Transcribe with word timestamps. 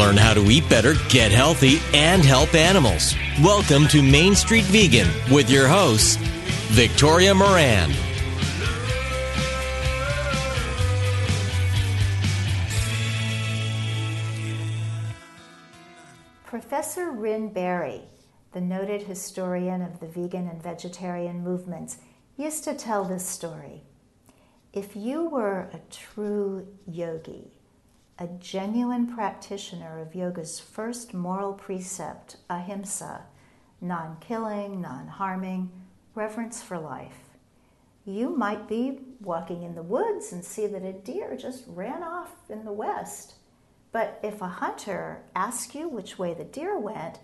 Learn 0.00 0.16
how 0.16 0.32
to 0.32 0.50
eat 0.50 0.66
better, 0.66 0.94
get 1.10 1.30
healthy, 1.30 1.78
and 1.92 2.24
help 2.24 2.54
animals. 2.54 3.14
Welcome 3.42 3.86
to 3.88 4.02
Main 4.02 4.34
Street 4.34 4.64
Vegan 4.64 5.06
with 5.30 5.50
your 5.50 5.68
hosts, 5.68 6.16
Victoria 6.70 7.34
Moran. 7.34 7.92
Professor 16.46 17.10
Rynn 17.10 17.52
Berry, 17.52 18.00
the 18.52 18.60
noted 18.62 19.02
historian 19.02 19.82
of 19.82 20.00
the 20.00 20.06
vegan 20.06 20.48
and 20.48 20.62
vegetarian 20.62 21.44
movements, 21.44 21.98
used 22.38 22.64
to 22.64 22.72
tell 22.72 23.04
this 23.04 23.26
story. 23.26 23.82
If 24.72 24.96
you 24.96 25.28
were 25.28 25.68
a 25.74 25.80
true 25.90 26.66
yogi, 26.86 27.59
a 28.20 28.26
genuine 28.38 29.06
practitioner 29.06 29.98
of 29.98 30.14
yoga's 30.14 30.60
first 30.60 31.14
moral 31.14 31.54
precept, 31.54 32.36
ahimsa, 32.50 33.22
non 33.80 34.18
killing, 34.20 34.78
non 34.82 35.08
harming, 35.08 35.70
reverence 36.14 36.62
for 36.62 36.78
life. 36.78 37.30
You 38.04 38.36
might 38.36 38.68
be 38.68 38.98
walking 39.22 39.62
in 39.62 39.74
the 39.74 39.82
woods 39.82 40.32
and 40.32 40.44
see 40.44 40.66
that 40.66 40.84
a 40.84 40.92
deer 40.92 41.34
just 41.34 41.64
ran 41.66 42.02
off 42.02 42.30
in 42.50 42.66
the 42.66 42.72
west. 42.72 43.36
But 43.90 44.20
if 44.22 44.42
a 44.42 44.48
hunter 44.48 45.22
asks 45.34 45.74
you 45.74 45.88
which 45.88 46.18
way 46.18 46.34
the 46.34 46.44
deer 46.44 46.78
went, 46.78 47.18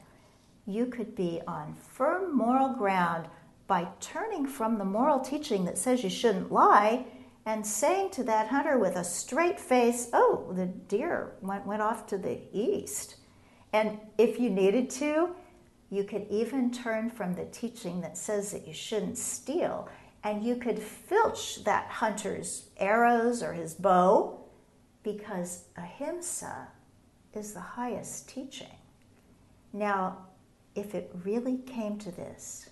you 0.67 0.87
could 0.87 1.15
be 1.15 1.43
on 1.47 1.75
firm 1.75 2.35
moral 2.35 2.71
ground 2.71 3.29
by 3.67 3.89
turning 4.01 4.47
from 4.47 4.79
the 4.79 4.85
moral 4.85 5.21
teaching 5.21 5.67
that 5.67 5.77
says 5.77 6.03
you 6.03 6.11
shouldn't 6.11 6.51
lie 6.51 7.05
and 7.47 7.65
saying 7.65 8.11
to 8.11 8.25
that 8.25 8.49
hunter 8.49 8.77
with 8.77 8.97
a 8.97 9.05
straight 9.05 9.59
face, 9.59 10.09
Oh, 10.13 10.53
the 10.53 10.67
deer 10.67 11.37
went, 11.41 11.65
went 11.65 11.81
off 11.81 12.07
to 12.09 12.19
the 12.19 12.41
east. 12.53 13.17
And 13.73 13.99
if 14.19 14.41
you 14.41 14.51
needed 14.51 14.91
to, 14.91 15.31
you 15.89 16.03
could 16.03 16.27
even 16.29 16.73
turn 16.73 17.09
from 17.09 17.35
the 17.35 17.45
teaching 17.47 18.01
that 18.01 18.19
says 18.19 18.51
that 18.51 18.67
you 18.67 18.75
shouldn't 18.75 19.17
steal, 19.17 19.89
and 20.25 20.43
you 20.43 20.57
could 20.57 20.81
filch 20.81 21.63
that 21.63 21.87
hunter's 21.87 22.71
arrows 22.79 23.43
or 23.43 23.53
his 23.53 23.75
bow, 23.75 24.41
because 25.05 25.65
ahimsa 25.77 26.67
is 27.33 27.53
the 27.53 27.61
highest 27.61 28.29
teaching. 28.29 28.75
Now, 29.73 30.27
if 30.75 30.97
it 30.97 31.13
really 31.25 31.59
came 31.59 31.97
to 31.99 32.11
this, 32.11 32.71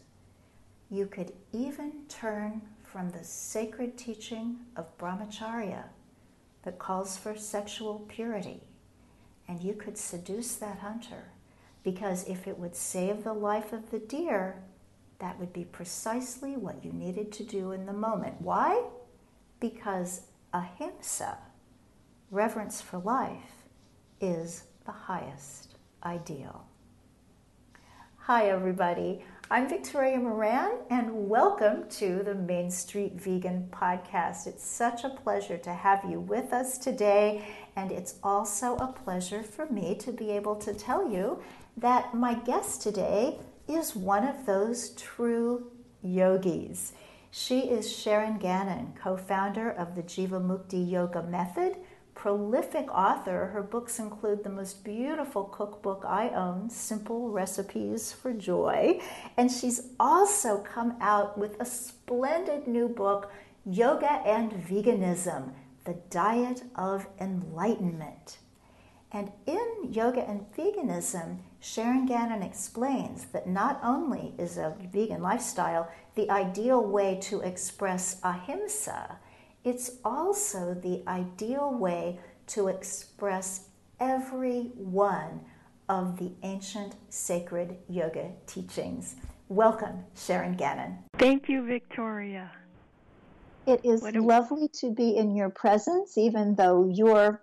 you 0.90 1.06
could 1.06 1.32
even 1.52 1.92
turn 2.08 2.62
from 2.94 3.10
the 3.10 3.24
sacred 3.24 3.98
teaching 3.98 4.56
of 4.76 4.96
brahmacharya 4.98 5.82
that 6.62 6.78
calls 6.78 7.16
for 7.16 7.36
sexual 7.36 8.06
purity. 8.06 8.60
And 9.48 9.60
you 9.60 9.74
could 9.74 9.98
seduce 9.98 10.54
that 10.54 10.78
hunter 10.78 11.32
because 11.82 12.22
if 12.28 12.46
it 12.46 12.56
would 12.56 12.76
save 12.76 13.24
the 13.24 13.32
life 13.32 13.72
of 13.72 13.90
the 13.90 13.98
deer, 13.98 14.62
that 15.18 15.40
would 15.40 15.52
be 15.52 15.64
precisely 15.64 16.52
what 16.52 16.84
you 16.84 16.92
needed 16.92 17.32
to 17.32 17.42
do 17.42 17.72
in 17.72 17.84
the 17.84 17.92
moment. 17.92 18.40
Why? 18.40 18.84
Because 19.58 20.20
ahimsa, 20.52 21.38
reverence 22.30 22.80
for 22.80 22.98
life, 22.98 23.64
is 24.20 24.66
the 24.86 24.92
highest 24.92 25.74
ideal. 26.04 26.64
Hi, 28.18 28.50
everybody. 28.50 29.24
I'm 29.50 29.68
Victoria 29.68 30.16
Moran, 30.16 30.78
and 30.88 31.28
welcome 31.28 31.86
to 31.90 32.22
the 32.22 32.34
Main 32.34 32.70
Street 32.70 33.20
Vegan 33.20 33.68
Podcast. 33.70 34.46
It's 34.46 34.64
such 34.64 35.04
a 35.04 35.10
pleasure 35.10 35.58
to 35.58 35.74
have 35.74 36.02
you 36.08 36.18
with 36.18 36.54
us 36.54 36.78
today, 36.78 37.44
and 37.76 37.92
it's 37.92 38.14
also 38.22 38.76
a 38.76 38.86
pleasure 38.86 39.42
for 39.42 39.66
me 39.66 39.96
to 39.96 40.12
be 40.12 40.30
able 40.30 40.56
to 40.56 40.72
tell 40.72 41.10
you 41.10 41.42
that 41.76 42.14
my 42.14 42.32
guest 42.32 42.80
today 42.80 43.38
is 43.68 43.94
one 43.94 44.26
of 44.26 44.46
those 44.46 44.90
true 44.90 45.70
yogis. 46.02 46.94
She 47.30 47.60
is 47.68 47.94
Sharon 47.94 48.38
Gannon, 48.38 48.94
co 48.98 49.18
founder 49.18 49.70
of 49.70 49.94
the 49.94 50.02
Jivamukti 50.02 50.90
Yoga 50.90 51.22
Method 51.22 51.76
prolific 52.14 52.92
author. 52.92 53.46
Her 53.46 53.62
books 53.62 53.98
include 53.98 54.44
the 54.44 54.50
most 54.50 54.84
beautiful 54.84 55.44
cookbook 55.44 56.04
I 56.06 56.28
own, 56.30 56.70
Simple 56.70 57.30
Recipes 57.30 58.12
for 58.12 58.32
Joy. 58.32 59.00
And 59.36 59.50
she's 59.50 59.88
also 59.98 60.58
come 60.58 60.96
out 61.00 61.36
with 61.36 61.60
a 61.60 61.64
splendid 61.64 62.66
new 62.66 62.88
book, 62.88 63.30
Yoga 63.66 64.22
and 64.26 64.52
Veganism 64.52 65.52
The 65.84 65.96
Diet 66.10 66.62
of 66.76 67.06
Enlightenment. 67.20 68.38
And 69.14 69.30
in 69.46 69.92
Yoga 69.92 70.28
and 70.28 70.44
Veganism, 70.56 71.38
Sharon 71.60 72.04
Gannon 72.04 72.42
explains 72.42 73.26
that 73.26 73.46
not 73.46 73.80
only 73.82 74.34
is 74.38 74.58
a 74.58 74.76
vegan 74.92 75.22
lifestyle 75.22 75.88
the 76.16 76.28
ideal 76.28 76.84
way 76.84 77.18
to 77.22 77.40
express 77.40 78.20
ahimsa, 78.24 79.18
it's 79.64 79.92
also 80.04 80.74
the 80.74 81.02
ideal 81.08 81.72
way 81.72 82.20
to 82.48 82.68
express 82.68 83.68
every 83.98 84.72
one 84.76 85.40
of 85.88 86.18
the 86.18 86.32
ancient 86.42 86.94
sacred 87.08 87.76
yoga 87.88 88.30
teachings. 88.46 89.16
Welcome, 89.48 90.04
Sharon 90.16 90.54
Gannon. 90.54 90.98
Thank 91.18 91.48
you, 91.48 91.64
Victoria. 91.64 92.50
It 93.66 93.80
is 93.84 94.02
lovely 94.02 94.68
to 94.80 94.90
be 94.90 95.16
in 95.16 95.34
your 95.34 95.48
presence, 95.48 96.18
even 96.18 96.54
though 96.54 96.90
you're 96.92 97.42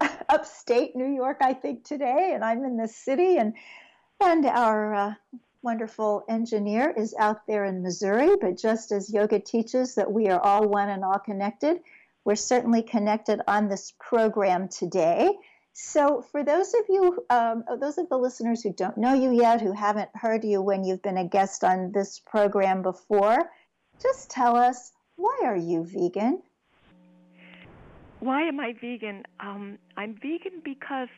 upstate 0.28 0.96
New 0.96 1.12
York, 1.12 1.38
I 1.42 1.52
think, 1.52 1.84
today, 1.84 2.32
and 2.34 2.42
I'm 2.42 2.64
in 2.64 2.76
the 2.76 2.88
city, 2.88 3.36
and 3.36 3.54
and 4.20 4.46
our 4.46 4.94
uh, 4.94 5.14
wonderful 5.62 6.24
engineer 6.28 6.92
is 6.96 7.14
out 7.18 7.46
there 7.46 7.64
in 7.64 7.82
Missouri, 7.82 8.30
but 8.40 8.56
just 8.56 8.92
as 8.92 9.12
yoga 9.12 9.40
teaches 9.40 9.94
that 9.96 10.10
we 10.10 10.28
are 10.28 10.40
all 10.40 10.68
one 10.68 10.88
and 10.88 11.04
all 11.04 11.18
connected, 11.18 11.80
we're 12.24 12.36
certainly 12.36 12.82
connected 12.82 13.40
on 13.46 13.68
this 13.68 13.92
program 13.98 14.68
today. 14.68 15.30
So, 15.72 16.22
for 16.22 16.44
those 16.44 16.74
of 16.74 16.84
you, 16.88 17.24
um, 17.30 17.64
those 17.80 17.98
of 17.98 18.08
the 18.08 18.18
listeners 18.18 18.62
who 18.62 18.72
don't 18.72 18.98
know 18.98 19.14
you 19.14 19.32
yet, 19.32 19.60
who 19.60 19.72
haven't 19.72 20.10
heard 20.14 20.44
you 20.44 20.60
when 20.60 20.84
you've 20.84 21.02
been 21.02 21.18
a 21.18 21.24
guest 21.24 21.62
on 21.62 21.92
this 21.92 22.18
program 22.18 22.82
before, 22.82 23.50
just 24.02 24.30
tell 24.30 24.56
us 24.56 24.92
why 25.16 25.40
are 25.44 25.56
you 25.56 25.84
vegan? 25.84 26.42
Why 28.20 28.42
am 28.42 28.58
I 28.58 28.74
vegan? 28.80 29.24
Um, 29.38 29.78
I'm 29.96 30.14
vegan 30.14 30.60
because 30.64 31.08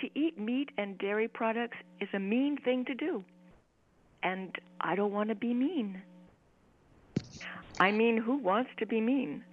to 0.00 0.08
eat 0.18 0.38
meat 0.38 0.70
and 0.76 0.98
dairy 0.98 1.28
products 1.28 1.76
is 2.00 2.08
a 2.14 2.18
mean 2.18 2.56
thing 2.64 2.84
to 2.86 2.94
do 2.94 3.24
and 4.22 4.56
I 4.80 4.94
don't 4.94 5.12
want 5.12 5.28
to 5.28 5.34
be 5.34 5.54
mean. 5.54 6.02
I 7.80 7.92
mean, 7.92 8.16
who 8.16 8.36
wants 8.36 8.70
to 8.78 8.86
be 8.86 9.00
mean? 9.00 9.44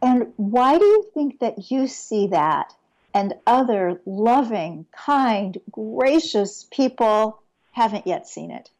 And 0.00 0.32
why 0.36 0.78
do 0.78 0.84
you 0.84 1.10
think 1.12 1.40
that 1.40 1.70
you 1.70 1.86
see 1.88 2.28
that 2.28 2.72
and 3.14 3.34
other 3.46 4.00
loving, 4.06 4.86
kind, 4.92 5.58
gracious 5.72 6.66
people 6.70 7.42
haven't 7.72 8.06
yet 8.06 8.28
seen 8.28 8.50
it? 8.50 8.70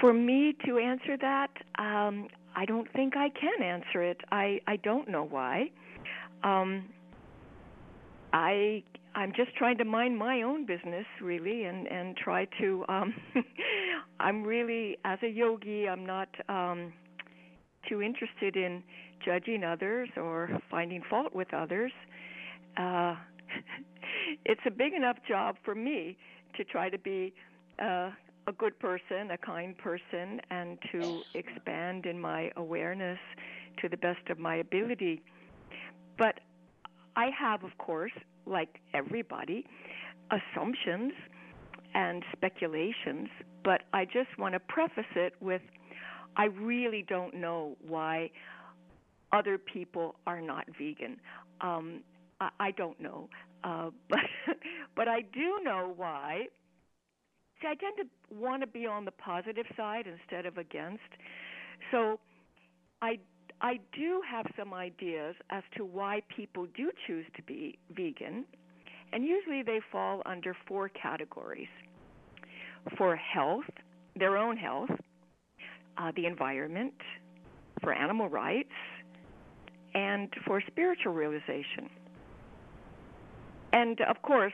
For 0.00 0.12
me 0.12 0.54
to 0.66 0.76
answer 0.76 1.16
that, 1.16 1.50
um, 1.78 2.28
I 2.54 2.66
don't 2.66 2.90
think 2.92 3.16
I 3.16 3.30
can 3.30 3.62
answer 3.62 4.02
it. 4.02 4.20
I, 4.30 4.60
I 4.66 4.76
don't 4.76 5.08
know 5.08 5.24
why. 5.24 5.70
Um, 6.44 6.84
I 8.32 8.82
I'm 9.16 9.32
just 9.34 9.56
trying 9.56 9.78
to 9.78 9.84
mind 9.86 10.18
my 10.18 10.42
own 10.42 10.66
business 10.66 11.06
really 11.22 11.64
and 11.64 11.86
and 11.86 12.14
try 12.16 12.46
to 12.60 12.84
um 12.88 13.14
I'm 14.20 14.44
really 14.44 14.98
as 15.06 15.18
a 15.22 15.28
yogi 15.28 15.88
I'm 15.88 16.04
not 16.04 16.28
um 16.50 16.92
too 17.88 18.02
interested 18.02 18.56
in 18.56 18.82
judging 19.24 19.64
others 19.64 20.10
or 20.18 20.60
finding 20.70 21.02
fault 21.08 21.34
with 21.34 21.52
others. 21.54 21.92
Uh 22.76 23.16
it's 24.44 24.60
a 24.66 24.70
big 24.70 24.92
enough 24.92 25.16
job 25.26 25.56
for 25.64 25.74
me 25.74 26.18
to 26.56 26.64
try 26.64 26.90
to 26.90 26.98
be 26.98 27.32
uh 27.82 28.10
a 28.48 28.52
good 28.52 28.78
person, 28.78 29.30
a 29.32 29.38
kind 29.38 29.76
person 29.78 30.40
and 30.50 30.78
to 30.92 31.22
expand 31.34 32.04
in 32.06 32.20
my 32.20 32.50
awareness 32.56 33.18
to 33.80 33.88
the 33.88 33.96
best 33.96 34.28
of 34.28 34.38
my 34.38 34.56
ability. 34.56 35.22
But 36.16 36.38
I 37.16 37.30
have, 37.36 37.64
of 37.64 37.76
course, 37.78 38.12
like 38.46 38.80
everybody, 38.94 39.64
assumptions 40.30 41.12
and 41.94 42.22
speculations, 42.32 43.28
but 43.64 43.82
I 43.92 44.04
just 44.04 44.38
want 44.38 44.54
to 44.54 44.60
preface 44.60 45.04
it 45.14 45.34
with 45.40 45.62
I 46.36 46.46
really 46.46 47.04
don't 47.08 47.34
know 47.34 47.76
why 47.86 48.30
other 49.32 49.58
people 49.58 50.16
are 50.26 50.40
not 50.40 50.66
vegan. 50.78 51.18
Um, 51.60 52.02
I, 52.40 52.50
I 52.60 52.70
don't 52.72 53.00
know, 53.00 53.28
uh, 53.64 53.90
but 54.10 54.18
but 54.94 55.08
I 55.08 55.22
do 55.22 55.60
know 55.64 55.92
why. 55.96 56.46
See, 57.60 57.68
I 57.68 57.74
tend 57.74 57.94
to 57.96 58.34
want 58.34 58.60
to 58.62 58.66
be 58.66 58.86
on 58.86 59.06
the 59.06 59.12
positive 59.12 59.64
side 59.76 60.04
instead 60.06 60.44
of 60.44 60.58
against. 60.58 61.00
So 61.90 62.20
I 63.00 63.18
I 63.60 63.78
do 63.92 64.22
have 64.28 64.46
some 64.58 64.74
ideas 64.74 65.34
as 65.50 65.62
to 65.76 65.84
why 65.84 66.22
people 66.34 66.66
do 66.76 66.90
choose 67.06 67.24
to 67.36 67.42
be 67.42 67.78
vegan, 67.90 68.44
and 69.12 69.24
usually 69.24 69.62
they 69.62 69.80
fall 69.90 70.22
under 70.26 70.54
four 70.66 70.88
categories 70.90 71.68
for 72.96 73.16
health, 73.16 73.64
their 74.14 74.36
own 74.36 74.56
health, 74.56 74.90
uh, 75.98 76.12
the 76.14 76.26
environment, 76.26 76.94
for 77.82 77.92
animal 77.92 78.28
rights, 78.28 78.72
and 79.94 80.28
for 80.46 80.62
spiritual 80.66 81.12
realization. 81.12 81.88
And 83.72 84.00
of 84.02 84.20
course, 84.22 84.52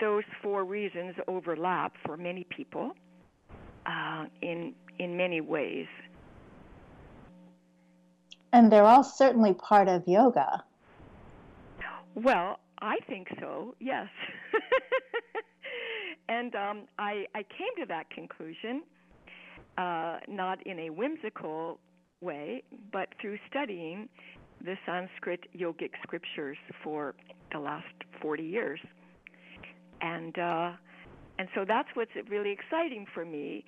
those 0.00 0.24
four 0.42 0.64
reasons 0.64 1.14
overlap 1.28 1.94
for 2.04 2.16
many 2.16 2.44
people 2.44 2.92
uh, 3.86 4.26
in 4.42 4.74
in 4.98 5.16
many 5.16 5.40
ways. 5.40 5.86
And 8.56 8.72
they're 8.72 8.84
all 8.84 9.04
certainly 9.04 9.52
part 9.52 9.86
of 9.86 10.08
yoga. 10.08 10.64
Well, 12.14 12.58
I 12.80 12.96
think 13.06 13.28
so, 13.38 13.74
yes. 13.80 14.08
and 16.30 16.54
um, 16.54 16.88
I, 16.98 17.26
I 17.34 17.42
came 17.42 17.68
to 17.80 17.86
that 17.88 18.08
conclusion 18.08 18.82
uh, 19.76 20.20
not 20.26 20.66
in 20.66 20.78
a 20.78 20.88
whimsical 20.88 21.78
way, 22.22 22.62
but 22.90 23.10
through 23.20 23.36
studying 23.50 24.08
the 24.64 24.76
Sanskrit 24.86 25.40
yogic 25.54 25.90
scriptures 26.02 26.56
for 26.82 27.14
the 27.52 27.58
last 27.58 27.84
40 28.22 28.42
years. 28.42 28.80
And 30.00 30.38
uh, 30.38 30.72
and 31.38 31.48
so 31.54 31.66
that's 31.68 31.88
what's 31.92 32.12
really 32.30 32.52
exciting 32.52 33.06
for 33.12 33.26
me, 33.26 33.66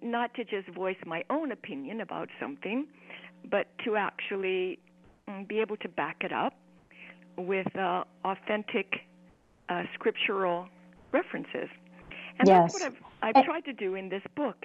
not 0.00 0.32
to 0.36 0.44
just 0.44 0.74
voice 0.74 0.96
my 1.04 1.22
own 1.28 1.52
opinion 1.52 2.00
about 2.00 2.30
something, 2.40 2.86
but 3.50 3.66
to 3.84 3.96
actually 3.96 4.78
mm, 5.28 5.46
be 5.46 5.60
able 5.60 5.76
to 5.78 5.88
back 5.88 6.18
it 6.20 6.32
up 6.32 6.54
with 7.36 7.74
uh, 7.76 8.04
authentic 8.24 9.00
uh, 9.68 9.82
scriptural 9.94 10.68
references. 11.12 11.68
And 12.38 12.48
yes. 12.48 12.72
that's 12.72 12.74
what 12.74 12.94
I've, 13.22 13.36
I've 13.36 13.44
tried 13.44 13.64
to 13.66 13.72
do 13.72 13.94
in 13.94 14.08
this 14.08 14.22
book. 14.34 14.64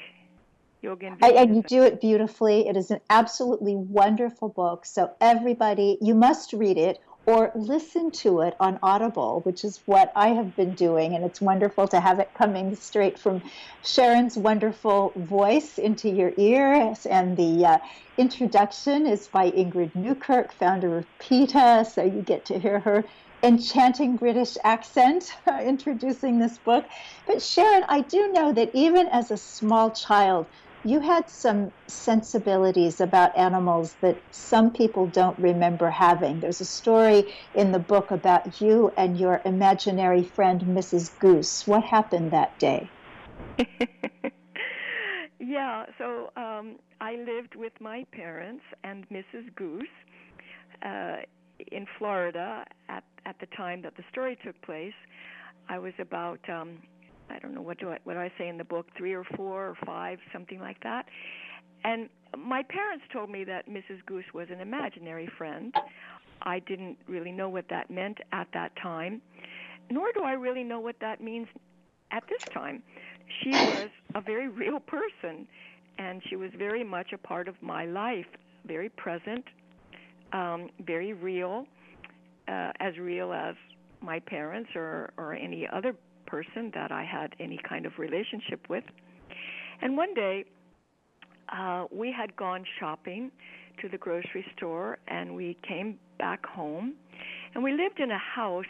Yoga 0.81 1.07
and, 1.07 1.23
and 1.23 1.55
you 1.55 1.63
do 1.63 1.81
it 1.83 1.99
beautifully. 1.99 2.67
It 2.67 2.77
is 2.77 2.91
an 2.91 2.99
absolutely 3.09 3.75
wonderful 3.75 4.49
book. 4.49 4.85
So 4.85 5.11
everybody, 5.19 5.97
you 6.01 6.13
must 6.13 6.53
read 6.53 6.77
it 6.77 6.99
or 7.27 7.51
listen 7.55 8.09
to 8.09 8.39
it 8.39 8.55
on 8.57 8.79
Audible, 8.81 9.41
which 9.43 9.65
is 9.65 9.81
what 9.85 10.13
I 10.15 10.29
have 10.29 10.55
been 10.55 10.73
doing. 10.75 11.13
And 11.13 11.25
it's 11.25 11.41
wonderful 11.41 11.85
to 11.89 11.99
have 11.99 12.19
it 12.19 12.33
coming 12.33 12.73
straight 12.73 13.19
from 13.19 13.43
Sharon's 13.83 14.37
wonderful 14.37 15.11
voice 15.27 15.77
into 15.77 16.09
your 16.09 16.31
ears. 16.37 17.05
And 17.05 17.35
the 17.35 17.65
uh, 17.65 17.77
introduction 18.17 19.05
is 19.05 19.27
by 19.27 19.51
Ingrid 19.51 19.93
Newkirk, 19.93 20.53
founder 20.53 20.99
of 20.99 21.05
PETA. 21.19 21.85
So 21.93 22.01
you 22.01 22.21
get 22.21 22.45
to 22.45 22.59
hear 22.59 22.79
her 22.79 23.03
enchanting 23.43 24.15
British 24.15 24.55
accent 24.63 25.25
introducing 25.61 26.39
this 26.39 26.57
book. 26.59 26.85
But 27.27 27.41
Sharon, 27.41 27.83
I 27.89 28.01
do 28.01 28.31
know 28.31 28.53
that 28.53 28.71
even 28.73 29.07
as 29.09 29.31
a 29.31 29.37
small 29.37 29.91
child, 29.91 30.47
you 30.87 31.01
had 31.01 31.29
some 31.29 31.71
sensibilities 31.87 33.01
about 33.01 33.37
animals 33.37 33.95
that 34.01 34.17
some 34.31 34.71
people 34.71 35.05
don't 35.07 35.37
remember 35.37 35.89
having. 35.89 36.39
There's 36.39 36.61
a 36.61 36.65
story 36.65 37.33
in 37.55 37.73
the 37.73 37.79
book 37.79 38.11
about 38.11 38.61
you 38.61 38.93
and 38.95 39.19
your 39.19 39.41
imaginary 39.43 40.23
friend, 40.23 40.61
Mrs. 40.61 41.11
Goose. 41.19 41.67
What 41.67 41.83
happened 41.83 42.31
that 42.31 42.57
day? 42.57 42.89
yeah, 45.39 45.85
so 45.97 46.31
um, 46.37 46.77
I 47.01 47.15
lived 47.17 47.55
with 47.55 47.73
my 47.81 48.05
parents 48.13 48.63
and 48.85 49.05
Mrs. 49.09 49.53
Goose 49.55 49.87
uh, 50.83 51.17
in 51.69 51.85
Florida 51.97 52.63
at, 52.87 53.03
at 53.25 53.37
the 53.39 53.47
time 53.57 53.81
that 53.81 53.97
the 53.97 54.03
story 54.09 54.37
took 54.41 54.59
place. 54.61 54.93
I 55.67 55.79
was 55.79 55.93
about 55.99 56.39
um, 56.49 56.77
I 57.29 57.39
don't 57.39 57.53
know 57.53 57.61
what 57.61 57.79
do 57.79 57.89
I 57.89 57.99
what 58.03 58.13
do 58.13 58.19
I 58.19 58.31
say 58.37 58.47
in 58.47 58.57
the 58.57 58.63
book, 58.63 58.87
three 58.97 59.13
or 59.13 59.23
four 59.35 59.67
or 59.67 59.77
five, 59.85 60.19
something 60.31 60.59
like 60.59 60.81
that. 60.83 61.05
And 61.83 62.09
my 62.37 62.63
parents 62.63 63.05
told 63.13 63.29
me 63.29 63.43
that 63.45 63.69
Mrs. 63.69 64.05
Goose 64.05 64.25
was 64.33 64.47
an 64.51 64.59
imaginary 64.59 65.29
friend. 65.37 65.73
I 66.41 66.59
didn't 66.59 66.97
really 67.07 67.31
know 67.31 67.49
what 67.49 67.65
that 67.69 67.89
meant 67.89 68.17
at 68.31 68.47
that 68.53 68.71
time, 68.81 69.21
nor 69.89 70.11
do 70.13 70.23
I 70.23 70.33
really 70.33 70.63
know 70.63 70.79
what 70.79 70.95
that 71.01 71.21
means 71.21 71.47
at 72.11 72.23
this 72.29 72.39
time. 72.53 72.83
She 73.43 73.57
was 73.57 73.89
a 74.15 74.21
very 74.21 74.47
real 74.47 74.79
person, 74.79 75.47
and 75.97 76.21
she 76.29 76.35
was 76.35 76.51
very 76.57 76.83
much 76.83 77.11
a 77.13 77.17
part 77.17 77.47
of 77.47 77.55
my 77.61 77.85
life, 77.85 78.25
very 78.65 78.89
present, 78.89 79.45
um, 80.33 80.69
very 80.85 81.13
real, 81.13 81.65
uh, 82.47 82.71
as 82.79 82.97
real 82.97 83.33
as 83.33 83.55
my 84.01 84.19
parents 84.19 84.69
or 84.75 85.11
or 85.17 85.33
any 85.33 85.67
other 85.67 85.95
person 86.27 86.71
that 86.75 86.91
I 86.91 87.03
had 87.03 87.35
any 87.39 87.59
kind 87.67 87.85
of 87.85 87.93
relationship 87.97 88.69
with. 88.69 88.83
And 89.81 89.97
one 89.97 90.13
day, 90.13 90.45
uh, 91.49 91.85
we 91.91 92.11
had 92.11 92.35
gone 92.35 92.63
shopping 92.79 93.31
to 93.81 93.89
the 93.89 93.97
grocery 93.97 94.45
store 94.55 94.97
and 95.07 95.35
we 95.35 95.57
came 95.67 95.97
back 96.19 96.45
home. 96.45 96.93
And 97.53 97.63
we 97.63 97.71
lived 97.71 97.99
in 97.99 98.11
a 98.11 98.17
house 98.17 98.65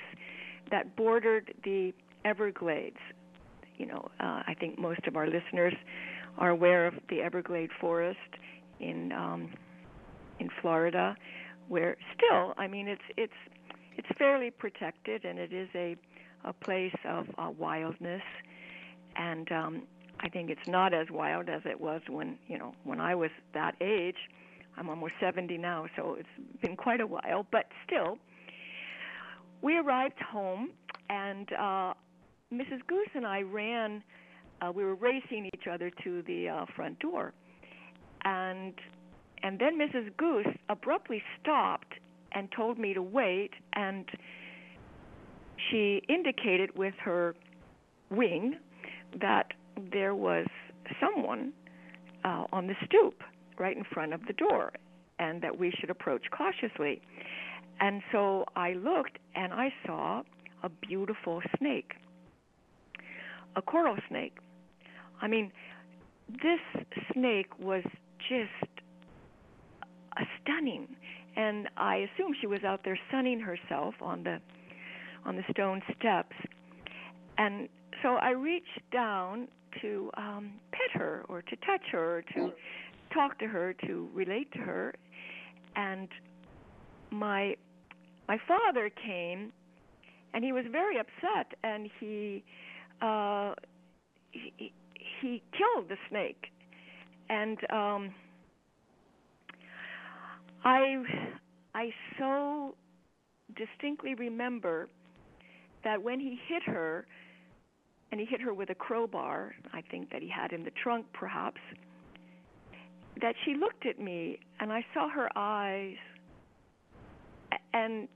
that 0.71 0.95
bordered 0.95 1.53
the 1.63 1.93
Everglades. 2.25 2.97
You 3.77 3.87
know, 3.87 4.09
uh, 4.19 4.43
I 4.47 4.55
think 4.59 4.79
most 4.79 5.05
of 5.07 5.15
our 5.15 5.27
listeners 5.27 5.73
are 6.37 6.49
aware 6.49 6.87
of 6.87 6.93
the 7.09 7.21
Everglade 7.21 7.71
Forest 7.79 8.19
in 8.79 9.11
um, 9.11 9.49
in 10.39 10.49
Florida, 10.61 11.15
where 11.67 11.97
still, 12.15 12.53
I 12.57 12.67
mean, 12.67 12.87
it's 12.87 13.01
it's 13.17 13.33
it's 13.97 14.07
fairly 14.17 14.51
protected 14.51 15.25
and 15.25 15.39
it 15.39 15.51
is 15.51 15.67
a 15.75 15.95
a 16.47 16.53
place 16.53 16.95
of 17.05 17.27
uh, 17.37 17.49
wildness, 17.49 18.21
and 19.15 19.51
um, 19.51 19.81
I 20.21 20.29
think 20.29 20.49
it's 20.49 20.67
not 20.67 20.93
as 20.93 21.07
wild 21.11 21.49
as 21.49 21.61
it 21.65 21.79
was 21.79 22.01
when 22.07 22.37
you 22.47 22.57
know 22.57 22.73
when 22.83 22.99
I 23.01 23.15
was 23.15 23.31
that 23.53 23.75
age. 23.81 24.15
I'm 24.77 24.89
almost 24.89 25.13
70 25.19 25.57
now, 25.57 25.87
so 25.95 26.17
it's 26.19 26.61
been 26.61 26.75
quite 26.75 27.01
a 27.01 27.07
while, 27.07 27.47
but 27.51 27.65
still. 27.85 28.19
We 29.63 29.75
arrived 29.75 30.19
home, 30.19 30.69
and 31.09 31.51
uh, 31.53 31.93
Mrs. 32.53 32.85
Goose 32.85 33.09
and 33.15 33.25
I 33.25 33.41
ran. 33.41 34.03
Uh, 34.61 34.71
we 34.71 34.83
were 34.83 34.93
racing 34.93 35.49
each 35.53 35.65
other 35.71 35.91
to 36.03 36.21
the 36.23 36.49
uh, 36.49 36.65
front 36.75 36.99
door, 36.99 37.33
and 38.23 38.73
and 39.43 39.59
then 39.59 39.79
Mrs. 39.79 40.15
Goose 40.17 40.47
abruptly 40.69 41.21
stopped 41.41 41.93
and 42.31 42.51
told 42.51 42.77
me 42.77 42.93
to 42.93 43.01
wait 43.01 43.51
and 43.73 44.05
she 45.69 46.01
indicated 46.07 46.77
with 46.77 46.93
her 47.03 47.35
wing 48.09 48.57
that 49.19 49.47
there 49.91 50.15
was 50.15 50.47
someone 50.99 51.53
uh, 52.23 52.45
on 52.51 52.67
the 52.67 52.75
stoop 52.85 53.23
right 53.59 53.75
in 53.75 53.83
front 53.83 54.13
of 54.13 54.21
the 54.27 54.33
door. 54.33 54.71
and 55.19 55.41
that 55.41 55.57
we 55.57 55.71
should 55.79 55.89
approach 55.89 56.23
cautiously. 56.31 57.01
And 57.79 58.01
so 58.11 58.45
I 58.55 58.73
looked 58.73 59.17
and 59.35 59.53
I 59.53 59.73
saw 59.85 60.23
a 60.63 60.69
beautiful 60.69 61.41
snake, 61.57 61.93
a 63.55 63.61
coral 63.61 63.97
snake. 64.09 64.37
I 65.21 65.27
mean, 65.27 65.51
this 66.29 66.59
snake 67.13 67.57
was 67.59 67.83
just 68.29 68.71
stunning, 70.41 70.87
and 71.35 71.69
I 71.77 72.07
assume 72.07 72.33
she 72.39 72.47
was 72.47 72.63
out 72.63 72.81
there 72.83 72.99
sunning 73.11 73.39
herself 73.39 73.95
on 74.01 74.23
the 74.23 74.39
on 75.27 75.35
the 75.35 75.43
stone 75.51 75.81
steps. 75.99 76.35
And 77.37 77.69
so 78.01 78.15
I 78.15 78.31
reached 78.31 78.81
down 78.91 79.47
to 79.81 80.09
um, 80.17 80.53
pet 80.71 80.99
her 80.99 81.23
or 81.29 81.43
to 81.43 81.55
touch 81.57 81.83
her 81.91 82.17
or 82.17 82.21
to 82.33 82.51
talk 83.13 83.37
to 83.39 83.47
her 83.47 83.73
to 83.85 84.09
relate 84.13 84.51
to 84.53 84.59
her 84.59 84.93
and 85.75 86.09
my 87.11 87.55
my 88.27 88.37
father 88.47 88.89
came 88.89 89.53
and 90.33 90.43
he 90.43 90.51
was 90.51 90.65
very 90.71 90.97
upset 90.99 91.53
and 91.63 91.89
he 91.99 92.43
uh 93.01 93.53
he, 94.31 94.73
he 95.21 95.41
killed 95.57 95.89
the 95.89 95.95
snake 96.09 96.47
and 97.29 97.59
um 97.71 98.13
i 100.65 101.01
i 101.73 101.89
so 102.19 102.75
distinctly 103.55 104.15
remember 104.15 104.89
that 105.87 106.03
when 106.03 106.19
he 106.19 106.39
hit 106.47 106.63
her 106.63 107.07
and 108.11 108.19
he 108.19 108.25
hit 108.25 108.41
her 108.41 108.53
with 108.53 108.69
a 108.69 108.75
crowbar 108.75 109.55
i 109.73 109.81
think 109.91 110.11
that 110.11 110.21
he 110.21 110.29
had 110.29 110.53
in 110.53 110.63
the 110.63 110.71
trunk 110.83 111.05
perhaps 111.13 111.61
that 113.21 113.35
she 113.45 113.55
looked 113.55 113.85
at 113.85 113.99
me 113.99 114.39
and 114.59 114.71
I 114.71 114.85
saw 114.93 115.09
her 115.09 115.29
eyes 115.37 115.97
and 117.73 118.07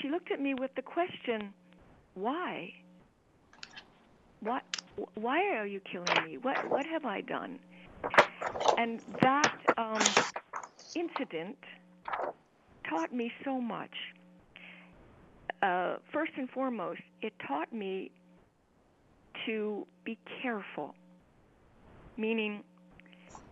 she 0.00 0.08
looked 0.10 0.30
at 0.32 0.40
me 0.40 0.54
with 0.54 0.74
the 0.76 0.82
question, 0.82 1.54
"Why? 2.14 2.74
What 4.40 4.64
why 5.14 5.40
are 5.56 5.66
you 5.66 5.80
killing 5.80 6.22
me? 6.22 6.38
What 6.38 6.58
what 6.68 6.86
have 6.86 7.04
I 7.04 7.20
done?" 7.20 7.60
And 8.76 9.00
that 9.22 9.52
um 9.76 10.16
incident 10.94 11.58
taught 12.88 13.12
me 13.12 13.32
so 13.44 13.60
much. 13.60 13.94
Uh, 15.62 15.96
first 16.12 16.32
and 16.36 16.48
foremost, 16.50 17.00
it 17.22 17.32
taught 17.46 17.72
me 17.72 18.10
to 19.46 19.86
be 20.04 20.18
careful, 20.42 20.94
meaning 22.16 22.62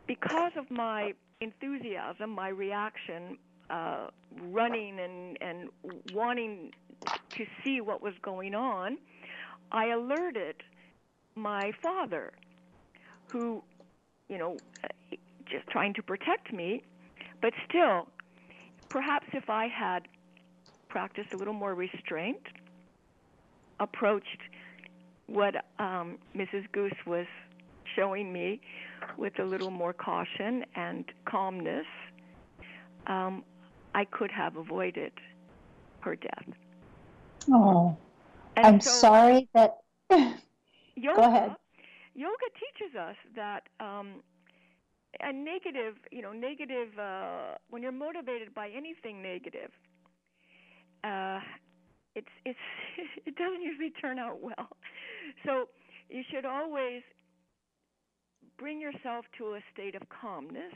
because 0.07 0.53
of 0.57 0.71
my 0.71 1.13
enthusiasm, 1.41 2.31
my 2.31 2.49
reaction, 2.49 3.39
uh, 3.71 4.09
running 4.43 4.99
and, 4.99 5.39
and 5.41 5.69
wanting 6.13 6.71
to 7.37 7.45
see 7.65 7.81
what 7.81 8.03
was 8.03 8.15
going 8.23 8.55
on, 8.55 8.99
I 9.73 9.89
alerted 9.89 10.57
my 11.35 11.73
father, 11.83 12.33
who, 13.33 13.63
you 14.29 14.39
know, 14.39 14.57
just 15.51 15.67
trying 15.69 15.95
to 15.95 16.03
protect 16.03 16.53
me, 16.53 16.83
but 17.41 17.53
still, 17.69 18.09
perhaps 18.89 19.27
if 19.33 19.49
I 19.49 19.67
had 19.67 20.07
practiced 20.95 21.33
a 21.35 21.37
little 21.37 21.53
more 21.65 21.75
restraint, 21.75 22.39
approached 23.81 24.43
what 25.27 25.57
um, 25.81 26.19
Mrs. 26.37 26.71
Goose 26.71 27.01
was 27.05 27.27
showing 27.97 28.33
me 28.33 28.61
with 29.19 29.37
a 29.41 29.43
little 29.43 29.73
more 29.73 29.93
caution 29.93 30.65
and 30.77 31.05
calmness, 31.25 31.87
um, 33.09 33.43
I 33.93 34.05
could 34.05 34.31
have 34.31 34.55
avoided 34.57 35.11
her 35.99 36.15
death. 36.15 36.47
Oh, 37.51 37.97
and 38.57 38.67
I'm 38.67 38.81
so 38.81 38.91
sorry 38.91 39.49
that. 39.53 39.79
yoga, 40.11 41.17
Go 41.17 41.23
ahead. 41.23 41.57
Yoga 42.15 42.49
teaches 42.63 42.97
us 42.97 43.17
that 43.35 43.63
um, 43.81 44.23
a 45.21 45.33
negative, 45.33 45.97
you 46.13 46.23
know, 46.23 46.33
negative. 46.33 46.97
Uh, 46.97 47.57
when 47.69 47.83
you're 47.83 47.91
motivated 47.91 48.55
by 48.55 48.69
anything 48.69 49.21
negative, 49.21 49.73
uh, 51.05 51.41
it's 52.15 52.29
it's 52.45 52.59
it 53.27 53.37
doesn't 53.37 53.63
usually 53.63 53.91
turn 54.01 54.19
out 54.19 54.41
well. 54.43 54.69
So 55.45 55.69
you 56.09 56.23
should 56.31 56.45
always 56.45 57.03
bring 58.59 58.81
yourself 58.81 59.25
to 59.39 59.55
a 59.55 59.61
state 59.73 59.95
of 59.95 60.03
calmness 60.09 60.75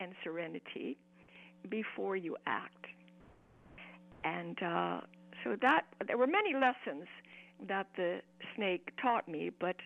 and 0.00 0.12
serenity 0.22 0.98
before 1.70 2.16
you 2.16 2.36
act. 2.46 2.86
And 4.24 4.60
uh, 4.62 5.00
so 5.44 5.56
that 5.62 5.82
there 6.06 6.18
were 6.18 6.26
many 6.26 6.52
lessons 6.54 7.06
that 7.68 7.86
the 7.96 8.20
snake 8.54 8.90
taught 9.00 9.28
me, 9.28 9.50
but 9.60 9.76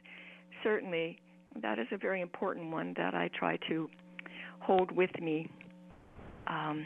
certainly 0.63 1.19
that 1.63 1.79
is 1.79 1.87
a 1.93 1.97
very 1.99 2.21
important 2.21 2.71
one 2.73 2.95
that 2.97 3.15
I 3.15 3.29
try 3.39 3.59
to 3.69 3.89
hold 4.61 4.91
with 4.91 5.11
me 5.21 5.51
um, 6.47 6.85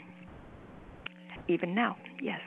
even 1.48 1.74
now. 1.74 1.96
Yes. 2.20 2.40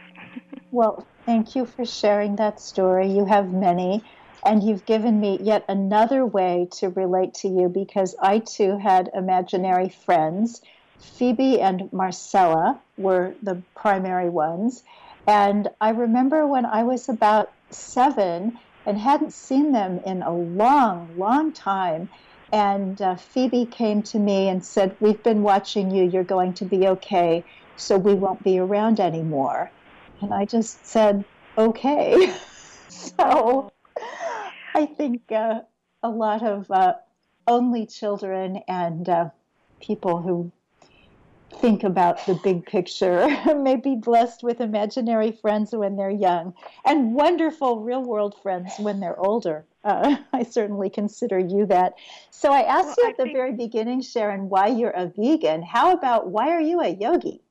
Well, 0.72 1.08
thank 1.26 1.56
you 1.56 1.66
for 1.66 1.86
sharing 1.86 2.36
that 2.36 2.60
story. 2.60 3.08
You 3.08 3.26
have 3.26 3.52
many. 3.52 4.04
And 4.46 4.64
you've 4.64 4.86
given 4.86 5.20
me 5.20 5.40
yet 5.42 5.66
another 5.68 6.26
way 6.26 6.68
to 6.74 6.90
relate 6.90 7.34
to 7.36 7.48
you 7.48 7.70
because 7.70 8.16
I 8.22 8.40
too 8.40 8.78
had 8.78 9.10
imaginary 9.14 9.90
friends. 9.90 10.62
Phoebe 11.00 11.60
and 11.60 11.92
Marcella 11.92 12.80
were 12.98 13.34
the 13.42 13.62
primary 13.76 14.30
ones. 14.30 14.84
And 15.28 15.68
I 15.82 15.90
remember 15.90 16.48
when 16.48 16.66
I 16.66 16.84
was 16.84 17.10
about 17.10 17.52
seven 17.72 18.58
and 18.86 18.98
hadn't 18.98 19.34
seen 19.34 19.74
them 19.74 20.00
in 20.06 20.22
a 20.22 20.34
long, 20.34 21.18
long 21.18 21.52
time. 21.52 22.08
And 22.54 23.02
uh, 23.02 23.16
Phoebe 23.16 23.66
came 23.66 24.02
to 24.04 24.20
me 24.20 24.48
and 24.48 24.64
said, 24.64 24.96
We've 25.02 25.22
been 25.22 25.42
watching 25.42 25.92
you. 25.92 26.06
You're 26.06 26.24
going 26.24 26.54
to 26.56 26.66
be 26.66 26.88
okay. 26.88 27.44
So 27.76 27.98
we 27.98 28.14
won't 28.14 28.44
be 28.44 28.60
around 28.60 29.02
anymore. 29.02 29.72
And 30.22 30.34
I 30.34 30.46
just 30.46 30.86
said, 30.86 31.26
Okay. 31.58 32.32
so 32.88 33.72
I 34.76 34.86
think 34.86 35.32
uh, 35.32 35.62
a 36.04 36.10
lot 36.10 36.44
of 36.44 36.70
uh, 36.70 36.94
only 37.48 37.88
children 37.88 38.62
and 38.68 39.10
uh, 39.10 39.30
people 39.82 40.22
who 40.22 40.52
think 41.62 41.84
about 41.84 42.24
the 42.28 42.36
big 42.44 42.66
picture 42.66 43.28
may 43.56 43.76
be 43.76 43.96
blessed 43.96 44.44
with 44.44 44.62
imaginary 44.62 45.32
friends 45.32 45.74
when 45.74 45.96
they're 45.96 46.12
young 46.12 46.54
and 46.86 47.16
wonderful 47.16 47.80
real 47.80 48.04
world 48.04 48.36
friends 48.44 48.74
when 48.78 49.00
they're 49.00 49.20
older. 49.20 49.66
Uh, 49.84 50.18
I 50.34 50.44
certainly 50.44 50.92
consider 50.92 51.40
you 51.40 51.66
that. 51.68 51.94
So 52.30 52.54
I 52.54 52.62
asked 52.62 52.86
well, 52.86 52.96
you 53.00 53.06
at 53.06 53.14
I 53.14 53.18
the 53.18 53.24
think... 53.24 53.36
very 53.36 53.54
beginning, 53.54 54.02
Sharon, 54.02 54.50
why 54.50 54.68
you're 54.68 54.92
a 54.92 55.08
vegan. 55.08 55.64
How 55.64 55.94
about 55.94 56.30
why 56.30 56.50
are 56.50 56.62
you 56.62 56.82
a 56.82 56.90
yogi? 56.90 57.42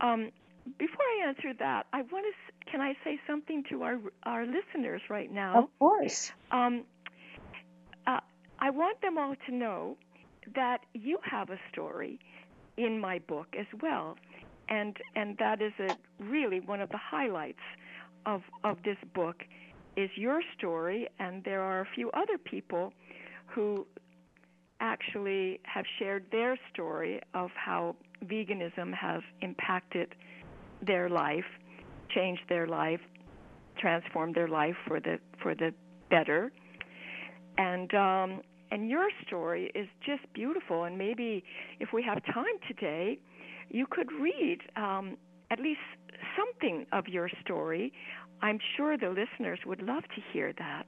Um, 0.00 0.32
before 0.78 1.04
I 1.04 1.28
answer 1.28 1.52
that, 1.58 1.86
I 1.92 2.02
want 2.02 2.26
to 2.26 2.70
can 2.70 2.80
I 2.80 2.94
say 3.04 3.20
something 3.26 3.64
to 3.70 3.82
our 3.82 3.98
our 4.24 4.46
listeners 4.46 5.02
right 5.08 5.30
now? 5.30 5.64
Of 5.64 5.78
course. 5.78 6.32
Um, 6.50 6.84
uh, 8.06 8.20
I 8.58 8.70
want 8.70 9.00
them 9.00 9.18
all 9.18 9.34
to 9.46 9.54
know 9.54 9.96
that 10.54 10.80
you 10.92 11.18
have 11.22 11.50
a 11.50 11.58
story 11.72 12.18
in 12.76 12.98
my 13.00 13.18
book 13.20 13.48
as 13.58 13.66
well, 13.80 14.16
and 14.68 14.96
and 15.14 15.36
that 15.38 15.62
is 15.62 15.72
a 15.78 15.96
really 16.22 16.60
one 16.60 16.80
of 16.80 16.88
the 16.90 16.98
highlights 16.98 17.62
of 18.26 18.42
of 18.64 18.78
this 18.84 18.98
book 19.14 19.44
is 19.96 20.10
your 20.16 20.40
story, 20.56 21.08
and 21.18 21.44
there 21.44 21.60
are 21.60 21.80
a 21.80 21.88
few 21.94 22.10
other 22.10 22.38
people 22.38 22.92
who 23.46 23.86
actually 24.80 25.60
have 25.62 25.84
shared 25.98 26.26
their 26.32 26.58
story 26.72 27.20
of 27.32 27.50
how 27.54 27.94
veganism 28.24 28.92
has 28.92 29.22
impacted 29.40 30.14
their 30.86 31.08
life 31.08 31.44
changed 32.14 32.42
their 32.48 32.66
life, 32.66 33.00
transformed 33.78 34.34
their 34.34 34.48
life 34.48 34.76
for 34.86 35.00
the 35.00 35.18
for 35.42 35.54
the 35.54 35.72
better. 36.10 36.52
And 37.58 37.92
um, 37.94 38.40
and 38.70 38.88
your 38.88 39.08
story 39.26 39.70
is 39.74 39.86
just 40.04 40.22
beautiful. 40.32 40.84
And 40.84 40.98
maybe 40.98 41.44
if 41.80 41.90
we 41.92 42.02
have 42.02 42.24
time 42.32 42.58
today, 42.66 43.18
you 43.68 43.86
could 43.88 44.10
read 44.12 44.58
um, 44.76 45.16
at 45.50 45.60
least 45.60 45.80
something 46.36 46.86
of 46.92 47.06
your 47.08 47.30
story. 47.44 47.92
I'm 48.42 48.58
sure 48.76 48.98
the 48.98 49.08
listeners 49.08 49.60
would 49.64 49.82
love 49.82 50.02
to 50.02 50.20
hear 50.32 50.52
that. 50.58 50.86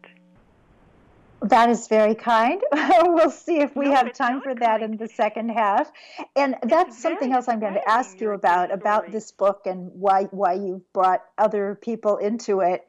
That 1.42 1.68
is 1.68 1.86
very 1.86 2.14
kind. 2.14 2.62
we'll 2.72 3.30
see 3.30 3.60
if 3.60 3.76
we 3.76 3.86
no, 3.86 3.94
have 3.94 4.12
time 4.14 4.40
for 4.40 4.54
that 4.54 4.80
kind. 4.80 4.92
in 4.92 4.96
the 4.96 5.08
second 5.08 5.50
half. 5.50 5.92
And 6.34 6.54
it's 6.54 6.70
that's 6.70 6.98
something 6.98 7.32
else 7.32 7.46
I'm 7.48 7.60
going 7.60 7.74
to 7.74 7.88
ask 7.88 8.20
you 8.20 8.30
about 8.30 8.72
about 8.72 9.12
this 9.12 9.32
book 9.32 9.62
and 9.66 9.90
why 9.92 10.24
why 10.24 10.54
you 10.54 10.82
brought 10.92 11.22
other 11.36 11.78
people 11.80 12.16
into 12.16 12.60
it. 12.60 12.86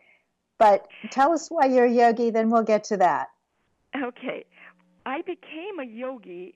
But 0.57 0.87
tell 1.11 1.33
us 1.33 1.49
why 1.49 1.65
you're 1.65 1.85
a 1.85 1.91
yogi, 1.91 2.29
then 2.31 2.49
we'll 2.49 2.63
get 2.63 2.85
to 2.85 2.97
that. 2.97 3.27
Okay. 3.95 4.45
I 5.05 5.21
became 5.21 5.79
a 5.79 5.85
yogi 5.85 6.55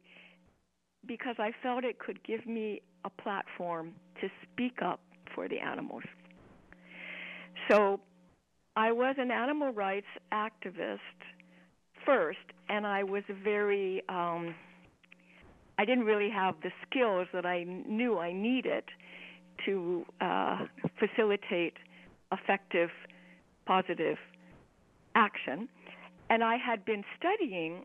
because 1.05 1.35
I 1.39 1.51
felt 1.61 1.83
it 1.83 1.99
could 1.99 2.23
give 2.23 2.45
me 2.45 2.81
a 3.05 3.09
platform 3.09 3.93
to 4.21 4.29
speak 4.43 4.81
up 4.81 5.01
for 5.33 5.47
the 5.47 5.59
animals. 5.59 6.03
So 7.69 7.99
I 8.75 8.91
was 8.91 9.15
an 9.17 9.31
animal 9.31 9.71
rights 9.71 10.07
activist 10.31 10.99
first, 12.05 12.39
and 12.69 12.85
I 12.85 13.03
was 13.03 13.23
very, 13.43 14.03
um, 14.09 14.55
I 15.77 15.85
didn't 15.85 16.05
really 16.05 16.29
have 16.29 16.55
the 16.63 16.71
skills 16.85 17.27
that 17.33 17.45
I 17.45 17.63
knew 17.63 18.17
I 18.17 18.33
needed 18.33 18.83
to 19.65 20.05
uh, 20.19 20.65
facilitate 20.99 21.73
effective, 22.31 22.89
positive 23.65 24.17
action. 25.15 25.67
And 26.29 26.43
I 26.43 26.55
had 26.57 26.85
been 26.85 27.03
studying 27.17 27.83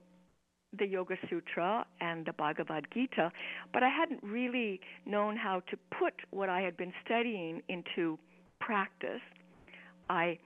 the 0.79 0.87
Yoga 0.87 1.17
Sutra 1.29 1.87
and 2.01 2.27
the 2.27 2.33
Bhagavad 2.33 2.87
Gita, 2.93 3.33
but 3.73 3.83
I 3.83 3.89
hadn't 3.89 4.23
really 4.23 4.81
known 5.05 5.37
how 5.37 5.61
to 5.71 5.77
put 5.99 6.15
what 6.31 6.49
I 6.49 6.61
had 6.61 6.77
been 6.77 6.93
studying 7.05 7.63
into 7.69 8.19
practice. 8.61 9.21
I 10.09 10.39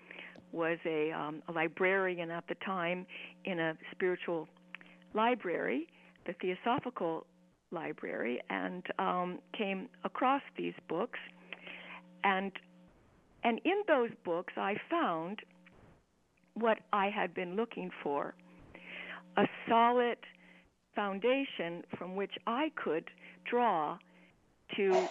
was 0.53 0.79
a, 0.85 1.13
um, 1.13 1.43
a 1.49 1.53
librarian 1.53 2.31
at 2.31 2.45
the 2.49 2.57
time 2.65 3.07
in 3.45 3.61
a 3.61 3.75
spiritual 3.93 4.49
library, 5.15 5.87
the 6.27 6.35
Theosophical 6.41 7.27
Library, 7.71 8.41
and 8.51 8.83
um, 8.99 9.39
came 9.57 9.89
across 10.05 10.43
these 10.57 10.75
books. 10.89 11.19
And 12.25 12.53
and 13.43 13.59
in 13.65 13.83
those 13.89 14.11
books, 14.23 14.53
I 14.59 14.75
found 14.91 15.41
what 16.55 16.79
I 16.93 17.09
had 17.09 17.33
been 17.33 17.57
looking 17.57 17.91
for 18.03 18.35
a 19.37 19.45
solid 19.69 20.19
foundation 20.95 21.83
from 21.97 22.17
which 22.17 22.33
I 22.47 22.71
could 22.77 23.05
draw 23.49 23.97
to 24.77 25.09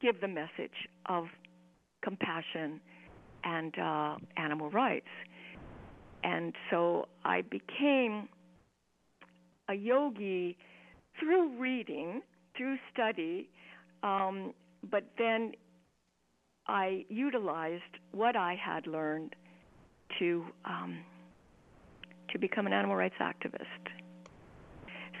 give 0.00 0.20
the 0.20 0.28
message 0.28 0.88
of 1.06 1.26
compassion 2.02 2.80
and 3.44 3.78
uh, 3.78 4.16
animal 4.36 4.70
rights. 4.70 5.08
And 6.22 6.54
so 6.70 7.06
I 7.24 7.42
became 7.42 8.28
a 9.68 9.74
yogi 9.74 10.56
through 11.18 11.58
reading, 11.58 12.22
through 12.56 12.76
study, 12.92 13.48
um, 14.02 14.52
but 14.90 15.04
then 15.18 15.52
I 16.66 17.04
utilized 17.08 17.82
what 18.12 18.36
I 18.36 18.54
had 18.54 18.86
learned 18.86 19.36
to 20.18 20.44
um, 20.64 20.98
to 22.30 22.38
become 22.38 22.66
an 22.66 22.72
animal 22.72 22.96
rights 22.96 23.14
activist. 23.20 23.84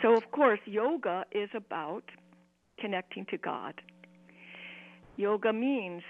So, 0.02 0.14
of 0.14 0.30
course, 0.32 0.58
yoga 0.66 1.24
is 1.32 1.48
about 1.54 2.04
connecting 2.78 3.24
to 3.26 3.38
God. 3.38 3.80
Yoga 5.16 5.52
means 5.52 6.02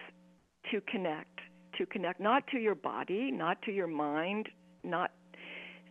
to 0.73 0.81
connect, 0.81 1.34
to 1.79 1.87
connect 1.87 2.21
not 2.21 2.47
to 2.49 2.59
your 2.59 2.75
body, 2.75 3.31
not 3.31 3.61
to 3.63 3.73
your 3.73 3.87
mind, 3.87 4.49
not 4.83 5.11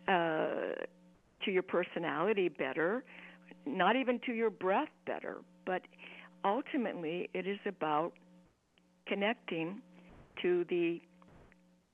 uh, 0.08 0.74
to 1.44 1.50
your 1.50 1.62
personality 1.62 2.48
better, 2.48 3.04
not 3.66 3.96
even 3.96 4.20
to 4.26 4.32
your 4.32 4.50
breath 4.50 4.88
better, 5.06 5.38
but 5.66 5.82
ultimately 6.44 7.28
it 7.34 7.46
is 7.46 7.58
about 7.66 8.12
connecting 9.06 9.80
to 10.42 10.64
the, 10.68 11.00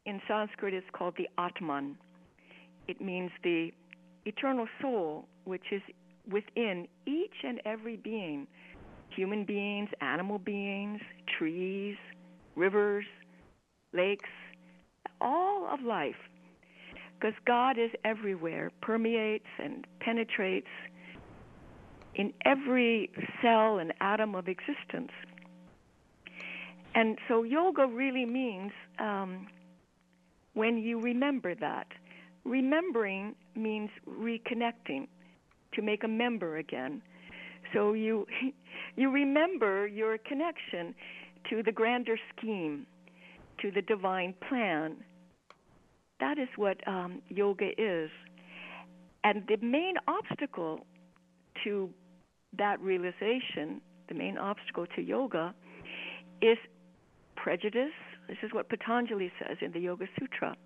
in 0.06 0.20
Sanskrit, 0.26 0.74
it's 0.74 0.86
called 0.92 1.14
the 1.16 1.28
Atman, 1.38 1.96
it 2.88 3.00
means 3.00 3.30
the 3.42 3.70
eternal 4.24 4.66
soul, 4.80 5.28
which 5.44 5.64
is 5.72 5.82
within 6.30 6.86
each 7.06 7.34
and 7.44 7.60
every 7.64 7.96
being 7.96 8.46
human 9.14 9.44
beings, 9.44 9.88
animal 10.00 10.38
beings, 10.38 11.00
trees, 11.38 11.96
rivers, 12.56 13.04
lakes, 13.92 14.30
all 15.20 15.68
of 15.72 15.80
life. 15.82 16.16
Because 17.18 17.34
God 17.46 17.78
is 17.78 17.90
everywhere, 18.04 18.70
permeates 18.80 19.46
and 19.58 19.86
penetrates 20.00 20.68
in 22.14 22.32
every 22.44 23.10
cell 23.42 23.78
and 23.78 23.92
atom 24.00 24.34
of 24.34 24.48
existence. 24.48 25.12
And 26.94 27.18
so 27.28 27.42
yoga 27.42 27.86
really 27.86 28.24
means 28.24 28.72
um, 28.98 29.46
when 30.54 30.78
you 30.78 30.98
remember 30.98 31.54
that 31.54 31.86
remembering 32.44 33.34
means 33.54 33.90
reconnecting, 34.08 35.06
to 35.74 35.82
make 35.82 36.02
a 36.02 36.08
member 36.08 36.56
again. 36.56 37.02
So 37.72 37.92
you 37.92 38.26
you 38.96 39.10
remember 39.10 39.86
your 39.86 40.18
connection 40.18 40.94
to 41.48 41.62
the 41.62 41.72
grander 41.72 42.18
scheme, 42.36 42.86
to 43.62 43.70
the 43.70 43.82
divine 43.82 44.34
plan. 44.48 44.96
That 46.20 46.38
is 46.38 46.48
what 46.56 46.76
um, 46.86 47.22
yoga 47.28 47.70
is. 47.78 48.10
And 49.24 49.44
the 49.48 49.56
main 49.64 49.94
obstacle 50.08 50.86
to 51.64 51.90
that 52.56 52.80
realization, 52.80 53.80
the 54.08 54.14
main 54.14 54.38
obstacle 54.38 54.86
to 54.96 55.02
yoga, 55.02 55.54
is 56.42 56.58
prejudice. 57.36 57.92
This 58.28 58.38
is 58.42 58.52
what 58.52 58.68
Patanjali 58.68 59.30
says 59.38 59.58
in 59.60 59.72
the 59.72 59.80
Yoga 59.80 60.06
Sutra 60.18 60.56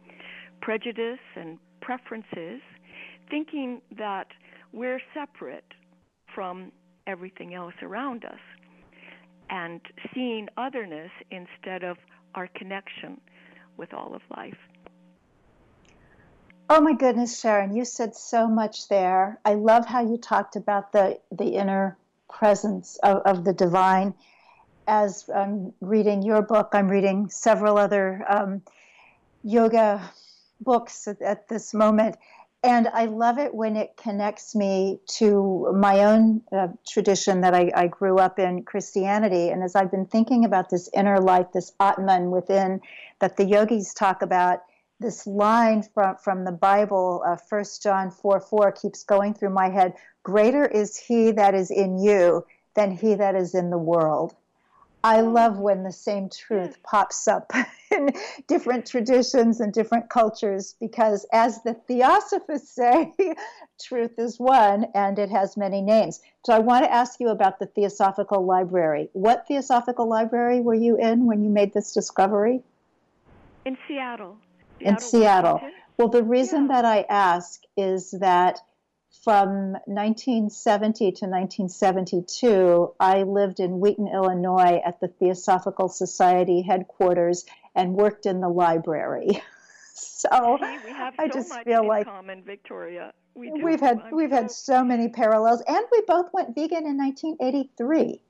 prejudice 0.63 1.19
and 1.37 1.59
preferences, 1.83 2.61
thinking 3.29 3.83
that 3.99 4.29
we're 4.73 5.01
separate 5.13 5.65
from 6.35 6.73
everything 7.07 7.55
else 7.55 7.75
around 7.83 8.25
us, 8.25 8.39
and 9.51 9.81
seeing 10.15 10.49
otherness 10.57 11.11
instead 11.31 11.85
of 11.85 11.99
our 12.35 12.49
connection 12.49 13.21
with 13.77 13.93
all 13.95 14.15
of 14.15 14.23
life. 14.37 14.59
Oh 16.69 16.81
my 16.81 16.95
goodness, 16.95 17.41
Sharon, 17.41 17.77
you 17.77 17.85
said 17.85 18.17
so 18.17 18.49
much 18.49 18.89
there. 18.89 19.39
I 19.45 19.55
love 19.55 19.87
how 19.87 20.01
you 20.01 20.17
talked 20.17 20.57
about 20.57 20.93
the, 20.93 21.21
the 21.31 21.57
inner 21.57 21.99
presence 22.31 22.99
of, 23.03 23.19
of 23.27 23.45
the 23.45 23.53
divine. 23.53 24.15
As 24.87 25.29
I'm 25.35 25.73
reading 25.81 26.23
your 26.23 26.43
book, 26.43 26.71
I'm 26.73 26.89
reading 26.89 27.29
several 27.29 27.79
other 27.79 28.25
um, 28.29 28.63
yoga 29.43 30.11
books 30.61 31.07
at, 31.07 31.21
at 31.23 31.49
this 31.49 31.75
moment. 31.75 32.17
And 32.65 32.89
I 32.89 33.05
love 33.05 33.39
it 33.39 33.55
when 33.55 33.77
it 33.77 33.95
connects 33.99 34.55
me 34.55 34.99
to 35.19 35.71
my 35.77 36.05
own 36.05 36.41
uh, 36.51 36.69
tradition 36.89 37.43
that 37.43 37.55
I, 37.55 37.71
I, 37.75 37.89
grew 37.89 38.17
up 38.17 38.39
in, 38.39 38.63
Christianity. 38.63 39.51
And 39.51 39.63
as 39.63 39.77
I've 39.77 39.91
been 39.91 40.07
thinking 40.07 40.47
about 40.47 40.71
this 40.71 40.89
inner 40.95 41.21
life, 41.21 41.49
this 41.53 41.73
Atman 41.79 42.31
within 42.31 42.81
that 43.19 43.37
the 43.37 43.45
yogis 43.45 43.93
talk 43.93 44.23
about, 44.23 44.61
this 44.99 45.27
line 45.27 45.83
from, 45.83 46.17
from 46.17 46.45
the 46.45 46.53
Bible, 46.53 47.23
uh, 47.27 47.37
1 47.51 47.65
John 47.83 48.11
4 48.11 48.41
4, 48.41 48.73
keeps 48.73 49.05
going 49.05 49.35
through 49.35 49.51
my 49.51 49.69
head 49.69 49.93
Greater 50.23 50.65
is 50.65 50.97
he 50.97 51.33
that 51.33 51.55
is 51.55 51.71
in 51.71 51.99
you 51.99 52.47
than 52.75 52.91
he 52.91 53.15
that 53.15 53.37
is 53.37 53.55
in 53.55 53.69
the 53.69 53.79
world. 53.79 54.35
I 55.05 55.21
love 55.21 55.59
when 55.59 55.83
the 55.83 55.93
same 55.93 56.31
truth 56.31 56.83
pops 56.83 57.29
up 57.29 57.53
in 57.91 58.09
different 58.49 58.87
traditions 58.87 59.61
and 59.61 59.71
different 59.71 60.09
cultures 60.09 60.77
because, 60.81 61.27
as 61.31 61.63
the 61.63 61.75
theosophists 61.75 62.71
say, 62.75 63.13
truth 63.79 64.19
is 64.19 64.41
one 64.41 64.87
and 64.95 65.19
it 65.19 65.29
has 65.29 65.59
many 65.59 65.83
names. 65.83 66.23
So, 66.47 66.55
I 66.55 66.59
want 66.59 66.87
to 66.87 66.93
ask 66.93 67.21
you 67.21 67.29
about 67.29 67.59
the 67.59 67.67
Theosophical 67.67 68.47
Library. 68.47 69.11
What 69.13 69.47
Theosophical 69.47 70.09
Library 70.09 70.61
were 70.61 70.75
you 70.75 70.97
in 70.97 71.27
when 71.27 71.45
you 71.45 71.51
made 71.51 71.75
this 71.75 71.93
discovery? 71.93 72.63
In 73.67 73.77
Seattle. 73.87 74.39
Seattle 74.79 74.95
in 74.95 74.99
Seattle. 74.99 75.53
Washington. 75.53 75.81
Well, 75.99 76.09
the 76.09 76.23
reason 76.23 76.63
yeah. 76.63 76.69
that 76.69 76.85
I 76.87 77.05
ask 77.11 77.63
is 77.77 78.11
that 78.13 78.61
from 79.23 79.73
1970 79.87 80.99
to 80.99 81.27
1972, 81.27 82.95
I 82.99 83.23
lived 83.23 83.61
in 83.61 83.81
Wheaton, 83.81 84.09
Illinois 84.09 84.83
at 84.85 85.01
the 85.01 85.09
Theosophical 85.09 85.89
Society 85.89 86.63
headquarters 86.63 87.45
and 87.75 87.95
worked 87.95 88.27
in 88.27 88.41
the 88.41 88.49
library. 88.49 89.43
so 89.95 90.29
I 90.61 91.29
just 91.33 91.51
so 91.51 91.63
feel 91.63 91.87
like 91.87 92.07
common, 92.07 92.43
Victoria. 92.43 93.13
We 93.35 93.51
have 93.71 93.81
had 93.81 94.01
I'm 94.01 94.15
we've 94.15 94.31
so... 94.31 94.37
had 94.37 94.51
so 94.51 94.85
many 94.85 95.09
parallels, 95.09 95.63
and 95.67 95.85
we 95.91 96.03
both 96.07 96.33
went 96.33 96.55
vegan 96.55 96.87
in 96.87 96.97
1983. 96.97 98.21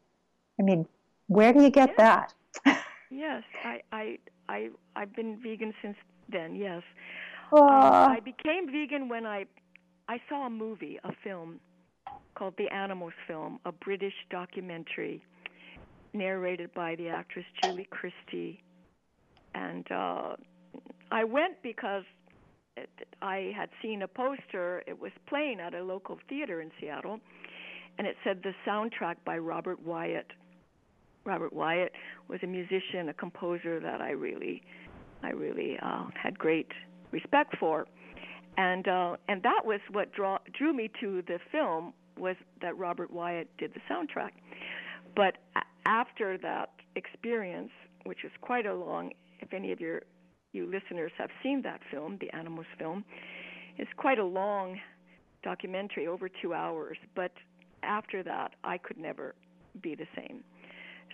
I 0.59 0.63
mean, 0.63 0.87
where 1.27 1.53
do 1.53 1.63
you 1.63 1.71
get 1.71 1.95
yes. 1.99 2.33
that? 2.65 2.79
yes, 3.11 3.43
I, 3.65 3.83
I 3.93 4.19
I 4.49 4.71
I've 4.97 5.15
been 5.15 5.39
vegan 5.43 5.75
since 5.83 5.97
then. 6.31 6.55
Yes, 6.55 6.83
um, 7.53 7.63
I 7.63 8.21
became 8.21 8.71
vegan 8.71 9.09
when 9.09 9.27
I 9.27 9.47
I 10.09 10.19
saw 10.29 10.47
a 10.47 10.51
movie, 10.51 10.99
a 11.05 11.13
film 11.25 11.61
called 12.35 12.55
The 12.59 12.69
Animals 12.73 13.13
Film, 13.27 13.59
a 13.65 13.73
British 13.73 14.15
documentary 14.31 15.23
narrated 16.13 16.73
by 16.75 16.95
the 16.97 17.09
actress 17.09 17.45
Julie 17.63 17.89
Christie. 17.91 18.63
And 19.55 19.91
uh, 19.91 20.35
I 21.11 21.25
went 21.25 21.63
because 21.63 22.05
it, 22.77 22.91
I 23.23 23.53
had 23.57 23.69
seen 23.83 24.03
a 24.03 24.09
poster. 24.09 24.83
It 24.87 25.01
was 25.01 25.13
playing 25.29 25.61
at 25.61 25.75
a 25.75 25.83
local 25.83 26.19
theater 26.29 26.61
in 26.61 26.71
Seattle. 26.81 27.21
and 27.99 28.07
it 28.07 28.17
said 28.25 28.43
the 28.43 28.53
soundtrack 28.67 29.17
by 29.25 29.39
Robert 29.39 29.81
Wyatt. 29.83 30.27
Robert 31.25 31.53
Wyatt 31.53 31.93
was 32.29 32.41
a 32.43 32.47
musician, 32.47 33.09
a 33.09 33.15
composer 33.15 33.81
that 33.81 34.01
I 34.01 34.11
really, 34.11 34.63
I 35.23 35.31
really 35.31 35.79
uh, 35.83 36.07
had 36.21 36.39
great 36.39 36.69
respect 37.13 37.57
for, 37.59 37.87
and 38.57 38.87
uh, 38.89 39.17
and 39.29 39.43
that 39.43 39.63
was 39.65 39.81
what 39.91 40.13
draw, 40.13 40.39
drew 40.57 40.73
me 40.73 40.91
to 41.01 41.23
the 41.27 41.39
film 41.51 41.93
was 42.19 42.37
that 42.61 42.77
Robert 42.77 43.13
Wyatt 43.13 43.49
did 43.59 43.73
the 43.75 43.81
soundtrack. 43.93 44.31
But 45.17 45.37
after 45.87 46.39
that 46.39 46.71
experience, 46.97 47.71
which 48.05 48.19
was 48.23 48.33
quite 48.41 48.67
a 48.67 48.75
long, 48.75 49.13
if 49.41 49.53
any 49.53 49.73
of 49.73 49.81
your 49.81 50.03
you 50.53 50.67
listeners 50.67 51.13
have 51.19 51.31
seen 51.43 51.63
that 51.63 51.81
film, 51.91 52.19
the 52.21 52.31
Animals 52.35 52.67
film, 52.79 53.05
it's 53.77 53.91
quite 53.97 54.19
a 54.19 54.25
long 54.25 54.79
documentary, 55.43 56.07
over 56.07 56.29
two 56.29 56.55
hours. 56.55 56.97
But 57.15 57.33
after 57.83 58.23
that, 58.23 58.53
I 58.63 58.79
could 58.79 58.97
never 58.97 59.35
be 59.83 59.95
the 59.95 60.07
same. 60.17 60.45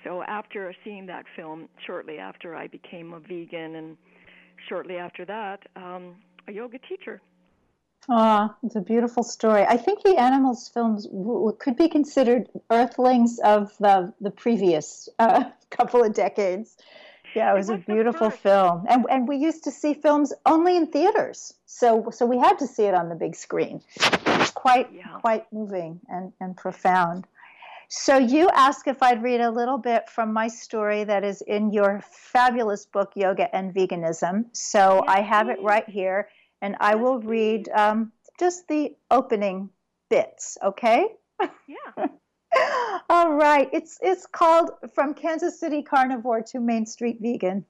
So 0.05 0.23
after 0.23 0.75
seeing 0.85 1.07
that 1.07 1.25
film, 1.37 1.69
shortly 1.87 2.19
after 2.19 2.55
I 2.55 2.67
became 2.67 3.13
a 3.13 3.21
vegan, 3.21 3.77
and 3.77 3.97
shortly 4.69 4.97
after 4.97 5.25
that, 5.25 5.61
um, 5.77 6.17
a 6.49 6.53
yoga 6.53 6.79
teacher. 6.89 7.21
Ah, 8.13 8.57
it's 8.65 8.75
a 8.75 8.81
beautiful 8.81 9.23
story. 9.23 9.63
I 9.63 9.77
think 9.77 10.03
the 10.03 10.17
animals 10.17 10.69
films 10.69 11.07
w- 11.07 11.57
could 11.61 11.77
be 11.77 11.89
considered 11.89 12.49
earthlings 12.69 13.39
of 13.39 13.77
the 13.79 14.13
the 14.21 14.33
previous 14.33 15.09
uh, 15.21 15.45
couple 15.71 16.03
of 16.03 16.13
decades. 16.13 16.77
Yeah, 17.37 17.53
it 17.53 17.57
was, 17.57 17.69
it 17.69 17.73
was 17.75 17.83
a 17.83 17.85
beautiful 17.85 18.31
film, 18.31 18.85
and 18.89 19.07
and 19.09 19.29
we 19.29 19.37
used 19.37 19.63
to 19.65 19.71
see 19.71 19.95
films 19.95 20.33
only 20.45 20.77
in 20.77 20.89
theaters, 20.89 21.55
so 21.67 22.11
so 22.11 22.27
we 22.27 22.39
had 22.39 22.59
to 22.59 22.67
see 22.67 22.83
it 22.83 22.95
on 22.95 23.09
the 23.09 23.15
big 23.15 23.37
screen. 23.37 23.81
It's 23.95 24.51
quite 24.51 24.91
yeah. 24.93 25.07
quite 25.21 25.47
moving 25.53 26.01
and 26.09 26.33
and 26.41 26.57
profound. 26.57 27.29
So 27.93 28.19
you 28.19 28.49
asked 28.51 28.87
if 28.87 29.03
I'd 29.03 29.21
read 29.21 29.41
a 29.41 29.51
little 29.51 29.79
bit 29.79 30.09
from 30.09 30.33
my 30.33 30.47
story 30.47 31.03
that 31.05 31.25
is 31.25 31.43
in 31.43 31.73
your 31.73 32.01
fabulous 32.09 32.87
book, 32.87 33.13
Yoga 33.17 33.55
and 33.55 33.75
Veganism. 33.75 34.45
So 34.53 34.95
yes, 34.95 35.05
I 35.09 35.21
have 35.23 35.47
please. 35.47 35.59
it 35.59 35.63
right 35.63 35.89
here, 35.89 36.29
and 36.63 36.77
I 36.81 36.95
will 36.95 37.21
read 37.21 37.69
um, 37.71 38.13
just 38.39 38.69
the 38.69 38.95
opening 39.11 39.71
bits. 40.09 40.59
Okay? 40.63 41.07
Yeah. 41.41 42.07
All 43.11 43.33
right. 43.33 43.69
It's 43.73 43.99
it's 44.03 44.27
called 44.27 44.71
From 44.95 45.15
Kansas 45.15 45.59
City 45.59 45.83
Carnivore 45.83 46.43
to 46.43 46.61
Main 46.61 46.87
Street 46.87 47.19
Vegan. 47.21 47.65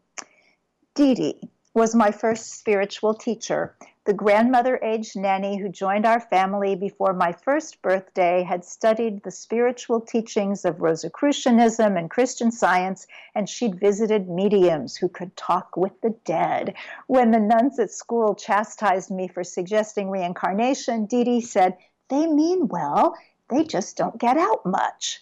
Dee 0.95 1.15
Dee 1.15 1.41
was 1.73 1.95
my 1.95 2.11
first 2.11 2.59
spiritual 2.59 3.15
teacher. 3.15 3.77
The 4.05 4.15
grandmother 4.15 4.81
aged 4.83 5.17
nanny 5.17 5.59
who 5.59 5.69
joined 5.69 6.05
our 6.05 6.19
family 6.19 6.75
before 6.75 7.13
my 7.13 7.31
first 7.31 7.81
birthday 7.81 8.43
had 8.43 8.65
studied 8.65 9.23
the 9.23 9.31
spiritual 9.31 10.01
teachings 10.01 10.65
of 10.65 10.81
Rosicrucianism 10.81 11.97
and 11.97 12.11
Christian 12.11 12.51
science, 12.51 13.07
and 13.37 13.49
she'd 13.49 13.79
visited 13.79 14.29
mediums 14.29 14.97
who 14.97 15.09
could 15.09 15.37
talk 15.37 15.77
with 15.77 16.01
the 16.01 16.17
dead. 16.25 16.75
When 17.07 17.31
the 17.31 17.39
nuns 17.39 17.79
at 17.79 17.93
school 17.93 18.35
chastised 18.35 19.11
me 19.13 19.29
for 19.29 19.45
suggesting 19.45 20.11
reincarnation, 20.11 21.07
Dee 21.07 21.23
Dee 21.23 21.41
said, 21.41 21.77
They 22.09 22.27
mean 22.27 22.67
well, 22.67 23.17
they 23.49 23.63
just 23.63 23.97
don't 23.97 24.19
get 24.19 24.37
out 24.37 24.67
much. 24.67 25.21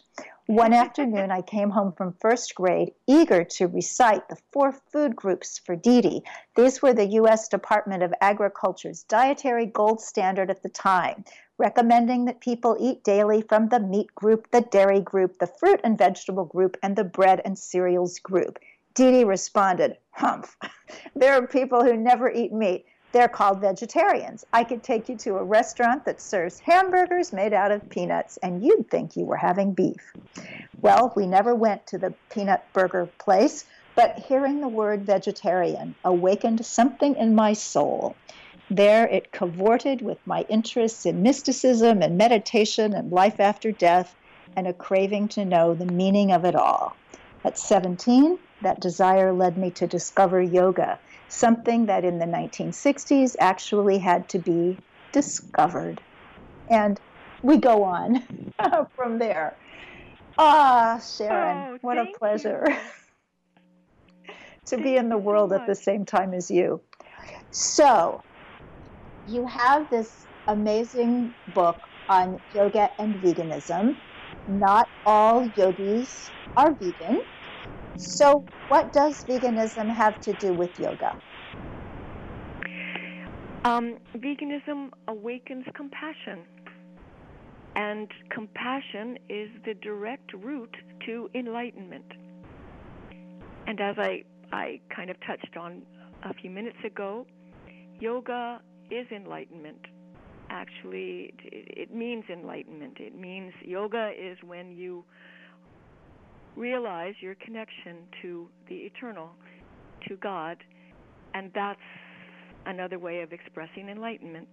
One 0.49 0.73
afternoon, 0.73 1.31
I 1.31 1.43
came 1.43 1.69
home 1.69 1.93
from 1.93 2.15
first 2.15 2.55
grade, 2.55 2.95
eager 3.07 3.45
to 3.45 3.67
recite 3.67 4.31
the 4.31 4.39
four 4.51 4.73
food 4.73 5.15
groups 5.15 5.59
for 5.59 5.77
Dee. 5.77 6.23
These 6.57 6.81
were 6.81 6.95
the 6.95 7.05
U.S. 7.05 7.49
Department 7.49 8.03
of 8.03 8.15
Agriculture's 8.23 9.03
dietary 9.03 9.67
gold 9.67 10.01
standard 10.01 10.49
at 10.51 10.63
the 10.63 10.71
time, 10.71 11.27
recommending 11.59 12.25
that 12.25 12.41
people 12.41 12.79
eat 12.81 13.05
daily 13.05 13.43
from 13.43 13.69
the 13.69 13.79
meat 13.79 14.15
group, 14.15 14.51
the 14.51 14.63
dairy 14.63 15.03
group, 15.03 15.39
the 15.39 15.47
fruit 15.47 15.83
and 15.85 15.99
vegetable 15.99 16.47
group, 16.47 16.79
and 16.83 16.97
the 16.97 17.05
bread 17.05 17.43
and 17.45 17.59
cereals 17.59 18.19
group. 18.19 18.59
Dee 18.95 19.25
responded, 19.25 19.99
Humph, 20.13 20.57
there 21.15 21.35
are 21.35 21.47
people 21.47 21.85
who 21.85 21.95
never 21.95 22.33
eat 22.33 22.55
meat. 22.55 22.87
They're 23.13 23.29
called 23.29 23.61
vegetarians. 23.61 24.45
I 24.53 24.65
could 24.65 24.83
take 24.83 25.09
you 25.09 25.17
to 25.19 25.37
a 25.37 25.45
restaurant 25.45 26.05
that 26.05 26.21
serves 26.21 26.61
hamburgers 26.61 27.33
made 27.33 27.55
out 27.55 27.71
of 27.71 27.89
peanuts, 27.89 28.37
and 28.43 28.63
you'd 28.63 28.91
think 28.91 29.17
you 29.17 29.25
were 29.25 29.37
having 29.37 29.73
beef. 29.73 30.13
Well, 30.83 31.13
we 31.17 31.27
never 31.27 31.55
went 31.55 31.87
to 31.89 31.99
the 31.99 32.13
peanut 32.31 32.65
burger 32.73 33.09
place, 33.19 33.65
but 33.95 34.19
hearing 34.19 34.61
the 34.61 34.69
word 34.69 35.07
vegetarian 35.07 35.95
awakened 36.05 36.65
something 36.65 37.17
in 37.17 37.35
my 37.35 37.55
soul. 37.55 38.15
There 38.71 39.09
it 39.09 39.33
cavorted 39.33 40.03
with 40.03 40.19
my 40.27 40.45
interests 40.51 41.07
in 41.07 41.23
mysticism 41.23 42.03
and 42.03 42.19
meditation 42.19 42.93
and 42.93 43.11
life 43.11 43.41
after 43.41 43.73
death 43.73 44.15
and 44.55 44.67
a 44.67 44.75
craving 44.75 45.29
to 45.29 45.45
know 45.47 45.73
the 45.73 45.87
meaning 45.87 46.31
of 46.31 46.45
it 46.45 46.55
all. 46.55 46.95
At 47.43 47.59
17, 47.59 48.39
that 48.61 48.81
desire 48.81 49.33
led 49.33 49.57
me 49.57 49.71
to 49.71 49.87
discover 49.87 50.43
yoga 50.43 50.99
something 51.29 51.87
that 51.87 52.05
in 52.05 52.19
the 52.19 52.27
1960s 52.27 53.37
actually 53.39 53.99
had 53.99 54.29
to 54.31 54.39
be 54.39 54.79
discovered. 55.13 56.01
And 56.71 57.01
we 57.43 57.59
go 57.59 57.85
on 57.85 58.23
from 58.97 59.19
there. 59.19 59.57
Ah, 60.39 61.03
Sharon, 61.17 61.67
oh, 61.69 61.79
what 61.83 61.99
a 61.99 62.07
pleasure 62.19 62.67
to 64.67 64.79
be 64.79 64.97
in 64.97 65.09
the 65.09 65.19
world 65.19 65.51
much. 65.51 65.61
at 65.61 65.67
the 65.67 65.75
same 65.75 66.05
time 66.05 66.35
as 66.35 66.51
you. 66.51 66.81
So, 67.51 68.23
you 69.27 69.47
have 69.47 69.91
this 69.91 70.27
amazing 70.47 71.35
book 71.49 71.79
on 72.09 72.41
yoga 72.53 72.91
and 72.99 73.17
veganism. 73.17 73.97
Not 74.47 74.89
all 75.05 75.51
yogis 75.57 76.31
are 76.57 76.75
vegan. 76.75 77.23
So, 77.99 78.45
what 78.69 78.93
does 78.93 79.25
veganism 79.25 79.93
have 79.93 80.21
to 80.21 80.33
do 80.35 80.53
with 80.53 80.79
yoga? 80.79 81.17
Um, 83.65 83.97
veganism 84.17 84.91
awakens 85.09 85.65
compassion. 85.75 86.45
And 87.75 88.09
compassion 88.31 89.19
is 89.29 89.51
the 89.65 89.75
direct 89.75 90.33
route 90.33 90.77
to 91.07 91.29
enlightenment. 91.35 92.13
And 93.67 93.81
as 93.81 93.97
I, 93.99 94.23
I 94.53 94.81
kind 94.95 95.11
of 95.11 95.17
touched 95.27 95.57
on 95.57 95.83
a 96.23 96.33
few 96.35 96.51
minutes 96.51 96.79
ago, 96.85 97.27
yoga 97.99 98.61
is 98.93 99.09
enlightenment. 99.11 99.87
Actually, 100.51 101.35
it, 101.45 101.91
it 101.91 101.95
means 101.95 102.25
enlightenment. 102.33 102.99
It 103.01 103.19
means 103.19 103.53
yoga 103.61 104.13
is 104.17 104.39
when 104.47 104.71
you 104.71 105.05
realize 106.59 107.15
your 107.21 107.37
connection 107.37 107.99
to 108.21 108.49
the 108.69 108.75
eternal, 108.75 109.31
to 110.09 110.17
God, 110.17 110.57
and 111.35 111.51
that's 111.55 111.79
another 112.67 112.99
way 112.99 113.21
of 113.23 113.33
expressing 113.33 113.89
enlightenment. 113.89 114.49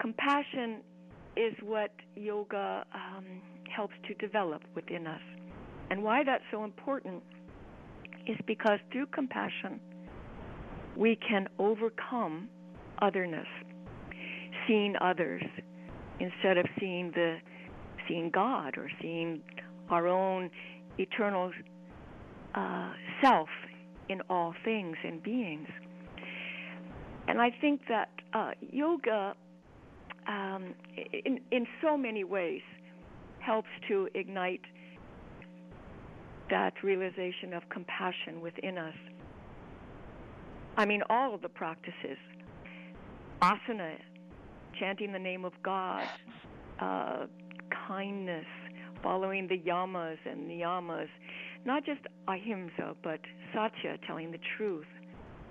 Compassion 0.00 0.82
is 1.36 1.54
what 1.62 1.90
yoga 2.14 2.84
um, 2.94 3.24
helps 3.74 3.94
to 4.06 4.14
develop 4.14 4.62
within 4.74 5.06
us. 5.06 5.20
And 5.90 6.02
why 6.02 6.22
that's 6.24 6.44
so 6.50 6.64
important 6.64 7.22
is 8.26 8.36
because 8.46 8.78
through 8.92 9.06
compassion, 9.06 9.80
we 10.96 11.16
can 11.16 11.48
overcome 11.58 12.48
otherness, 13.00 13.46
seeing 14.68 14.94
others 15.00 15.42
instead 16.20 16.58
of 16.58 16.66
seeing 16.78 17.10
the 17.14 17.38
seeing 18.08 18.30
God 18.30 18.76
or 18.76 18.90
seeing 19.00 19.40
our 19.90 20.06
own 20.06 20.50
eternal 20.98 21.52
uh, 22.54 22.92
self 23.22 23.48
in 24.08 24.20
all 24.28 24.54
things 24.64 24.96
and 25.04 25.22
beings. 25.22 25.68
And 27.28 27.40
I 27.40 27.50
think 27.60 27.82
that 27.88 28.10
uh, 28.34 28.52
yoga, 28.60 29.34
um, 30.26 30.74
in 31.12 31.40
in 31.50 31.66
so 31.80 31.96
many 31.96 32.24
ways, 32.24 32.62
helps 33.38 33.68
to 33.88 34.08
ignite 34.14 34.62
that 36.50 36.74
realization 36.82 37.54
of 37.54 37.62
compassion 37.70 38.40
within 38.40 38.76
us. 38.76 38.94
I 40.76 40.84
mean, 40.84 41.02
all 41.08 41.34
of 41.34 41.42
the 41.42 41.48
practices, 41.48 42.18
asana, 43.40 43.96
chanting 44.78 45.12
the 45.12 45.18
name 45.18 45.44
of 45.44 45.52
God, 45.62 46.04
uh, 46.80 47.26
kindness, 47.86 48.46
following 49.02 49.48
the 49.48 49.58
yamas 49.58 50.18
and 50.24 50.48
niyamas, 50.48 51.08
not 51.64 51.84
just 51.84 52.00
ahimsa, 52.28 52.94
but 53.02 53.20
satya, 53.52 53.98
telling 54.06 54.30
the 54.30 54.38
truth, 54.56 54.86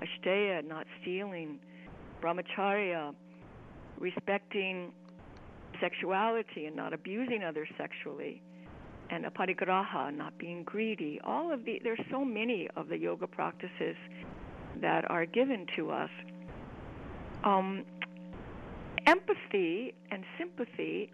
asteya, 0.01 0.65
not 0.65 0.85
stealing, 1.01 1.59
brahmacharya, 2.21 3.13
respecting 3.99 4.91
sexuality 5.79 6.65
and 6.65 6.75
not 6.75 6.93
abusing 6.93 7.43
others 7.43 7.67
sexually, 7.77 8.41
and 9.09 9.25
aparigraha, 9.25 10.15
not 10.15 10.37
being 10.37 10.63
greedy. 10.63 11.19
All 11.23 11.51
of 11.51 11.65
the 11.65 11.79
there's 11.83 11.99
so 12.09 12.23
many 12.23 12.67
of 12.75 12.87
the 12.87 12.97
yoga 12.97 13.27
practices 13.27 13.95
that 14.81 15.09
are 15.09 15.25
given 15.25 15.65
to 15.75 15.91
us. 15.91 16.09
Um, 17.43 17.83
empathy 19.05 19.93
and 20.11 20.23
sympathy 20.37 21.11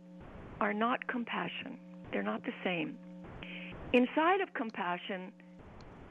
are 0.60 0.74
not 0.74 1.08
compassion. 1.08 1.78
They're 2.12 2.24
not 2.24 2.44
the 2.44 2.54
same. 2.64 2.98
Inside 3.94 4.42
of 4.42 4.54
compassion, 4.54 5.32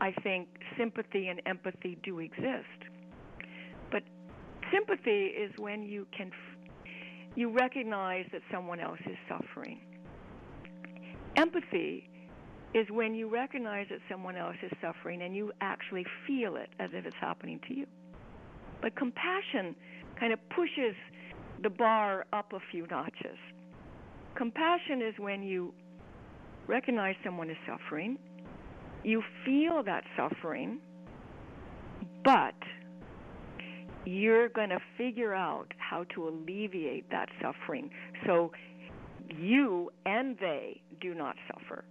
I 0.01 0.13
think 0.23 0.49
sympathy 0.77 1.29
and 1.29 1.41
empathy 1.47 1.99
do 2.03 2.19
exist. 2.21 2.81
But 3.91 4.03
sympathy 4.73 5.27
is 5.27 5.53
when 5.59 5.83
you 5.83 6.07
can 6.17 6.31
you 7.35 7.51
recognize 7.51 8.25
that 8.33 8.41
someone 8.51 8.81
else 8.81 8.99
is 9.05 9.17
suffering. 9.29 9.81
Empathy 11.37 12.09
is 12.73 12.87
when 12.91 13.15
you 13.15 13.29
recognize 13.29 13.87
that 13.91 14.01
someone 14.11 14.37
else 14.37 14.57
is 14.63 14.73
suffering 14.81 15.23
and 15.23 15.37
you 15.37 15.53
actually 15.61 16.05
feel 16.27 16.57
it 16.57 16.71
as 16.81 16.91
if 16.95 17.05
it's 17.05 17.17
happening 17.21 17.61
to 17.69 17.75
you. 17.75 17.87
But 18.81 18.97
compassion 18.97 19.77
kind 20.19 20.33
of 20.33 20.39
pushes 20.49 20.95
the 21.63 21.71
bar 21.71 22.25
up 22.33 22.53
a 22.53 22.59
few 22.71 22.87
notches. 22.87 23.39
Compassion 24.35 25.03
is 25.03 25.15
when 25.19 25.43
you 25.43 25.73
recognize 26.67 27.15
someone 27.25 27.51
is 27.51 27.57
suffering, 27.67 28.19
you 29.05 29.23
feel 29.45 29.83
that 29.85 30.05
suffering, 30.17 30.81
but 32.25 32.55
you're 34.05 34.49
going 34.49 34.71
to 34.71 34.79
figure 34.97 35.35
out 35.35 35.67
how 35.79 36.05
to 36.15 36.29
alleviate 36.29 37.11
that 37.11 37.29
suffering 37.43 37.91
so 38.25 38.53
you 39.37 39.91
and 40.05 40.37
they 40.39 40.81
do 41.01 41.15
not 41.15 41.37
suffer. 41.53 41.85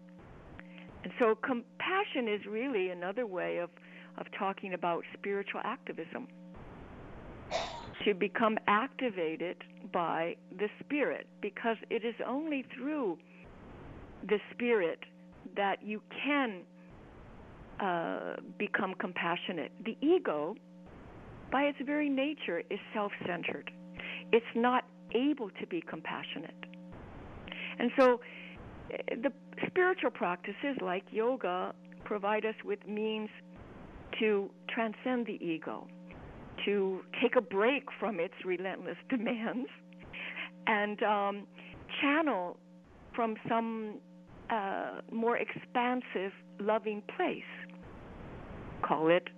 And 1.04 1.14
so 1.20 1.36
compassion 1.36 2.28
is 2.28 2.46
really 2.50 2.90
another 2.90 3.28
way 3.28 3.58
of, 3.58 3.70
of 4.18 4.26
talking 4.38 4.74
about 4.74 5.04
spiritual 5.14 5.62
activism. 5.64 6.28
To 8.06 8.14
become 8.14 8.58
activated 8.68 9.58
by 9.94 10.36
the 10.58 10.68
Spirit, 10.80 11.28
because 11.42 11.78
it 11.90 12.04
is 12.04 12.16
only 12.28 12.66
through 12.76 13.18
the 14.28 14.40
Spirit 14.52 15.00
that 15.56 15.84
you 15.84 16.02
can 16.24 16.62
uh, 17.80 18.36
become 18.58 18.94
compassionate. 19.00 19.72
The 19.84 19.98
ego, 20.02 20.56
by 21.52 21.64
its 21.64 21.78
very 21.86 22.10
nature, 22.10 22.64
is 22.70 22.80
self 22.94 23.12
centered, 23.26 23.72
it's 24.32 24.46
not 24.56 24.86
able 25.14 25.50
to 25.60 25.68
be 25.68 25.82
compassionate. 25.82 26.56
And 27.80 27.92
so 27.98 28.22
eh, 28.92 29.16
the 29.22 29.32
spiritual 29.68 30.12
practices 30.12 30.78
like 30.82 31.04
yoga 31.12 31.74
provide 32.04 32.46
us 32.46 32.56
with 32.64 32.80
means 32.88 33.30
to 34.20 34.50
transcend 34.70 35.26
the 35.26 35.38
ego, 35.46 35.88
to 36.66 37.02
take 37.22 37.36
a 37.36 37.42
break 37.42 37.84
from 38.00 38.20
its 38.20 38.34
relentless 38.46 38.98
demands, 39.10 39.70
and 40.68 41.04
um, 41.04 41.48
channel 42.02 42.58
from 43.14 43.36
some 43.48 43.96
uh, 44.50 45.02
more 45.12 45.38
expansive, 45.38 46.32
loving 46.60 47.02
place. 47.16 47.44
Call 48.82 49.10
it 49.10 49.30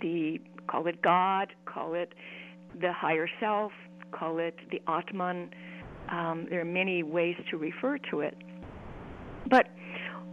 the 0.00 0.40
call 0.68 0.86
it 0.86 1.00
God, 1.02 1.52
call 1.66 1.94
it 1.94 2.14
the 2.80 2.92
higher 2.92 3.28
self, 3.40 3.72
call 4.12 4.38
it 4.38 4.56
the 4.70 4.80
Atman. 4.90 5.50
Um, 6.10 6.46
there 6.48 6.60
are 6.60 6.64
many 6.64 7.02
ways 7.02 7.36
to 7.50 7.56
refer 7.56 7.98
to 8.10 8.20
it. 8.20 8.36
But 9.50 9.68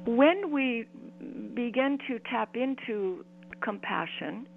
when 0.05 0.51
we 0.51 0.87
begin 1.53 1.97
to 2.07 2.19
tap 2.29 2.55
into 2.55 3.25
compassion 3.61 4.47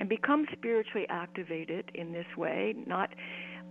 and 0.00 0.08
become 0.08 0.46
spiritually 0.52 1.06
activated 1.08 1.90
in 1.94 2.12
this 2.12 2.26
way, 2.36 2.74
not 2.86 3.10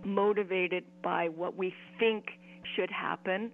motivated 0.04 0.84
by 1.02 1.28
what 1.28 1.56
we 1.56 1.74
think 1.98 2.26
should 2.76 2.90
happen 2.90 3.50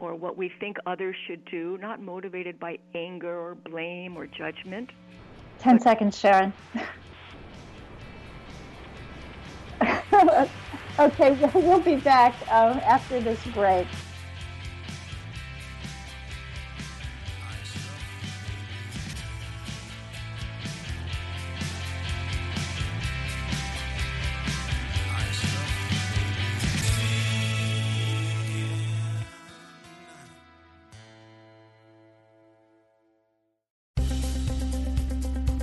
or 0.00 0.14
what 0.14 0.36
we 0.36 0.52
think 0.60 0.76
others 0.86 1.16
should 1.26 1.44
do, 1.46 1.78
not 1.80 2.00
motivated 2.00 2.58
by 2.60 2.78
anger 2.94 3.38
or 3.38 3.54
blame 3.54 4.16
or 4.16 4.26
judgment. 4.26 4.90
Ten 5.58 5.80
seconds, 5.80 6.18
Sharon. 6.18 6.52
okay, 10.98 11.50
we'll 11.54 11.80
be 11.80 11.96
back 11.96 12.34
um, 12.50 12.78
after 12.84 13.20
this 13.20 13.42
break. 13.46 13.86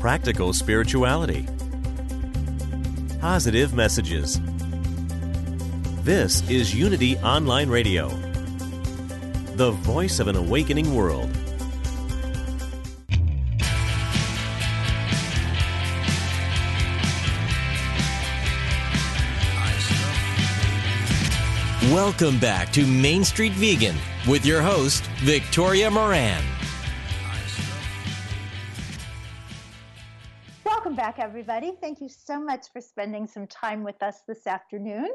Practical 0.04 0.52
spirituality, 0.52 1.48
positive 3.22 3.74
messages. 3.74 4.38
This 6.04 6.42
is 6.50 6.76
Unity 6.76 7.16
Online 7.20 7.70
Radio, 7.70 8.10
the 9.56 9.72
voice 9.72 10.20
of 10.20 10.28
an 10.28 10.36
awakening 10.36 10.94
world. 10.94 11.30
Welcome 21.94 22.40
back 22.40 22.74
to 22.74 22.86
Main 22.86 23.24
Street 23.24 23.54
Vegan 23.54 23.96
with 24.28 24.46
your 24.46 24.62
host, 24.62 25.06
Victoria 25.22 25.90
Moran. 25.90 26.53
Back, 31.04 31.20
everybody. 31.20 31.74
Thank 31.82 32.00
you 32.00 32.08
so 32.08 32.40
much 32.40 32.72
for 32.72 32.80
spending 32.80 33.28
some 33.28 33.46
time 33.48 33.84
with 33.84 34.02
us 34.02 34.22
this 34.26 34.48
afternoon. 34.48 35.10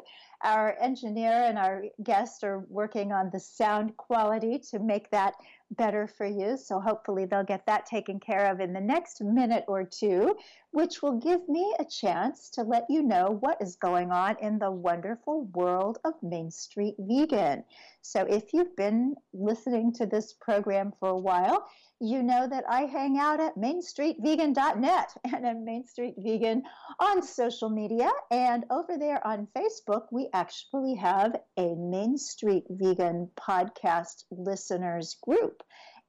Our 0.44 0.76
engineer 0.78 1.44
and 1.46 1.56
our 1.56 1.84
guest 2.02 2.44
are 2.44 2.66
working 2.68 3.10
on 3.10 3.30
the 3.32 3.40
sound 3.40 3.96
quality 3.96 4.58
to 4.70 4.80
make 4.80 5.10
that 5.12 5.32
better 5.70 6.06
for 6.06 6.26
you. 6.26 6.58
So 6.58 6.78
hopefully 6.78 7.24
they'll 7.24 7.42
get 7.42 7.64
that 7.64 7.86
taken 7.86 8.20
care 8.20 8.52
of 8.52 8.60
in 8.60 8.74
the 8.74 8.80
next 8.82 9.22
minute 9.22 9.64
or 9.66 9.82
two, 9.82 10.36
which 10.70 11.02
will 11.02 11.18
give 11.18 11.48
me 11.48 11.74
a 11.78 11.84
chance 11.84 12.50
to 12.50 12.62
let 12.62 12.84
you 12.88 13.02
know 13.02 13.38
what 13.40 13.60
is 13.60 13.76
going 13.76 14.10
on 14.10 14.36
in 14.40 14.58
the 14.58 14.70
wonderful 14.70 15.44
world 15.54 15.98
of 16.04 16.14
Main 16.22 16.50
Street 16.50 16.94
Vegan. 16.98 17.64
So 18.02 18.22
if 18.22 18.52
you've 18.52 18.76
been 18.76 19.16
listening 19.32 19.92
to 19.94 20.06
this 20.06 20.34
program 20.34 20.92
for 21.00 21.08
a 21.10 21.18
while, 21.18 21.68
you 22.00 22.22
know 22.22 22.46
that 22.46 22.64
I 22.68 22.82
hang 22.82 23.18
out 23.18 23.40
at 23.40 23.56
mainstreetvegan.net 23.56 25.16
and 25.24 25.46
at 25.46 25.58
Main 25.58 25.86
Street 25.86 26.14
Vegan 26.16 26.62
on 27.00 27.22
social 27.22 27.70
media. 27.70 28.10
And 28.30 28.64
over 28.70 28.96
there 28.98 29.26
on 29.26 29.48
Facebook, 29.56 30.04
we 30.12 30.28
actually 30.32 30.94
have 30.94 31.34
a 31.56 31.74
Main 31.74 32.16
Street 32.16 32.64
Vegan 32.70 33.30
podcast 33.36 34.24
listeners 34.30 35.16
group. 35.22 35.62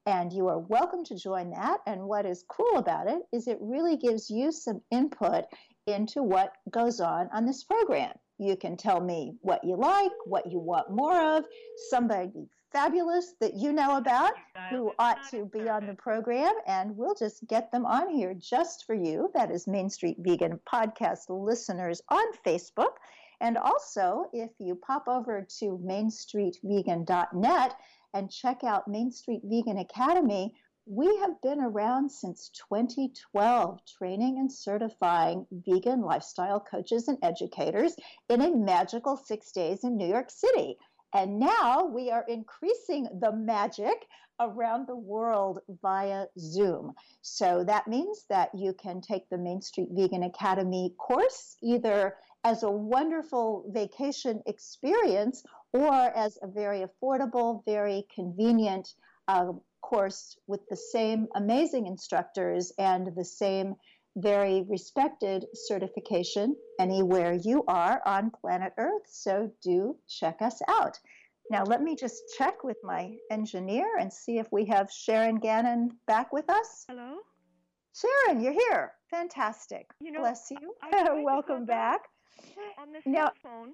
And 0.06 0.32
you 0.32 0.48
are 0.48 0.60
welcome 0.60 1.04
to 1.06 1.16
join 1.16 1.52
that. 1.52 1.80
And 1.86 2.04
what 2.04 2.26
is 2.26 2.46
cool 2.48 2.78
about 2.78 3.08
it 3.08 3.22
is 3.32 3.48
it 3.48 3.58
really 3.62 3.98
gives 3.98 4.30
you 4.30 4.52
some 4.52 4.82
input 4.92 5.46
into 5.88 6.24
what 6.24 6.54
goes 6.70 7.00
on 7.00 7.30
on 7.34 7.46
this 7.46 7.64
program. 7.64 8.14
You 8.38 8.56
can 8.56 8.78
tell 8.78 9.02
me 9.02 9.34
what 9.42 9.64
you 9.64 9.76
like, 9.76 10.12
what 10.26 10.50
you 10.52 10.60
want 10.60 10.90
more 10.90 11.20
of, 11.38 11.44
somebody 11.90 12.48
fabulous 12.72 13.34
that 13.42 13.56
you 13.56 13.74
know 13.74 13.98
about 13.98 14.34
who 14.70 14.92
ought 15.00 15.28
to 15.32 15.46
be 15.46 15.68
on 15.68 15.88
the 15.88 15.94
program, 15.94 16.54
and 16.68 16.96
we'll 16.96 17.16
just 17.16 17.46
get 17.48 17.72
them 17.72 17.86
on 17.86 18.10
here 18.10 18.34
just 18.34 18.86
for 18.86 18.94
you. 18.94 19.30
That 19.34 19.52
is 19.52 19.68
Main 19.68 19.90
Street 19.90 20.18
Vegan 20.20 20.60
podcast 20.72 21.26
listeners 21.30 22.02
on 22.10 22.26
Facebook. 22.46 22.94
And 23.42 23.58
also, 23.58 24.26
if 24.34 24.52
you 24.60 24.76
pop 24.76 25.08
over 25.08 25.48
to 25.60 25.78
mainstreetvegan.net 25.86 27.76
and 28.14 28.32
check 28.32 28.64
out 28.64 28.88
Main 28.88 29.12
Street 29.12 29.42
Vegan 29.44 29.78
Academy, 29.78 30.56
we 30.86 31.18
have 31.18 31.40
been 31.42 31.62
around 31.62 32.12
since 32.12 32.50
2012, 32.70 33.80
training 33.86 34.40
and 34.40 34.52
certifying 34.52 35.46
vegan 35.52 36.02
lifestyle 36.02 36.60
coaches 36.60 37.08
and 37.08 37.20
educators 37.22 37.96
in 38.28 38.42
a 38.42 38.56
magical 38.56 39.16
six 39.16 39.52
days 39.52 39.84
in 39.84 39.96
New 39.96 40.08
York 40.08 40.32
City. 40.32 40.78
And 41.14 41.40
now 41.40 41.86
we 41.86 42.10
are 42.10 42.26
increasing 42.28 43.08
the 43.22 43.32
magic 43.32 44.08
around 44.40 44.88
the 44.88 44.96
world 44.96 45.60
via 45.82 46.26
Zoom. 46.40 46.94
So 47.22 47.64
that 47.66 47.88
means 47.88 48.26
that 48.30 48.50
you 48.56 48.74
can 48.74 49.02
take 49.02 49.30
the 49.30 49.38
Main 49.38 49.62
Street 49.62 49.90
Vegan 49.92 50.24
Academy 50.24 50.96
course 50.98 51.56
either 51.62 52.16
as 52.44 52.64
a 52.64 52.72
wonderful 52.72 53.66
vacation 53.70 54.42
experience 54.46 55.44
or 55.74 55.94
as 55.94 56.38
a 56.42 56.48
very 56.48 56.86
affordable, 56.86 57.64
very 57.66 58.06
convenient 58.14 58.94
uh, 59.28 59.52
course 59.82 60.38
with 60.48 60.62
the 60.70 60.76
same 60.76 61.28
amazing 61.36 61.86
instructors 61.88 62.72
and 62.78 63.16
the 63.16 63.26
same 63.26 63.76
very 64.18 64.66
respected 64.68 65.46
certification 65.54 66.56
anywhere 66.80 67.34
you 67.34 67.64
are 67.68 68.02
on 68.06 68.32
planet 68.32 68.74
Earth. 68.78 69.06
So 69.08 69.52
do 69.64 69.96
check 70.08 70.42
us 70.42 70.62
out. 70.68 71.00
Now, 71.52 71.64
let 71.64 71.82
me 71.82 71.96
just 71.96 72.22
check 72.38 72.64
with 72.64 72.78
my 72.84 73.16
engineer 73.32 73.98
and 74.00 74.12
see 74.14 74.38
if 74.38 74.48
we 74.52 74.66
have 74.66 74.92
Sharon 74.92 75.38
Gannon 75.38 75.98
back 76.06 76.32
with 76.32 76.50
us. 76.50 76.86
Hello? 76.88 77.18
Sharon, 77.96 78.42
you're 78.42 78.54
here. 78.54 78.94
Fantastic. 79.10 79.88
You 80.00 80.12
know, 80.12 80.20
Bless 80.20 80.52
you. 80.52 80.76
Welcome 81.24 81.66
back. 81.66 82.02
On 82.78 82.88
the 82.94 83.02
cell 83.12 83.34
phone, 83.44 83.74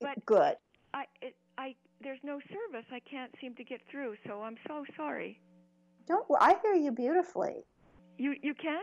but 0.00 0.24
Good. 0.26 0.56
I, 0.94 1.04
it, 1.20 1.34
I, 1.58 1.74
there's 2.02 2.20
no 2.22 2.40
service. 2.48 2.86
I 2.92 3.00
can't 3.00 3.32
seem 3.40 3.54
to 3.56 3.64
get 3.64 3.80
through, 3.90 4.16
so 4.26 4.42
I'm 4.42 4.56
so 4.66 4.84
sorry. 4.96 5.40
Don't 6.06 6.26
I 6.40 6.56
hear 6.62 6.74
you 6.74 6.92
beautifully. 6.92 7.64
You, 8.16 8.34
you 8.42 8.54
can? 8.54 8.82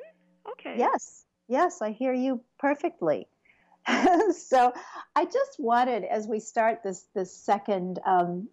Okay. 0.52 0.76
Yes, 0.78 1.26
yes, 1.48 1.82
I 1.82 1.91
hear 1.91 2.13
you 2.13 2.41
perfectly. 2.60 3.28
so 3.88 4.74
I 5.15 5.26
just 5.26 5.60
wanted, 5.60 6.04
as 6.04 6.28
we 6.28 6.39
start 6.39 6.82
this 6.84 7.06
this 7.13 7.36
second 7.36 8.00
um, 8.06 8.48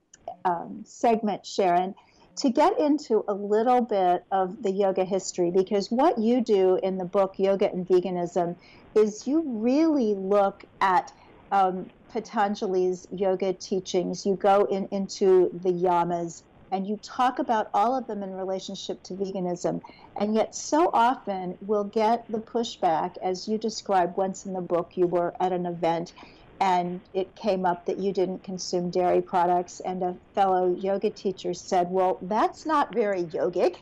um, 0.45 0.83
segment, 0.85 1.47
Sharon, 1.47 1.95
to 2.37 2.51
get 2.51 2.79
into 2.79 3.25
a 3.29 3.35
little 3.35 3.83
bit 3.83 4.25
of 4.33 4.62
the 4.62 4.71
yoga 4.71 5.05
history 5.05 5.51
because 5.51 5.90
what 5.90 6.18
you 6.18 6.42
do 6.42 6.79
in 6.83 6.99
the 6.99 7.05
book 7.05 7.35
Yoga 7.38 7.71
and 7.71 7.87
Veganism 7.87 8.57
is 8.95 9.27
you 9.27 9.42
really 9.47 10.14
look 10.14 10.64
at 10.81 11.12
um, 11.51 11.90
Patanjali's 12.12 13.07
yoga 13.11 13.53
teachings. 13.53 14.25
You 14.25 14.37
go 14.37 14.64
in 14.64 14.88
into 14.90 15.51
the 15.62 15.71
yamas 15.71 16.42
and 16.71 16.87
you 16.87 16.99
talk 17.03 17.38
about 17.38 17.68
all 17.75 17.95
of 17.95 18.07
them 18.07 18.23
in 18.23 18.33
relationship 18.33 19.03
to 19.03 19.12
veganism. 19.12 19.83
And 20.18 20.35
yet, 20.35 20.55
so 20.55 20.90
often 20.95 21.59
we'll 21.61 21.85
get 21.85 22.25
the 22.31 22.38
pushback, 22.38 23.18
as 23.23 23.47
you 23.47 23.59
described 23.59 24.16
once 24.16 24.47
in 24.47 24.55
the 24.55 24.62
book, 24.62 24.92
you 24.95 25.07
were 25.07 25.35
at 25.38 25.53
an 25.53 25.66
event 25.66 26.14
and 26.62 27.01
it 27.12 27.35
came 27.35 27.66
up 27.66 27.85
that 27.87 27.98
you 27.98 28.12
didn't 28.12 28.44
consume 28.44 28.88
dairy 28.88 29.20
products, 29.20 29.81
and 29.81 30.01
a 30.01 30.14
fellow 30.33 30.72
yoga 30.79 31.11
teacher 31.11 31.53
said, 31.53 31.90
Well, 31.90 32.18
that's 32.22 32.64
not 32.64 32.94
very 32.94 33.25
yogic. 33.25 33.79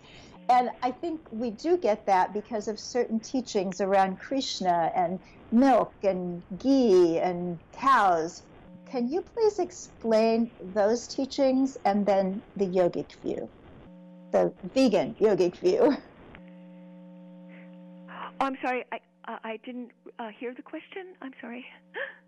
And 0.48 0.70
I 0.82 0.90
think 0.90 1.20
we 1.30 1.50
do 1.50 1.76
get 1.76 2.06
that 2.06 2.32
because 2.32 2.68
of 2.68 2.80
certain 2.80 3.20
teachings 3.20 3.82
around 3.82 4.18
Krishna 4.18 4.90
and 4.96 5.20
milk 5.52 5.92
and 6.02 6.42
ghee 6.58 7.18
and 7.18 7.58
cows. 7.74 8.42
Can 8.90 9.12
you 9.12 9.20
please 9.20 9.58
explain 9.58 10.50
those 10.72 11.06
teachings 11.06 11.76
and 11.84 12.06
then 12.06 12.40
the 12.56 12.64
yogic 12.64 13.12
view, 13.22 13.46
the 14.32 14.52
vegan 14.74 15.14
yogic 15.20 15.54
view? 15.56 15.96
Oh, 18.08 18.30
I'm 18.40 18.56
sorry. 18.62 18.86
I, 18.90 19.00
uh, 19.30 19.38
I 19.44 19.58
didn't 19.58 19.92
uh, 20.18 20.28
hear 20.28 20.54
the 20.54 20.62
question. 20.62 21.14
I'm 21.22 21.32
sorry. 21.40 21.66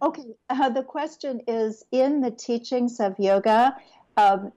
Okay, 0.02 0.34
uh, 0.50 0.68
the 0.68 0.82
question 0.82 1.42
is 1.46 1.84
in 1.92 2.22
the 2.22 2.32
teachings 2.32 2.98
of 2.98 3.16
yoga, 3.20 3.76
um, 4.16 4.50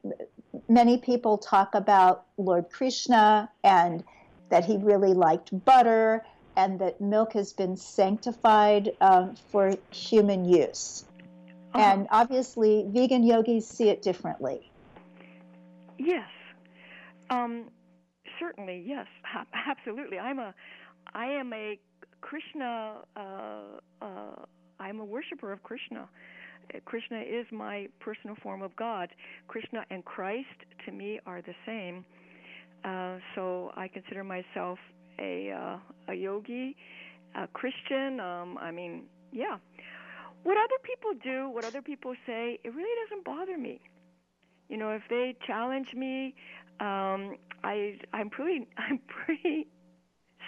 many 0.67 0.97
people 0.97 1.37
talk 1.37 1.75
about 1.75 2.25
Lord 2.37 2.71
Krishna 2.71 3.51
and 3.63 4.03
that 4.49 4.65
he 4.65 4.77
really 4.77 5.13
liked 5.13 5.63
butter 5.63 6.25
and 6.57 6.79
that 6.79 6.99
milk 6.99 7.33
has 7.33 7.53
been 7.53 7.77
sanctified 7.77 8.89
um, 9.01 9.35
for 9.51 9.75
human 9.91 10.45
use. 10.45 11.05
Uh-huh. 11.75 11.79
And 11.79 12.07
obviously, 12.09 12.87
vegan 12.89 13.21
yogis 13.21 13.67
see 13.67 13.89
it 13.89 14.01
differently. 14.01 14.71
Yes. 15.99 16.27
Um, 17.29 17.65
certainly, 18.39 18.83
yes. 18.83 19.05
Absolutely. 19.53 20.17
I'm 20.17 20.39
a, 20.39 20.55
I 21.13 21.27
am 21.27 21.53
a 21.53 21.77
Krishna. 22.25 22.95
Uh, 23.15 24.01
uh, 24.01 24.45
I'm 24.79 24.99
a 24.99 25.05
worshiper 25.05 25.51
of 25.53 25.61
Krishna. 25.61 26.09
Krishna 26.85 27.19
is 27.19 27.45
my 27.51 27.87
personal 27.99 28.35
form 28.41 28.63
of 28.63 28.75
God. 28.75 29.09
Krishna 29.47 29.85
and 29.91 30.03
Christ 30.03 30.57
to 30.85 30.91
me 30.91 31.19
are 31.27 31.43
the 31.43 31.53
same. 31.67 32.03
Uh, 32.83 33.17
so 33.35 33.71
I 33.77 33.87
consider 33.87 34.23
myself 34.23 34.79
a 35.19 35.51
uh, 35.51 36.11
a 36.11 36.15
yogi, 36.15 36.75
a 37.35 37.47
Christian. 37.47 38.19
Um, 38.19 38.57
I 38.59 38.71
mean, 38.71 39.03
yeah. 39.31 39.57
What 40.41 40.57
other 40.57 40.79
people 40.81 41.11
do, 41.23 41.49
what 41.49 41.63
other 41.63 41.81
people 41.83 42.15
say, 42.25 42.59
it 42.63 42.73
really 42.73 42.95
doesn't 43.07 43.23
bother 43.23 43.57
me. 43.57 43.79
You 44.67 44.77
know, 44.77 44.89
if 44.89 45.03
they 45.11 45.35
challenge 45.45 45.87
me, 45.95 46.33
um, 46.79 47.37
I 47.63 47.99
I'm 48.13 48.31
pretty 48.31 48.67
I'm 48.77 48.99
pretty 49.07 49.67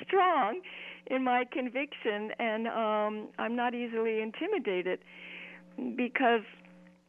strong 0.05 0.61
in 1.09 1.23
my 1.23 1.45
conviction, 1.51 2.31
and 2.39 2.67
um, 2.67 3.27
I'm 3.39 3.55
not 3.55 3.73
easily 3.73 4.21
intimidated 4.21 4.99
because 5.95 6.41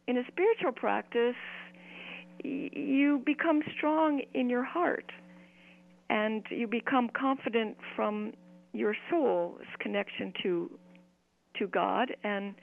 in 0.07 0.17
a 0.17 0.23
spiritual 0.31 0.71
practice, 0.71 1.35
you 2.43 3.21
become 3.25 3.61
strong 3.77 4.21
in 4.33 4.49
your 4.49 4.63
heart, 4.63 5.11
and 6.09 6.45
you 6.49 6.67
become 6.67 7.09
confident 7.09 7.77
from 7.95 8.33
your 8.73 8.95
soul's 9.09 9.61
connection 9.79 10.33
to 10.43 10.71
to 11.57 11.67
God, 11.67 12.15
and 12.23 12.55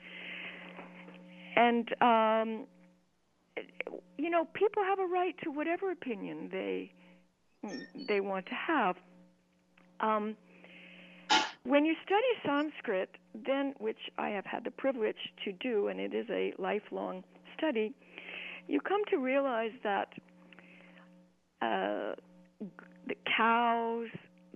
and 1.55 1.89
um, 2.01 2.67
you 4.17 4.29
know, 4.29 4.45
people 4.53 4.83
have 4.83 4.99
a 4.99 5.05
right 5.05 5.35
to 5.43 5.51
whatever 5.51 5.91
opinion 5.91 6.49
they 6.51 6.91
they 8.07 8.21
want 8.21 8.45
to 8.45 8.53
have. 8.53 8.95
Um, 9.99 10.35
when 11.67 11.85
you 11.85 11.95
study 12.05 12.25
Sanskrit, 12.45 13.09
then 13.45 13.73
which 13.77 13.97
I 14.17 14.29
have 14.29 14.45
had 14.45 14.63
the 14.63 14.71
privilege 14.71 15.17
to 15.43 15.51
do, 15.51 15.89
and 15.89 15.99
it 15.99 16.13
is 16.13 16.25
a 16.29 16.53
lifelong 16.57 17.23
study, 17.57 17.93
you 18.67 18.79
come 18.79 19.01
to 19.09 19.17
realize 19.17 19.71
that 19.83 20.07
uh, 21.61 22.15
the 23.07 23.15
cows, 23.37 24.07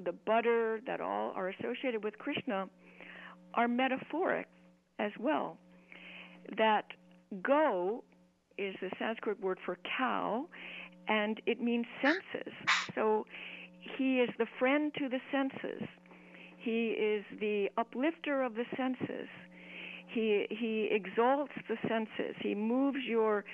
the 0.04 0.14
butter, 0.26 0.80
that 0.88 1.02
all 1.02 1.34
are 1.36 1.50
associated 1.50 2.04
with 2.04 2.18
Krishna, 2.18 2.68
are 3.56 3.68
metaphoric 3.68 4.48
as 5.00 5.12
well. 5.20 5.58
That 6.58 6.86
go 7.44 8.04
is 8.58 8.76
the 8.82 8.90
Sanskrit 8.98 9.40
word 9.42 9.58
for 9.66 9.78
cow, 9.98 10.46
and 11.08 11.42
it 11.46 11.60
means 11.60 11.86
senses. 12.02 12.54
So 12.96 13.26
he 13.98 14.20
is 14.20 14.30
the 14.38 14.48
friend 14.60 14.94
to 14.98 15.10
the 15.10 15.20
senses. 15.32 15.88
He 16.64 16.90
is 16.90 17.24
the 17.40 17.70
uplifter 17.78 18.44
of 18.44 18.54
the 18.56 18.66
senses. 18.78 19.28
He 20.14 20.46
he 20.50 20.90
exalts 20.92 21.54
the 21.68 21.78
senses. 21.88 22.36
He 22.42 22.54
moves 22.54 23.00
your 23.08 23.46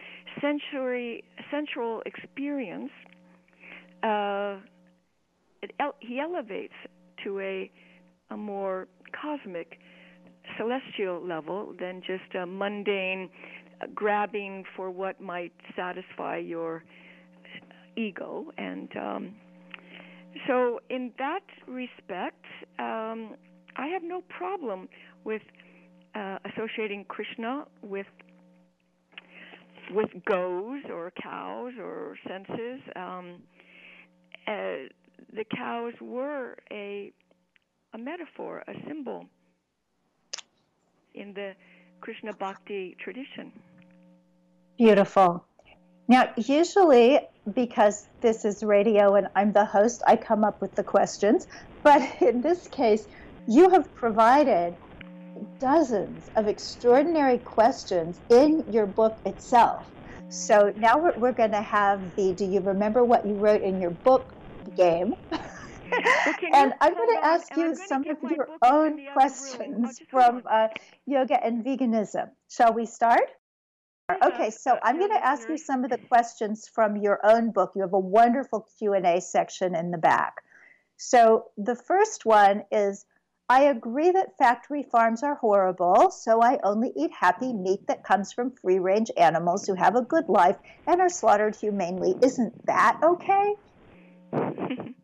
sensory 0.42 1.24
sensual 1.52 2.02
experience. 2.06 2.92
Uh, 4.04 4.58
it, 5.62 5.72
he 6.00 6.20
elevates 6.20 6.74
to 7.24 7.40
a 7.40 7.72
a 8.30 8.38
more 8.38 8.88
cosmic, 9.22 9.80
celestial 10.58 11.26
level 11.26 11.74
than 11.80 12.02
just 12.02 12.36
a 12.36 12.46
mundane 12.46 13.30
uh, 13.82 13.86
grabbing 13.96 14.64
for 14.76 14.90
what 14.92 15.22
might 15.22 15.54
satisfy 15.76 16.38
your 16.38 16.84
ego 17.96 18.46
and 18.58 18.90
um, 18.98 19.34
so 20.48 20.80
in 20.90 21.12
that 21.18 21.44
respect 21.68 22.46
um, 22.80 23.36
i 23.76 23.88
have 23.88 24.04
no 24.04 24.22
problem 24.30 24.88
with 25.24 25.42
uh, 26.16 26.38
associating 26.46 27.06
krishna 27.08 27.66
with 27.82 28.08
with 29.92 30.10
goes 30.26 30.82
or 30.92 31.12
cows 31.22 31.74
or 31.82 32.18
senses 32.28 32.82
um, 32.96 33.42
uh, 34.48 34.88
the 35.34 35.46
cows 35.56 35.94
were 36.02 36.58
a 36.72 37.12
a 37.94 37.98
metaphor 37.98 38.64
a 38.68 38.74
symbol 38.88 39.26
in 41.14 41.34
the 41.34 41.54
krishna 42.02 42.34
bhakti 42.34 42.96
tradition 43.04 43.52
Beautiful. 44.78 45.44
Now, 46.08 46.32
usually, 46.38 47.20
because 47.54 48.08
this 48.22 48.46
is 48.46 48.64
radio 48.64 49.16
and 49.16 49.28
I'm 49.36 49.52
the 49.52 49.66
host, 49.66 50.02
I 50.08 50.16
come 50.16 50.44
up 50.44 50.62
with 50.62 50.76
the 50.76 50.84
questions. 50.84 51.48
But 51.84 52.02
in 52.22 52.42
this 52.42 52.68
case, 52.68 53.08
you 53.48 53.70
have 53.70 53.94
provided 53.96 54.76
dozens 55.60 56.30
of 56.36 56.48
extraordinary 56.48 57.38
questions 57.38 58.20
in 58.30 58.66
your 58.72 58.86
book 58.86 59.18
itself. 59.26 59.86
So 60.30 60.74
now 60.78 60.98
we're, 60.98 61.18
we're 61.18 61.34
going 61.34 61.52
to 61.52 61.62
have 61.62 62.16
the 62.16 62.34
Do 62.34 62.46
You 62.46 62.60
Remember 62.62 63.04
What 63.04 63.26
You 63.26 63.34
Wrote 63.36 63.62
in 63.62 63.80
Your 63.80 63.92
Book 63.92 64.34
game? 64.76 65.14
and 65.32 66.74
I'm 66.82 66.94
going 66.94 67.18
to 67.18 67.26
ask 67.26 67.56
you 67.56 67.76
some 67.76 68.06
of 68.10 68.32
your 68.32 68.50
own 68.62 68.98
room. 68.98 69.08
Questions 69.14 70.02
from 70.10 70.44
uh, 70.50 70.68
yoga 71.06 71.42
and 71.44 71.64
veganism. 71.64 72.30
Shall 72.50 72.74
we 72.74 72.86
start? 72.86 73.30
Okay, 74.10 74.52
so 74.52 74.80
I'm 74.82 75.00
going 75.00 75.12
to 75.12 75.26
ask 75.26 75.50
you 75.50 75.58
some 75.58 75.84
of 75.84 75.90
the 75.90 75.98
questions 75.98 76.70
from 76.74 76.96
your 76.96 77.20
own 77.26 77.52
book. 77.52 77.74
You 77.76 77.82
have 77.82 77.92
a 77.92 78.00
wonderful 78.00 78.66
Q&A 78.80 79.20
section 79.20 79.76
in 79.76 79.92
the 79.92 79.98
back. 79.98 80.44
So 80.96 81.48
the 81.58 81.76
first 81.76 82.26
one 82.26 82.64
is 82.72 83.06
I 83.50 83.64
agree 83.64 84.12
that 84.12 84.38
factory 84.38 84.84
farms 84.84 85.24
are 85.24 85.36
horrible, 85.36 86.10
so 86.12 86.42
I 86.42 86.58
only 86.64 86.94
eat 86.96 87.12
happy 87.12 87.52
meat 87.52 87.86
that 87.88 88.06
comes 88.06 88.32
from 88.32 88.52
free 88.52 88.80
range 88.80 89.12
animals 89.18 89.68
who 89.68 89.74
have 89.74 89.98
a 89.98 90.02
good 90.02 90.30
life 90.30 90.56
and 90.86 91.02
are 91.02 91.10
slaughtered 91.10 91.58
humanely. 91.58 92.16
Isn't 92.24 92.66
that 92.66 93.02
okay? 93.04 93.56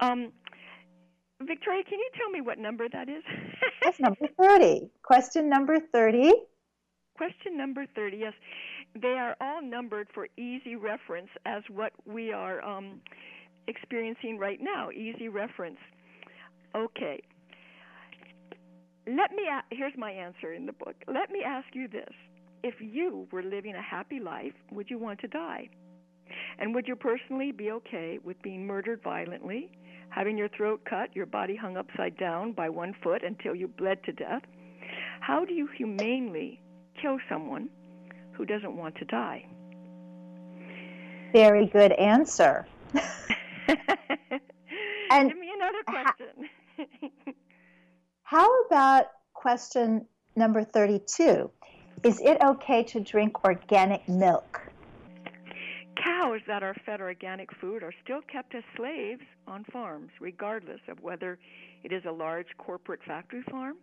um, 0.00 0.32
Victoria, 1.42 1.84
can 1.84 1.98
you 1.98 2.10
tell 2.14 2.30
me 2.30 2.40
what 2.40 2.58
number 2.58 2.88
that 2.88 3.10
is? 3.10 3.22
That's 3.82 4.00
number 4.00 4.26
30. 4.38 4.88
Question 5.02 5.50
number 5.50 5.78
30. 5.80 6.32
Question 7.16 7.56
number 7.56 7.86
30, 7.94 8.16
yes. 8.16 8.32
They 9.00 9.16
are 9.18 9.36
all 9.40 9.62
numbered 9.62 10.08
for 10.14 10.28
easy 10.36 10.76
reference 10.76 11.28
as 11.46 11.62
what 11.68 11.92
we 12.06 12.32
are 12.32 12.62
um, 12.64 13.00
experiencing 13.68 14.38
right 14.38 14.58
now, 14.60 14.90
easy 14.90 15.28
reference. 15.28 15.78
Okay. 16.74 17.22
Let 19.06 19.32
me 19.32 19.48
here's 19.70 19.92
my 19.96 20.10
answer 20.10 20.54
in 20.54 20.64
the 20.66 20.72
book. 20.72 20.94
Let 21.06 21.30
me 21.30 21.42
ask 21.44 21.66
you 21.74 21.88
this. 21.88 22.12
If 22.62 22.74
you 22.80 23.26
were 23.32 23.42
living 23.42 23.74
a 23.74 23.82
happy 23.82 24.20
life, 24.20 24.52
would 24.70 24.88
you 24.88 24.98
want 24.98 25.18
to 25.20 25.28
die? 25.28 25.68
And 26.58 26.74
would 26.74 26.86
you 26.86 26.96
personally 26.96 27.52
be 27.52 27.72
okay 27.72 28.18
with 28.22 28.40
being 28.42 28.66
murdered 28.66 29.02
violently, 29.02 29.70
having 30.10 30.38
your 30.38 30.48
throat 30.48 30.82
cut, 30.88 31.14
your 31.14 31.26
body 31.26 31.56
hung 31.56 31.76
upside 31.76 32.16
down 32.16 32.52
by 32.52 32.68
one 32.68 32.94
foot 33.02 33.22
until 33.24 33.54
you 33.54 33.66
bled 33.66 34.02
to 34.04 34.12
death? 34.12 34.42
How 35.20 35.44
do 35.44 35.52
you 35.52 35.68
humanely 35.76 36.60
kill 37.00 37.18
someone 37.28 37.68
who 38.32 38.44
doesn't 38.44 38.76
want 38.76 38.96
to 38.96 39.04
die? 39.04 39.46
Very 41.32 41.66
good 41.66 41.92
answer. 41.92 42.66
and 45.10 45.28
Give 45.28 45.38
me 45.38 45.52
another 45.54 45.82
question. 45.86 46.48
how 48.22 48.62
about 48.64 49.06
question 49.32 50.06
number 50.36 50.64
32? 50.64 51.50
Is 52.02 52.20
it 52.20 52.38
okay 52.42 52.82
to 52.84 53.00
drink 53.00 53.44
organic 53.44 54.08
milk? 54.08 54.60
Cows 56.02 56.40
that 56.48 56.62
are 56.62 56.74
fed 56.84 57.00
organic 57.00 57.48
food 57.60 57.82
are 57.82 57.92
still 58.02 58.20
kept 58.22 58.54
as 58.54 58.64
slaves 58.76 59.22
on 59.46 59.64
farms, 59.72 60.10
regardless 60.20 60.80
of 60.88 61.00
whether 61.00 61.38
it 61.84 61.92
is 61.92 62.02
a 62.06 62.10
large 62.10 62.48
corporate 62.58 63.00
factory 63.06 63.42
farm 63.50 63.76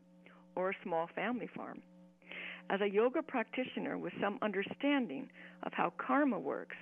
or 0.55 0.71
a 0.71 0.73
small 0.83 1.07
family 1.15 1.47
farm. 1.55 1.81
As 2.69 2.81
a 2.81 2.89
yoga 2.89 3.23
practitioner 3.23 3.97
with 3.97 4.13
some 4.21 4.37
understanding 4.41 5.29
of 5.63 5.73
how 5.73 5.91
karma 5.97 6.39
works, 6.39 6.75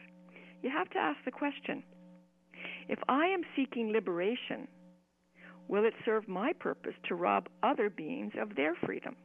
you 0.61 0.69
have 0.69 0.89
to 0.89 0.97
ask 0.97 1.17
the 1.23 1.31
question 1.31 1.83
if 2.89 2.99
I 3.07 3.27
am 3.27 3.41
seeking 3.55 3.91
liberation, 3.91 4.67
will 5.67 5.85
it 5.85 5.93
serve 6.05 6.27
my 6.27 6.53
purpose 6.53 6.93
to 7.07 7.15
rob 7.15 7.47
other 7.63 7.89
beings 7.89 8.33
of 8.39 8.55
their 8.55 8.75
freedom? 8.85 9.15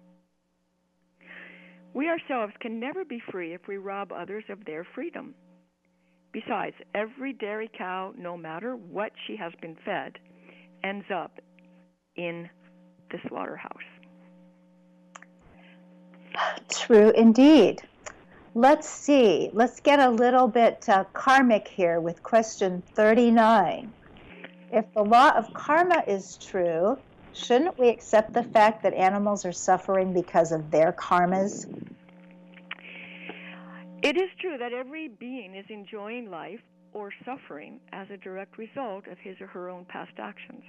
We 1.95 2.09
ourselves 2.09 2.53
can 2.61 2.81
never 2.81 3.05
be 3.05 3.23
free 3.31 3.55
if 3.55 3.63
we 3.69 3.77
rob 3.77 4.13
others 4.13 4.45
of 4.49 4.65
their 4.65 4.87
freedom. 4.95 5.35
Besides, 6.33 6.77
every 6.95 7.35
dairy 7.35 7.71
cow, 7.77 8.15
no 8.17 8.37
matter 8.37 8.75
what 8.77 9.13
she 9.27 9.37
has 9.37 9.53
been 9.61 9.77
fed, 9.85 10.19
ends 10.83 11.05
up 11.15 11.39
in 12.17 12.49
the 13.11 13.19
slaughterhouse. 13.29 14.02
True 16.69 17.11
indeed. 17.11 17.83
Let's 18.55 18.89
see. 18.89 19.51
Let's 19.53 19.81
get 19.81 19.99
a 19.99 20.11
little 20.11 20.47
bit 20.47 20.87
uh, 20.89 21.05
karmic 21.13 21.69
here 21.69 22.01
with 22.01 22.23
question 22.23 22.83
39. 22.95 23.93
If 24.73 24.93
the 24.95 25.03
law 25.03 25.31
of 25.31 25.53
karma 25.55 26.03
is 26.07 26.37
true, 26.37 26.99
shouldn't 27.33 27.79
we 27.79 27.89
accept 27.89 28.33
the 28.33 28.43
fact 28.43 28.83
that 28.83 28.95
animals 28.95 29.45
are 29.45 29.53
suffering 29.53 30.13
because 30.13 30.53
of 30.53 30.71
their 30.71 30.93
karmas? 30.93 31.67
It 34.03 34.17
is 34.17 34.31
true 34.41 34.59
that 34.59 34.73
every 34.73 35.09
being 35.09 35.55
is 35.55 35.65
enjoying 35.69 36.31
life 36.31 36.61
or 36.93 37.13
suffering 37.25 37.81
as 37.93 38.09
a 38.11 38.17
direct 38.17 38.59
result 38.59 39.07
of 39.07 39.19
his 39.19 39.41
or 39.41 39.47
her 39.47 39.69
own 39.69 39.85
past 39.87 40.13
actions. 40.19 40.65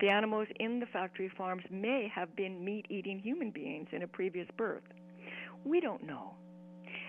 The 0.00 0.08
animals 0.10 0.48
in 0.60 0.78
the 0.78 0.86
factory 0.86 1.30
farms 1.36 1.64
may 1.70 2.10
have 2.14 2.34
been 2.36 2.62
meat 2.62 2.86
eating 2.90 3.18
human 3.18 3.50
beings 3.50 3.88
in 3.92 4.02
a 4.02 4.06
previous 4.06 4.46
birth. 4.58 4.82
We 5.64 5.80
don't 5.80 6.04
know, 6.04 6.34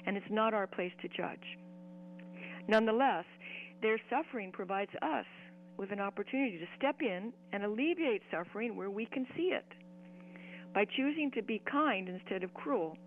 and 0.05 0.15
it's 0.15 0.25
not 0.29 0.53
our 0.53 0.67
place 0.67 0.93
to 1.01 1.09
judge. 1.09 1.57
Nonetheless, 2.67 3.25
their 3.81 3.99
suffering 4.09 4.51
provides 4.51 4.91
us 5.01 5.25
with 5.77 5.91
an 5.91 5.99
opportunity 5.99 6.57
to 6.57 6.65
step 6.77 7.01
in 7.01 7.33
and 7.51 7.63
alleviate 7.63 8.21
suffering 8.31 8.75
where 8.75 8.89
we 8.89 9.05
can 9.05 9.27
see 9.35 9.53
it. 9.53 9.65
By 10.73 10.85
choosing 10.85 11.31
to 11.35 11.41
be 11.41 11.61
kind 11.69 12.07
instead 12.07 12.43
of 12.43 12.53
cruel, 12.53 12.97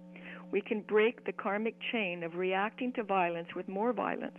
we 0.52 0.60
can 0.60 0.82
break 0.82 1.24
the 1.24 1.32
karmic 1.32 1.74
chain 1.92 2.22
of 2.22 2.34
reacting 2.34 2.92
to 2.94 3.02
violence 3.02 3.48
with 3.56 3.68
more 3.68 3.92
violence, 3.92 4.38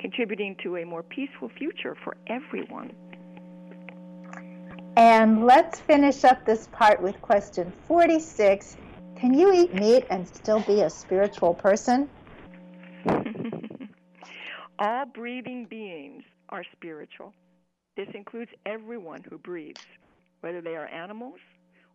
contributing 0.00 0.56
to 0.62 0.76
a 0.76 0.84
more 0.84 1.02
peaceful 1.02 1.50
future 1.58 1.96
for 2.04 2.16
everyone. 2.26 2.92
And 4.98 5.46
let's 5.46 5.78
finish 5.78 6.24
up 6.24 6.44
this 6.44 6.66
part 6.72 7.00
with 7.00 7.22
question 7.22 7.72
46. 7.86 8.76
Can 9.14 9.32
you 9.32 9.52
eat 9.52 9.72
meat 9.72 10.04
and 10.10 10.26
still 10.26 10.58
be 10.58 10.80
a 10.80 10.90
spiritual 10.90 11.54
person? 11.54 12.08
All 14.80 15.04
breathing 15.06 15.66
beings 15.70 16.24
are 16.48 16.64
spiritual. 16.72 17.32
This 17.96 18.08
includes 18.12 18.50
everyone 18.66 19.22
who 19.30 19.38
breathes, 19.38 19.80
whether 20.40 20.60
they 20.60 20.74
are 20.74 20.88
animals 20.88 21.38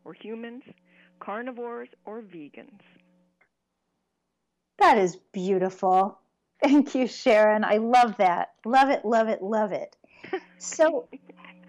or 0.05 0.13
humans, 0.13 0.63
carnivores 1.19 1.89
or 2.05 2.21
vegans. 2.21 2.79
That 4.79 4.97
is 4.97 5.17
beautiful. 5.33 6.19
Thank 6.61 6.95
you, 6.95 7.07
Sharon. 7.07 7.65
I 7.65 7.79
love 7.79 8.15
that. 8.19 8.53
Love 8.63 8.89
it, 8.89 9.03
love 9.03 9.27
it, 9.27 9.41
love 9.41 9.73
it. 9.73 9.97
So 10.57 11.09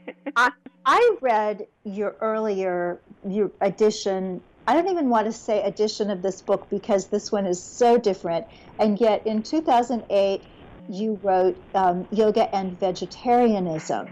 I, 0.36 0.50
I 0.84 1.16
read 1.20 1.66
your 1.84 2.16
earlier 2.20 3.00
your 3.26 3.50
edition. 3.60 4.40
I 4.66 4.74
don't 4.74 4.88
even 4.88 5.08
want 5.10 5.26
to 5.26 5.32
say 5.32 5.62
edition 5.62 6.10
of 6.10 6.22
this 6.22 6.40
book 6.40 6.68
because 6.70 7.08
this 7.08 7.30
one 7.30 7.46
is 7.46 7.62
so 7.62 7.98
different. 7.98 8.46
And 8.78 8.98
yet, 8.98 9.26
in 9.26 9.42
2008, 9.42 10.46
you 10.88 11.18
wrote 11.22 11.56
um, 11.74 12.06
Yoga 12.10 12.54
and 12.54 12.78
Vegetarianism. 12.78 14.08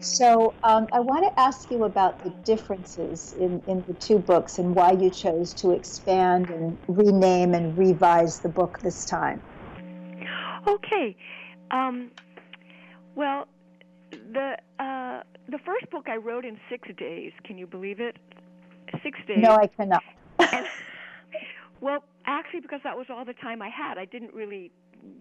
So 0.00 0.54
um, 0.62 0.86
I 0.92 1.00
want 1.00 1.24
to 1.24 1.40
ask 1.40 1.70
you 1.70 1.84
about 1.84 2.22
the 2.22 2.30
differences 2.44 3.32
in, 3.38 3.62
in 3.66 3.84
the 3.88 3.94
two 3.94 4.18
books 4.18 4.58
and 4.58 4.74
why 4.74 4.92
you 4.92 5.10
chose 5.10 5.54
to 5.54 5.70
expand 5.70 6.50
and 6.50 6.76
rename 6.86 7.54
and 7.54 7.76
revise 7.78 8.40
the 8.40 8.50
book 8.50 8.78
this 8.82 9.06
time. 9.06 9.40
Okay. 10.66 11.16
Um, 11.70 12.10
well, 13.14 13.48
the 14.10 14.58
uh, 14.78 15.22
the 15.48 15.58
first 15.64 15.90
book 15.90 16.06
I 16.08 16.16
wrote 16.16 16.44
in 16.44 16.58
six 16.68 16.88
days. 16.96 17.32
Can 17.44 17.58
you 17.58 17.66
believe 17.66 18.00
it? 18.00 18.16
Six 19.02 19.18
days. 19.26 19.38
No, 19.38 19.56
I 19.56 19.66
cannot. 19.66 20.02
and, 20.38 20.66
well, 21.80 22.04
actually, 22.26 22.60
because 22.60 22.80
that 22.84 22.96
was 22.96 23.06
all 23.10 23.24
the 23.24 23.34
time 23.34 23.62
I 23.62 23.68
had, 23.68 23.98
I 23.98 24.04
didn't 24.04 24.34
really 24.34 24.70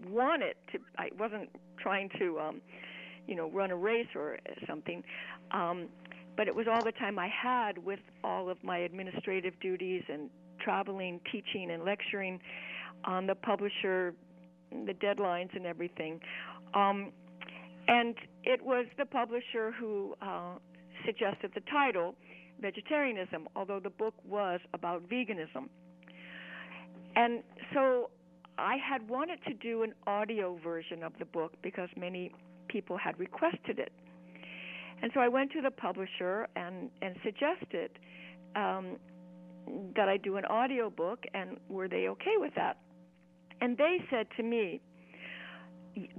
want 0.09 0.43
it 0.43 0.57
to. 0.71 0.79
I 0.97 1.09
wasn't 1.17 1.49
trying 1.79 2.09
to. 2.19 2.39
Um, 2.39 2.61
you 3.27 3.35
know, 3.35 3.49
run 3.49 3.71
a 3.71 3.75
race 3.75 4.07
or 4.15 4.37
something. 4.67 5.03
Um, 5.51 5.87
but 6.35 6.47
it 6.47 6.55
was 6.55 6.65
all 6.67 6.83
the 6.83 6.91
time 6.91 7.19
I 7.19 7.27
had 7.29 7.77
with 7.77 7.99
all 8.23 8.49
of 8.49 8.57
my 8.63 8.79
administrative 8.79 9.53
duties 9.59 10.03
and 10.09 10.29
traveling, 10.59 11.19
teaching, 11.31 11.71
and 11.71 11.83
lecturing 11.83 12.39
on 13.05 13.27
the 13.27 13.35
publisher, 13.35 14.13
the 14.71 14.93
deadlines, 14.93 15.55
and 15.55 15.65
everything. 15.65 16.19
Um, 16.73 17.11
and 17.87 18.15
it 18.43 18.61
was 18.63 18.85
the 18.97 19.05
publisher 19.05 19.71
who 19.79 20.15
uh, 20.21 20.55
suggested 21.05 21.51
the 21.55 21.61
title, 21.71 22.15
Vegetarianism, 22.61 23.47
although 23.55 23.79
the 23.79 23.89
book 23.89 24.13
was 24.25 24.59
about 24.73 25.07
veganism. 25.09 25.69
And 27.15 27.43
so 27.73 28.09
I 28.57 28.75
had 28.77 29.07
wanted 29.09 29.39
to 29.47 29.53
do 29.53 29.83
an 29.83 29.93
audio 30.07 30.59
version 30.63 31.03
of 31.03 31.13
the 31.19 31.25
book 31.25 31.53
because 31.61 31.89
many 31.97 32.31
people 32.67 32.97
had 32.97 33.17
requested 33.19 33.79
it. 33.79 33.91
And 35.01 35.11
so 35.13 35.19
I 35.19 35.27
went 35.27 35.51
to 35.51 35.61
the 35.61 35.71
publisher 35.71 36.47
and, 36.55 36.89
and 37.01 37.15
suggested 37.23 37.91
um, 38.55 38.97
that 39.95 40.07
I 40.07 40.17
do 40.17 40.37
an 40.37 40.45
audio 40.45 40.89
book, 40.89 41.25
and 41.33 41.57
were 41.69 41.87
they 41.87 42.07
okay 42.09 42.35
with 42.37 42.53
that? 42.55 42.77
And 43.61 43.77
they 43.77 43.97
said 44.09 44.27
to 44.37 44.43
me, 44.43 44.81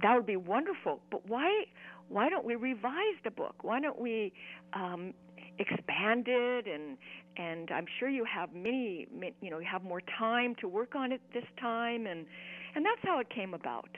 "That 0.01 0.15
would 0.15 0.25
be 0.25 0.35
wonderful, 0.35 1.01
but 1.11 1.27
why 1.27 1.65
why 2.09 2.29
don't 2.29 2.45
we 2.45 2.55
revise 2.55 3.17
the 3.23 3.31
book? 3.31 3.55
Why 3.63 3.79
don't 3.79 3.99
we 3.99 4.33
um, 4.73 5.13
expand 5.59 6.25
it? 6.27 6.67
And 6.67 6.97
and 7.37 7.69
I'm 7.71 7.85
sure 7.99 8.09
you 8.09 8.25
have 8.25 8.53
many, 8.53 9.07
many, 9.13 9.33
you 9.41 9.49
know, 9.49 9.59
you 9.59 9.67
have 9.69 9.83
more 9.83 10.01
time 10.17 10.55
to 10.61 10.67
work 10.67 10.95
on 10.95 11.11
it 11.11 11.21
this 11.33 11.43
time, 11.59 12.07
and 12.07 12.25
and 12.75 12.85
that's 12.85 13.01
how 13.03 13.19
it 13.19 13.29
came 13.29 13.53
about. 13.53 13.89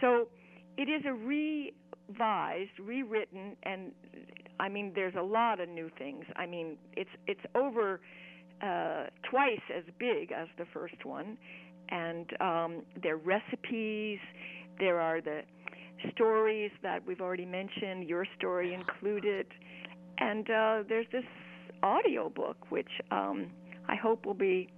So 0.00 0.28
it 0.76 0.88
is 0.88 1.02
a 1.06 1.12
revised, 1.12 2.78
rewritten, 2.80 3.56
and 3.62 3.92
I 4.60 4.68
mean, 4.68 4.92
there's 4.94 5.14
a 5.18 5.22
lot 5.22 5.60
of 5.60 5.68
new 5.68 5.90
things. 5.98 6.24
I 6.36 6.46
mean, 6.46 6.76
it's 6.96 7.10
it's 7.26 7.40
over 7.54 8.00
uh, 8.62 9.04
twice 9.30 9.60
as 9.76 9.84
big 9.98 10.32
as 10.32 10.48
the 10.58 10.66
first 10.72 11.04
one, 11.04 11.36
and 11.88 12.26
um, 12.40 12.82
there 13.02 13.14
are 13.14 13.18
recipes. 13.18 14.18
There 14.78 15.00
are 15.00 15.20
the 15.20 15.42
stories 16.12 16.70
that 16.82 17.06
we've 17.06 17.20
already 17.20 17.46
mentioned, 17.46 18.08
your 18.08 18.26
story 18.36 18.74
included, 18.74 19.46
and 20.18 20.48
uh, 20.50 20.82
there's 20.88 21.06
this 21.12 21.24
audio 21.82 22.28
book 22.28 22.56
which 22.70 22.88
um, 23.10 23.50
I 23.88 23.96
hope 23.96 24.26
will 24.26 24.34
be 24.34 24.68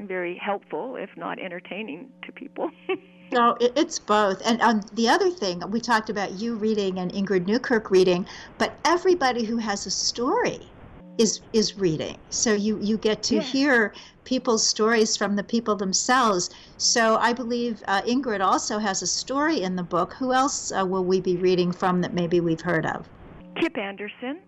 very 0.00 0.36
helpful, 0.36 0.96
if 0.96 1.10
not 1.16 1.38
entertaining, 1.38 2.10
to 2.26 2.32
people. 2.32 2.70
No, 3.32 3.56
it's 3.58 3.98
both. 3.98 4.42
And 4.44 4.60
um, 4.60 4.82
the 4.92 5.08
other 5.08 5.30
thing, 5.30 5.62
we 5.70 5.80
talked 5.80 6.10
about 6.10 6.32
you 6.32 6.54
reading 6.54 6.98
and 6.98 7.10
Ingrid 7.14 7.46
Newkirk 7.46 7.90
reading, 7.90 8.26
but 8.58 8.78
everybody 8.84 9.42
who 9.42 9.56
has 9.56 9.86
a 9.86 9.90
story 9.90 10.68
is 11.18 11.40
is 11.52 11.76
reading. 11.76 12.16
So 12.30 12.52
you 12.52 12.78
you 12.80 12.96
get 12.96 13.22
to 13.24 13.36
yeah. 13.36 13.42
hear 13.42 13.94
people's 14.24 14.66
stories 14.66 15.16
from 15.16 15.36
the 15.36 15.42
people 15.42 15.76
themselves. 15.76 16.50
So 16.76 17.16
I 17.16 17.32
believe 17.32 17.82
uh, 17.86 18.02
Ingrid 18.02 18.40
also 18.40 18.78
has 18.78 19.02
a 19.02 19.06
story 19.06 19.62
in 19.62 19.76
the 19.76 19.82
book. 19.82 20.14
Who 20.14 20.32
else 20.32 20.72
uh, 20.72 20.86
will 20.86 21.04
we 21.04 21.20
be 21.20 21.36
reading 21.36 21.72
from 21.72 22.00
that 22.02 22.14
maybe 22.14 22.40
we've 22.40 22.60
heard 22.60 22.86
of? 22.86 23.08
Kip 23.60 23.76
Andersen. 23.76 24.40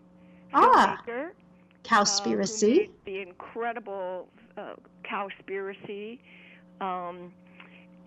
Ah. 0.53 1.03
Cowspiracy. 1.85 2.89
Uh, 2.89 2.93
the 3.05 3.21
incredible 3.21 4.29
uh, 4.57 4.75
Cowspiracy. 5.05 6.19
Um, 6.81 7.33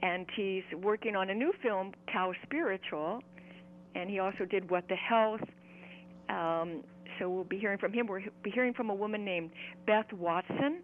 and 0.01 0.25
he's 0.35 0.63
working 0.81 1.15
on 1.15 1.29
a 1.29 1.33
new 1.33 1.53
film, 1.61 1.93
Cow 2.11 2.33
Spiritual. 2.43 3.21
and 3.95 4.09
he 4.09 4.19
also 4.19 4.45
did 4.45 4.69
What 4.69 4.87
the 4.87 4.95
Health. 4.95 5.41
Um, 6.29 6.83
so 7.19 7.29
we'll 7.29 7.43
be 7.43 7.57
hearing 7.57 7.77
from 7.77 7.93
him. 7.93 8.07
We'll 8.07 8.21
be 8.43 8.51
hearing 8.51 8.73
from 8.73 8.89
a 8.89 8.95
woman 8.95 9.23
named 9.25 9.51
Beth 9.85 10.11
Watson, 10.13 10.83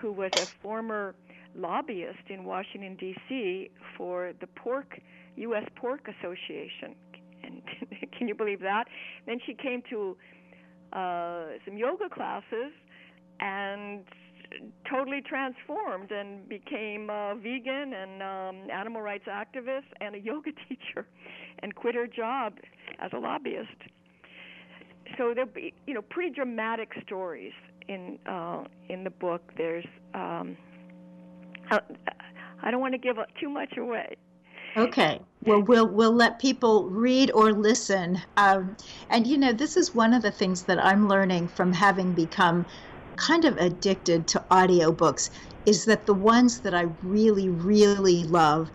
who 0.00 0.12
was 0.12 0.32
a 0.36 0.46
former 0.62 1.14
lobbyist 1.54 2.28
in 2.28 2.44
Washington 2.44 2.96
D.C. 2.96 3.70
for 3.96 4.32
the 4.40 4.46
Pork 4.46 4.98
U.S. 5.36 5.64
Pork 5.76 6.08
Association. 6.08 6.94
And 7.42 7.62
can 8.18 8.28
you 8.28 8.34
believe 8.34 8.60
that? 8.60 8.84
Then 9.26 9.38
she 9.46 9.54
came 9.54 9.82
to 9.90 10.16
uh, 10.92 11.44
some 11.64 11.76
yoga 11.76 12.08
classes 12.08 12.72
and 13.40 14.04
totally 14.88 15.20
transformed 15.20 16.10
and 16.12 16.48
became 16.48 17.10
a 17.10 17.34
vegan 17.36 17.92
and 17.94 18.22
um, 18.22 18.70
animal 18.70 19.02
rights 19.02 19.24
activist 19.28 19.86
and 20.00 20.14
a 20.14 20.20
yoga 20.20 20.50
teacher, 20.68 21.06
and 21.60 21.74
quit 21.74 21.94
her 21.94 22.06
job 22.06 22.54
as 23.00 23.10
a 23.12 23.18
lobbyist. 23.18 23.68
So 25.16 25.32
there'll 25.34 25.50
be, 25.50 25.74
you 25.86 25.94
know, 25.94 26.02
pretty 26.02 26.30
dramatic 26.30 26.92
stories 27.04 27.52
in 27.88 28.18
uh, 28.26 28.64
in 28.88 29.04
the 29.04 29.10
book. 29.10 29.52
There's, 29.56 29.86
um, 30.14 30.56
I, 31.70 32.70
don't 32.70 32.80
want 32.80 32.94
to 32.94 32.98
give 32.98 33.16
too 33.40 33.48
much 33.48 33.76
away. 33.76 34.16
Okay. 34.76 35.20
Well, 35.44 35.62
we'll 35.62 35.86
we'll 35.86 36.12
let 36.12 36.40
people 36.40 36.88
read 36.88 37.30
or 37.32 37.52
listen. 37.52 38.20
Um, 38.36 38.76
and 39.10 39.26
you 39.26 39.38
know, 39.38 39.52
this 39.52 39.76
is 39.76 39.94
one 39.94 40.12
of 40.12 40.22
the 40.22 40.30
things 40.30 40.62
that 40.64 40.84
I'm 40.84 41.08
learning 41.08 41.48
from 41.48 41.72
having 41.72 42.12
become 42.12 42.66
kind 43.16 43.44
of 43.44 43.56
addicted 43.58 44.26
to 44.28 44.44
audiobooks 44.50 45.30
is 45.66 45.84
that 45.84 46.06
the 46.06 46.14
ones 46.14 46.60
that 46.60 46.74
I 46.74 46.88
really, 47.02 47.48
really 47.48 48.24
love, 48.24 48.70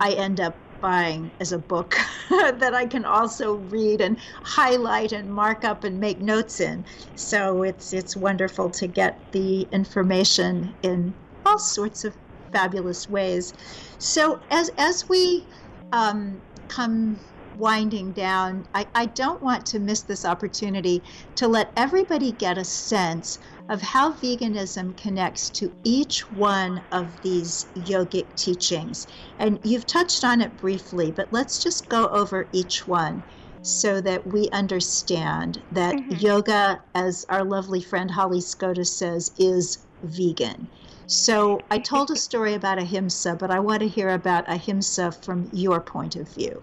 I 0.00 0.12
end 0.12 0.40
up 0.40 0.56
buying 0.84 1.32
as 1.40 1.50
a 1.50 1.58
book 1.58 1.96
that 2.28 2.74
I 2.74 2.84
can 2.84 3.06
also 3.06 3.54
read 3.54 4.02
and 4.02 4.18
highlight 4.42 5.12
and 5.12 5.32
mark 5.32 5.64
up 5.64 5.82
and 5.82 5.98
make 5.98 6.20
notes 6.20 6.60
in. 6.60 6.84
So 7.14 7.62
it's 7.62 7.94
it's 7.94 8.14
wonderful 8.14 8.68
to 8.72 8.86
get 8.86 9.18
the 9.32 9.62
information 9.72 10.76
in 10.82 11.14
all 11.46 11.58
sorts 11.58 12.04
of 12.04 12.14
fabulous 12.52 13.08
ways. 13.08 13.54
So 13.96 14.42
as 14.50 14.70
as 14.76 15.08
we 15.08 15.48
um, 15.92 16.42
come 16.68 17.18
winding 17.54 18.12
down, 18.12 18.66
I, 18.74 18.86
I 18.94 19.06
don't 19.06 19.42
want 19.42 19.64
to 19.66 19.78
miss 19.78 20.02
this 20.02 20.26
opportunity 20.26 21.02
to 21.36 21.48
let 21.48 21.72
everybody 21.78 22.30
get 22.30 22.58
a 22.58 22.64
sense 22.64 23.38
of 23.68 23.80
how 23.80 24.12
veganism 24.12 24.96
connects 24.96 25.48
to 25.50 25.72
each 25.84 26.30
one 26.32 26.82
of 26.92 27.20
these 27.22 27.66
yogic 27.76 28.26
teachings. 28.36 29.06
And 29.38 29.58
you've 29.64 29.86
touched 29.86 30.24
on 30.24 30.40
it 30.40 30.56
briefly, 30.58 31.10
but 31.10 31.32
let's 31.32 31.62
just 31.62 31.88
go 31.88 32.08
over 32.08 32.46
each 32.52 32.86
one 32.86 33.22
so 33.62 34.00
that 34.02 34.26
we 34.26 34.48
understand 34.50 35.62
that 35.72 35.94
mm-hmm. 35.94 36.16
yoga, 36.16 36.82
as 36.94 37.24
our 37.30 37.42
lovely 37.42 37.80
friend 37.80 38.10
Holly 38.10 38.42
Scotus 38.42 38.94
says, 38.94 39.32
is 39.38 39.78
vegan. 40.02 40.68
So 41.06 41.60
I 41.70 41.78
told 41.78 42.10
a 42.10 42.16
story 42.16 42.54
about 42.54 42.78
ahimsa, 42.78 43.36
but 43.36 43.50
I 43.50 43.60
want 43.60 43.80
to 43.80 43.88
hear 43.88 44.10
about 44.10 44.44
ahimsa 44.48 45.12
from 45.12 45.48
your 45.52 45.80
point 45.80 46.16
of 46.16 46.28
view. 46.28 46.62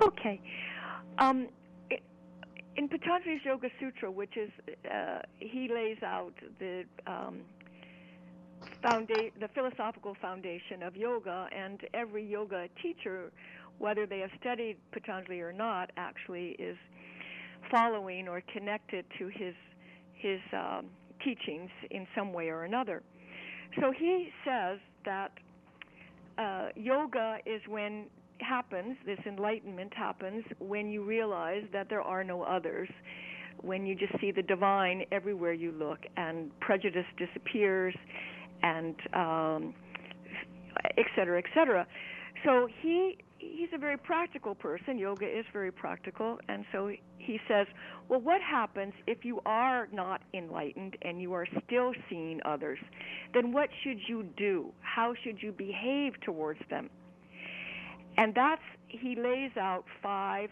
Okay. 0.00 0.40
Um, 1.18 1.48
in 2.76 2.88
Patanjali's 2.88 3.44
Yoga 3.44 3.68
Sutra, 3.78 4.10
which 4.10 4.36
is 4.36 4.50
uh, 4.90 5.18
he 5.38 5.68
lays 5.72 5.98
out 6.02 6.32
the 6.58 6.84
um, 7.06 7.40
the 8.82 9.48
philosophical 9.54 10.16
foundation 10.20 10.82
of 10.82 10.96
yoga, 10.96 11.46
and 11.56 11.80
every 11.94 12.26
yoga 12.26 12.66
teacher, 12.82 13.30
whether 13.78 14.06
they 14.06 14.18
have 14.18 14.30
studied 14.40 14.76
Patanjali 14.92 15.40
or 15.40 15.52
not, 15.52 15.90
actually 15.96 16.50
is 16.58 16.76
following 17.70 18.28
or 18.28 18.42
connected 18.52 19.04
to 19.18 19.28
his 19.28 19.54
his 20.14 20.40
um, 20.52 20.86
teachings 21.24 21.70
in 21.90 22.06
some 22.16 22.32
way 22.32 22.48
or 22.48 22.64
another. 22.64 23.02
So 23.80 23.92
he 23.96 24.30
says 24.44 24.78
that 25.04 25.32
uh, 26.38 26.68
yoga 26.76 27.38
is 27.46 27.60
when 27.68 28.06
happens, 28.42 28.96
this 29.06 29.18
enlightenment 29.26 29.92
happens 29.94 30.44
when 30.58 30.90
you 30.90 31.04
realize 31.04 31.64
that 31.72 31.88
there 31.88 32.02
are 32.02 32.24
no 32.24 32.42
others, 32.42 32.88
when 33.60 33.86
you 33.86 33.94
just 33.94 34.12
see 34.20 34.32
the 34.32 34.42
divine 34.42 35.04
everywhere 35.12 35.52
you 35.52 35.72
look, 35.72 35.98
and 36.16 36.50
prejudice 36.60 37.06
disappears, 37.16 37.94
and 38.62 38.94
um, 39.14 39.74
et 40.96 41.06
cetera, 41.16 41.38
et 41.38 41.44
cetera. 41.54 41.86
So 42.44 42.68
he 42.80 43.18
he's 43.38 43.68
a 43.74 43.78
very 43.78 43.96
practical 43.96 44.54
person. 44.54 44.98
Yoga 44.98 45.26
is 45.26 45.44
very 45.52 45.72
practical, 45.72 46.38
and 46.48 46.64
so 46.72 46.90
he 47.18 47.38
says, 47.48 47.66
well, 48.08 48.20
what 48.20 48.40
happens 48.40 48.92
if 49.06 49.24
you 49.24 49.40
are 49.46 49.88
not 49.92 50.22
enlightened 50.32 50.96
and 51.02 51.20
you 51.20 51.32
are 51.32 51.46
still 51.66 51.92
seeing 52.08 52.40
others? 52.44 52.78
Then 53.34 53.52
what 53.52 53.68
should 53.82 53.98
you 54.08 54.24
do? 54.36 54.72
How 54.80 55.14
should 55.22 55.42
you 55.42 55.52
behave 55.52 56.12
towards 56.24 56.60
them? 56.70 56.88
And 58.16 58.34
that's, 58.34 58.62
he 58.88 59.16
lays 59.16 59.56
out 59.58 59.84
five 60.02 60.50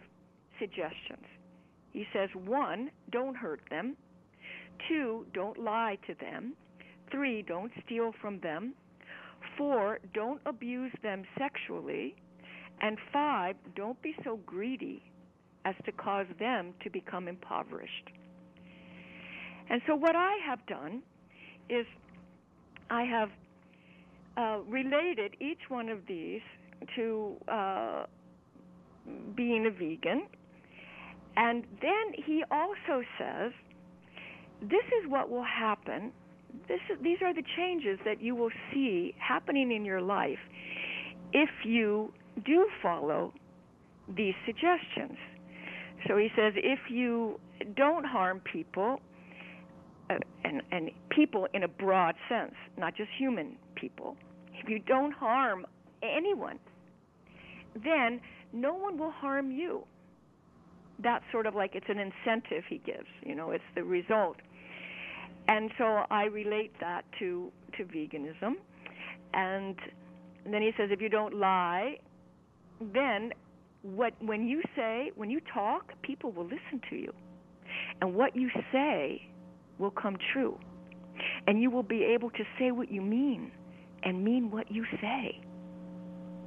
suggestions. 0.59 1.27
He 1.93 2.07
says, 2.13 2.29
one, 2.35 2.91
don't 3.11 3.37
hurt 3.37 3.61
them. 3.71 3.97
Two, 4.89 5.27
don't 5.35 5.59
lie 5.59 5.99
to 6.07 6.15
them. 6.15 6.55
Three, 7.11 7.43
don't 7.43 7.73
steal 7.85 8.13
from 8.21 8.41
them. 8.41 8.75
Four, 9.59 9.99
don't 10.15 10.41
abuse 10.47 10.93
them 11.03 11.25
sexually. 11.39 12.15
And 12.81 12.97
five, 13.13 13.57
don't 13.77 14.01
be 14.01 14.15
so 14.25 14.39
greedy 14.47 15.03
as 15.65 15.75
to 15.85 15.93
cause 15.93 16.27
them 16.39 16.73
to 16.83 16.91
become 16.91 17.29
impoverished. 17.29 18.11
And 19.69 19.83
so, 19.87 19.95
what 19.95 20.17
I 20.17 20.37
have 20.47 20.65
done 20.67 21.03
is 21.69 21.87
I 22.89 23.05
have 23.05 23.29
uh, 24.37 24.61
related 24.67 25.37
each 25.41 25.69
one 25.69 25.89
of 25.89 25.99
these 26.09 26.41
to 26.97 27.37
uh, 27.49 28.05
being 29.35 29.67
a 29.67 29.71
vegan. 29.71 30.27
And 31.37 31.65
then 31.81 32.13
he 32.27 32.45
also 32.51 33.03
says, 33.19 33.53
this 34.61 34.85
is 35.03 35.09
what 35.09 35.31
will 35.31 35.45
happen. 35.45 36.13
This 36.69 36.81
is, 36.91 36.99
these 37.03 37.19
are 37.23 37.33
the 37.33 37.45
changes 37.57 37.99
that 38.05 38.21
you 38.21 38.35
will 38.35 38.51
see 38.73 39.15
happening 39.19 39.73
in 39.73 39.85
your 39.85 40.01
life 40.01 40.39
if 41.33 41.51
you 41.65 42.13
do 42.45 42.69
follow 42.83 43.33
these 44.17 44.35
suggestions. 44.45 45.17
So 46.09 46.17
he 46.17 46.29
says, 46.37 46.55
if 46.57 46.79
you 46.91 47.39
don't 47.77 48.05
harm 48.05 48.41
people, 48.41 49.01
uh, 50.09 50.15
and, 50.45 50.63
and 50.73 50.91
people 51.11 51.47
in 51.55 51.63
a 51.63 51.69
broad 51.69 52.15
sense, 52.29 52.55
not 52.77 52.97
just 52.97 53.11
human 53.17 53.57
people, 53.77 54.17
if 54.55 54.69
you 54.69 54.79
don't 54.81 55.13
harm 55.13 55.65
anyone, 56.03 56.59
then 57.75 58.21
no 58.53 58.75
one 58.75 58.99
will 58.99 59.11
harm 59.13 59.51
you. 59.51 59.85
That's 61.03 61.25
sort 61.33 61.47
of 61.47 61.55
like 61.55 61.75
it's 61.75 61.89
an 61.89 61.99
incentive 61.99 62.65
he 62.69 62.79
gives, 62.79 63.09
you 63.25 63.35
know, 63.35 63.53
it's 63.53 63.65
the 63.75 63.85
result. 63.85 64.37
And 65.49 65.71
so 65.79 66.05
I 66.11 66.25
relate 66.25 66.73
that 66.81 67.05
to 67.19 67.51
to 67.77 67.85
veganism. 67.85 68.55
And 69.33 69.77
then 70.45 70.63
he 70.63 70.73
says 70.77 70.91
if 70.93 71.01
you 71.01 71.09
don't 71.09 71.35
lie, 71.35 71.99
then 72.93 73.33
what 73.83 74.13
when 74.21 74.47
you 74.47 74.63
say 74.77 75.11
when 75.15 75.31
you 75.31 75.41
talk, 75.53 75.93
people 76.03 76.33
will 76.33 76.45
listen 76.45 76.81
to 76.91 76.97
you, 76.97 77.13
and 78.01 78.15
what 78.15 78.37
you 78.37 78.51
say 78.73 79.23
will 79.79 79.91
come 79.91 80.17
true, 80.33 80.59
and 81.47 81.63
you 81.63 81.71
will 81.71 81.83
be 81.83 82.05
able 82.05 82.31
to 82.31 82.45
say 82.59 82.71
what 82.71 82.91
you 82.91 83.01
mean 83.01 83.51
and 84.03 84.23
mean 84.23 84.51
what 84.51 84.71
you 84.71 84.85
say. 85.01 85.41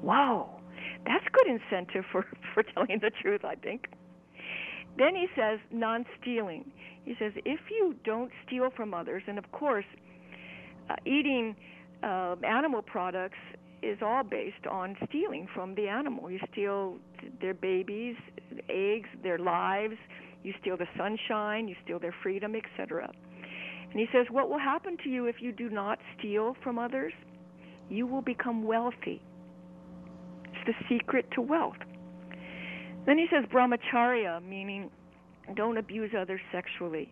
Wow, 0.02 0.60
that's 1.06 1.26
good 1.32 1.48
incentive 1.48 2.06
for 2.12 2.26
for 2.54 2.64
telling 2.64 3.00
the 3.02 3.12
truth, 3.22 3.44
I 3.44 3.56
think. 3.56 3.88
Then 4.98 5.16
he 5.16 5.28
says 5.36 5.60
non-stealing. 5.72 6.72
He 7.04 7.16
says 7.18 7.34
if 7.46 7.60
you 7.72 7.96
don't 8.04 8.32
steal 8.46 8.70
from 8.76 8.94
others, 8.94 9.24
and 9.28 9.38
of 9.38 9.52
course, 9.52 9.86
uh, 10.90 10.96
eating 11.06 11.56
uh, 12.04 12.36
animal 12.44 12.82
products 12.82 13.38
is 13.82 13.98
all 14.02 14.24
based 14.24 14.66
on 14.70 14.96
stealing 15.10 15.48
from 15.54 15.76
the 15.76 15.88
animal. 15.88 16.32
You 16.32 16.40
steal 16.52 16.98
their 17.42 17.54
babies, 17.54 18.16
eggs, 18.70 19.10
their 19.22 19.38
lives. 19.38 19.96
You 20.44 20.54
steal 20.62 20.78
the 20.78 20.88
sunshine. 20.98 21.68
You 21.68 21.76
steal 21.84 22.00
their 22.00 22.16
freedom, 22.24 22.56
etc. 22.56 23.12
And 23.92 24.00
he 24.00 24.08
says, 24.12 24.26
what 24.32 24.50
will 24.50 24.60
happen 24.60 24.98
to 25.04 25.10
you 25.10 25.26
if 25.26 25.36
you 25.40 25.52
do 25.52 25.70
not 25.70 26.00
steal 26.18 26.56
from 26.64 26.80
others? 26.80 27.14
You 27.90 28.08
will 28.08 28.22
become 28.22 28.64
wealthy. 28.64 29.22
It's 30.54 30.66
the 30.68 30.96
secret 30.96 31.26
to 31.34 31.42
wealth. 31.42 31.78
Then 33.06 33.18
he 33.18 33.26
says 33.32 33.46
brahmacharya, 33.52 34.48
meaning 34.48 34.90
don't 35.56 35.78
abuse 35.78 36.12
others 36.18 36.42
sexually. 36.52 37.12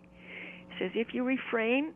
He 0.70 0.76
says 0.80 0.92
if 0.96 1.14
you 1.14 1.24
refrain 1.24 1.94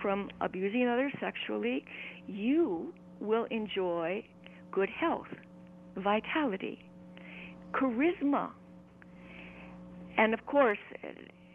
from 0.00 0.30
abusing 0.40 0.88
others 0.88 1.12
sexually, 1.20 1.84
you 2.26 2.94
will 3.20 3.46
enjoy 3.50 4.24
good 4.72 4.88
health, 4.88 5.28
vitality, 5.96 6.84
charisma. 7.72 8.50
And 10.18 10.32
of 10.32 10.44
course, 10.46 10.78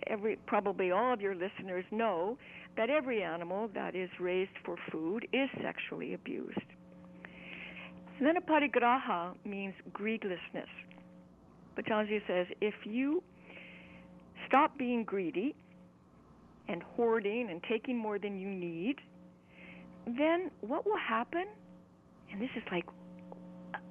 every 0.08 0.38
probably 0.46 0.92
all 0.92 1.14
of 1.14 1.22
your 1.22 1.36
listeners 1.36 1.86
know 1.92 2.38
that 2.78 2.90
every 2.90 3.24
animal 3.24 3.70
that 3.74 3.96
is 3.96 4.10
raised 4.20 4.52
for 4.64 4.76
food 4.92 5.28
is 5.34 5.50
sexually 5.64 6.14
abused. 6.14 6.60
And 8.22 8.28
then 8.28 8.36
aparigraha 8.36 9.34
means 9.46 9.74
greedlessness. 9.92 10.70
Patanjali 11.76 12.22
says 12.28 12.46
if 12.62 12.76
you 12.84 13.24
stop 14.48 14.78
being 14.78 15.04
greedy 15.04 15.56
and 16.68 16.84
hoarding 16.84 17.50
and 17.50 17.64
taking 17.68 17.98
more 17.98 18.20
than 18.20 18.38
you 18.38 18.48
need, 18.48 18.98
then 20.06 20.52
what 20.62 20.86
will 20.86 21.00
happen? 21.00 21.46
And 22.32 22.40
this 22.40 22.52
is 22.56 22.62
like 22.72 22.86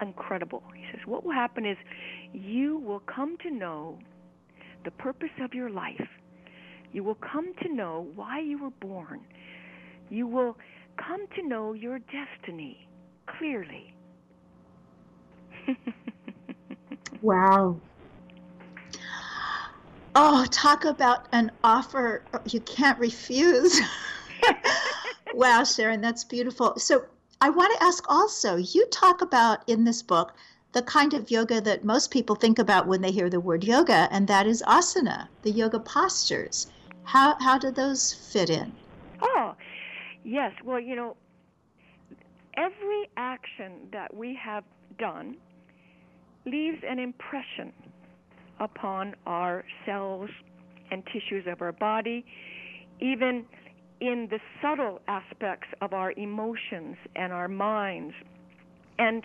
incredible. 0.00 0.62
He 0.76 0.84
says, 0.92 1.00
what 1.06 1.24
will 1.24 1.32
happen 1.32 1.66
is 1.66 1.76
you 2.32 2.78
will 2.78 3.02
come 3.12 3.36
to 3.42 3.50
know 3.50 3.98
the 4.84 4.92
purpose 4.92 5.30
of 5.42 5.54
your 5.54 5.70
life. 5.70 6.06
You 6.92 7.02
will 7.02 7.18
come 7.32 7.52
to 7.64 7.74
know 7.74 8.06
why 8.14 8.38
you 8.38 8.62
were 8.62 8.70
born. 8.80 9.22
You 10.08 10.28
will 10.28 10.56
come 11.04 11.26
to 11.34 11.42
know 11.42 11.72
your 11.72 11.98
destiny 11.98 12.86
clearly. 13.26 13.92
wow. 17.22 17.76
Oh, 20.14 20.44
talk 20.50 20.84
about 20.84 21.28
an 21.32 21.52
offer 21.62 22.24
you 22.46 22.60
can't 22.60 22.98
refuse. 22.98 23.80
wow, 25.34 25.62
Sharon, 25.62 26.00
that's 26.00 26.24
beautiful. 26.24 26.76
So 26.78 27.04
I 27.40 27.50
want 27.50 27.72
to 27.78 27.84
ask 27.84 28.04
also, 28.08 28.56
you 28.56 28.86
talk 28.86 29.22
about 29.22 29.68
in 29.68 29.84
this 29.84 30.02
book 30.02 30.34
the 30.72 30.82
kind 30.82 31.14
of 31.14 31.30
yoga 31.30 31.60
that 31.60 31.84
most 31.84 32.10
people 32.10 32.36
think 32.36 32.58
about 32.58 32.86
when 32.86 33.00
they 33.00 33.10
hear 33.10 33.30
the 33.30 33.40
word 33.40 33.64
yoga, 33.64 34.08
and 34.10 34.28
that 34.28 34.46
is 34.46 34.62
asana, 34.66 35.28
the 35.42 35.50
yoga 35.50 35.80
postures. 35.80 36.66
How, 37.04 37.36
how 37.40 37.58
do 37.58 37.70
those 37.70 38.12
fit 38.12 38.50
in? 38.50 38.72
Oh, 39.22 39.54
yes. 40.24 40.52
Well, 40.64 40.78
you 40.78 40.96
know, 40.96 41.16
every 42.54 43.08
action 43.16 43.88
that 43.92 44.14
we 44.14 44.34
have 44.34 44.64
done 44.98 45.36
leaves 46.46 46.78
an 46.88 46.98
impression 46.98 47.72
upon 48.58 49.14
our 49.26 49.64
cells 49.86 50.30
and 50.90 51.02
tissues 51.06 51.44
of 51.46 51.62
our 51.62 51.72
body, 51.72 52.24
even 53.00 53.44
in 54.00 54.28
the 54.30 54.38
subtle 54.62 55.00
aspects 55.08 55.68
of 55.80 55.92
our 55.92 56.12
emotions 56.12 56.96
and 57.16 57.32
our 57.32 57.48
minds. 57.48 58.14
And 58.98 59.24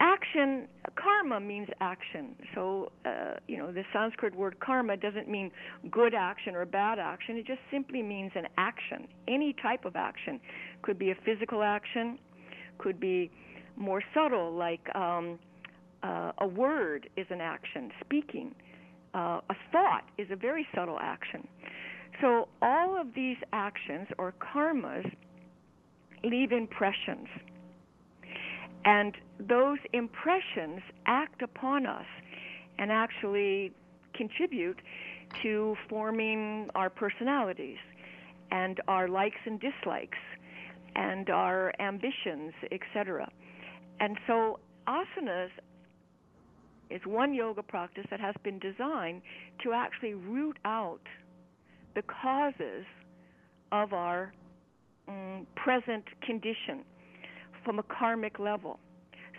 action, 0.00 0.68
karma 0.96 1.40
means 1.40 1.68
action. 1.80 2.34
So, 2.54 2.92
uh, 3.04 3.34
you 3.48 3.56
know, 3.56 3.72
the 3.72 3.82
Sanskrit 3.92 4.34
word 4.34 4.58
karma 4.60 4.96
doesn't 4.96 5.28
mean 5.28 5.50
good 5.90 6.14
action 6.14 6.54
or 6.54 6.64
bad 6.64 6.98
action. 6.98 7.36
It 7.36 7.46
just 7.46 7.60
simply 7.70 8.02
means 8.02 8.32
an 8.34 8.46
action. 8.58 9.08
Any 9.28 9.54
type 9.62 9.84
of 9.84 9.96
action 9.96 10.40
could 10.82 10.98
be 10.98 11.10
a 11.10 11.16
physical 11.24 11.62
action, 11.62 12.18
could 12.78 13.00
be 13.00 13.30
more 13.76 14.02
subtle, 14.14 14.52
like 14.52 14.94
um, 14.94 15.38
uh, 16.06 16.32
a 16.38 16.46
word 16.46 17.08
is 17.16 17.26
an 17.30 17.40
action, 17.40 17.90
speaking. 18.04 18.54
Uh, 19.14 19.40
a 19.50 19.54
thought 19.72 20.04
is 20.18 20.28
a 20.30 20.36
very 20.36 20.66
subtle 20.74 20.98
action. 21.00 21.48
So 22.20 22.48
all 22.62 23.00
of 23.00 23.08
these 23.14 23.36
actions 23.52 24.08
or 24.18 24.34
karmas 24.38 25.10
leave 26.22 26.52
impressions. 26.52 27.26
And 28.84 29.14
those 29.40 29.78
impressions 29.92 30.80
act 31.06 31.42
upon 31.42 31.86
us 31.86 32.06
and 32.78 32.92
actually 32.92 33.72
contribute 34.14 34.80
to 35.42 35.76
forming 35.88 36.70
our 36.74 36.88
personalities 36.88 37.78
and 38.52 38.80
our 38.86 39.08
likes 39.08 39.40
and 39.44 39.60
dislikes 39.60 40.18
and 40.94 41.28
our 41.30 41.72
ambitions, 41.80 42.52
etc. 42.70 43.28
And 43.98 44.18
so 44.26 44.60
asanas 44.86 45.50
is 46.90 47.00
one 47.04 47.34
yoga 47.34 47.62
practice 47.62 48.04
that 48.10 48.20
has 48.20 48.34
been 48.44 48.58
designed 48.58 49.22
to 49.62 49.72
actually 49.72 50.14
root 50.14 50.58
out 50.64 51.00
the 51.94 52.02
causes 52.02 52.84
of 53.72 53.92
our 53.92 54.32
um, 55.08 55.46
present 55.56 56.04
condition 56.22 56.84
from 57.64 57.78
a 57.78 57.82
karmic 57.84 58.38
level 58.38 58.78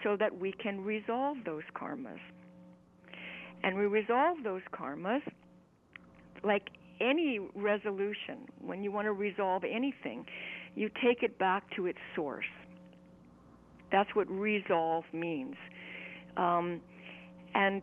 so 0.03 0.15
that 0.17 0.37
we 0.37 0.53
can 0.61 0.83
resolve 0.83 1.37
those 1.45 1.63
karmas. 1.75 2.19
And 3.63 3.75
we 3.75 3.85
resolve 3.85 4.37
those 4.43 4.61
karmas 4.73 5.21
like 6.43 6.69
any 7.01 7.39
resolution. 7.55 8.47
When 8.61 8.83
you 8.83 8.91
want 8.91 9.05
to 9.05 9.13
resolve 9.13 9.63
anything, 9.63 10.25
you 10.75 10.89
take 11.03 11.23
it 11.23 11.37
back 11.39 11.63
to 11.75 11.87
its 11.87 11.99
source. 12.15 12.45
That's 13.91 14.09
what 14.13 14.29
resolve 14.29 15.05
means. 15.13 15.55
Um, 16.35 16.81
and 17.57 17.81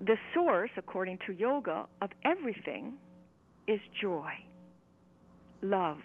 the 0.00 0.16
source, 0.34 0.70
according 0.76 1.18
to 1.26 1.32
yoga, 1.34 1.84
of 2.00 2.10
everything 2.24 2.94
is 3.68 3.78
joy, 4.00 4.32
love. 5.60 5.98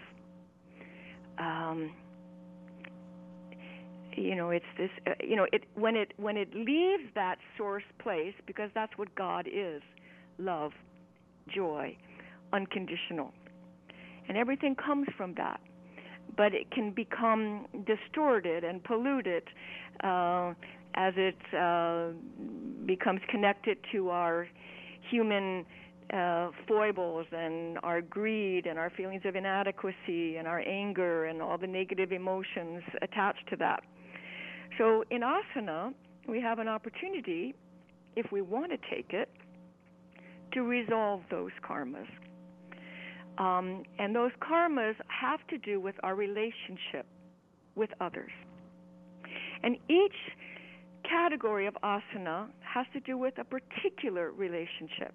Um, 1.39 1.93
you 4.15 4.35
know, 4.35 4.49
it's 4.49 4.65
this. 4.77 4.89
Uh, 5.07 5.11
you 5.23 5.35
know, 5.35 5.47
it 5.53 5.63
when 5.75 5.95
it 5.95 6.13
when 6.17 6.35
it 6.35 6.53
leaves 6.53 7.03
that 7.15 7.38
source 7.57 7.83
place, 7.99 8.33
because 8.45 8.69
that's 8.75 8.91
what 8.97 9.13
God 9.15 9.47
is, 9.47 9.81
love, 10.38 10.73
joy, 11.47 11.95
unconditional, 12.51 13.31
and 14.27 14.38
everything 14.38 14.75
comes 14.75 15.07
from 15.15 15.35
that. 15.35 15.61
But 16.35 16.53
it 16.53 16.69
can 16.69 16.91
become 16.91 17.65
distorted 17.85 18.63
and 18.63 18.83
polluted 18.83 19.43
uh, 20.03 20.53
as 20.95 21.13
it 21.17 21.38
uh, 21.55 22.09
becomes 22.85 23.21
connected 23.29 23.77
to 23.91 24.09
our 24.09 24.47
human 25.09 25.65
uh, 26.13 26.49
foibles 26.67 27.25
and 27.31 27.77
our 27.83 28.01
greed 28.01 28.65
and 28.65 28.79
our 28.79 28.89
feelings 28.91 29.21
of 29.25 29.35
inadequacy 29.35 30.38
and 30.38 30.47
our 30.47 30.59
anger 30.59 31.25
and 31.25 31.41
all 31.41 31.57
the 31.57 31.67
negative 31.67 32.11
emotions 32.11 32.81
attached 33.01 33.47
to 33.49 33.55
that. 33.57 33.81
So 34.77 35.03
in 35.11 35.21
asana, 35.21 35.93
we 36.27 36.41
have 36.41 36.59
an 36.59 36.67
opportunity, 36.67 37.55
if 38.15 38.31
we 38.31 38.41
want 38.41 38.71
to 38.71 38.77
take 38.89 39.11
it, 39.11 39.29
to 40.53 40.63
resolve 40.63 41.21
those 41.29 41.51
karmas. 41.67 42.07
Um, 43.38 43.83
and 43.99 44.15
those 44.15 44.31
karmas 44.41 44.95
have 45.07 45.45
to 45.49 45.57
do 45.57 45.79
with 45.79 45.95
our 46.03 46.15
relationship 46.15 47.05
with 47.75 47.89
others. 48.01 48.31
And 49.63 49.75
each 49.89 50.15
category 51.10 51.68
of 51.68 51.76
asana 51.84 52.47
has 52.62 52.86
to 52.93 52.99
do 52.99 53.18
with 53.18 53.38
a 53.38 53.43
particular 53.43 54.32
relationship. 54.32 55.14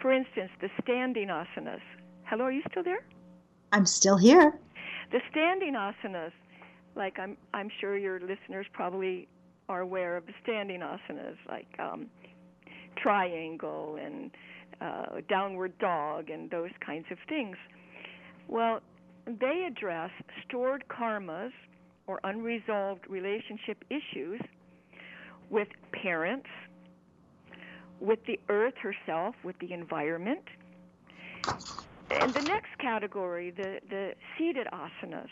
For 0.00 0.12
instance, 0.12 0.50
the 0.60 0.68
standing 0.82 1.28
asanas. 1.28 1.80
Hello, 2.24 2.44
are 2.44 2.52
you 2.52 2.62
still 2.70 2.84
there? 2.84 3.04
I'm 3.72 3.86
still 3.86 4.16
here. 4.16 4.58
The 5.10 5.20
standing 5.30 5.74
asanas, 5.74 6.32
like 6.94 7.18
I'm, 7.18 7.36
I'm 7.54 7.70
sure 7.80 7.96
your 7.96 8.20
listeners 8.20 8.66
probably 8.72 9.28
are 9.68 9.80
aware 9.80 10.16
of 10.16 10.26
the 10.26 10.32
standing 10.42 10.80
asanas 10.80 11.36
like 11.48 11.68
um, 11.78 12.06
triangle 12.96 13.98
and 14.00 14.30
uh, 14.80 15.20
downward 15.28 15.78
dog 15.78 16.30
and 16.30 16.50
those 16.50 16.70
kinds 16.84 17.06
of 17.10 17.18
things. 17.28 17.56
Well, 18.46 18.80
they 19.26 19.66
address 19.66 20.10
stored 20.46 20.84
karmas 20.88 21.52
or 22.06 22.20
unresolved 22.24 23.06
relationship 23.08 23.84
issues 23.90 24.40
with 25.50 25.68
parents, 25.92 26.48
with 28.00 28.18
the 28.26 28.38
earth 28.48 28.74
herself, 28.80 29.34
with 29.44 29.58
the 29.60 29.72
environment. 29.72 30.44
And 32.10 32.34
the 32.34 32.40
next 32.42 32.70
category, 32.80 33.50
the, 33.50 33.80
the 33.90 34.12
seated 34.36 34.66
asanas, 34.72 35.28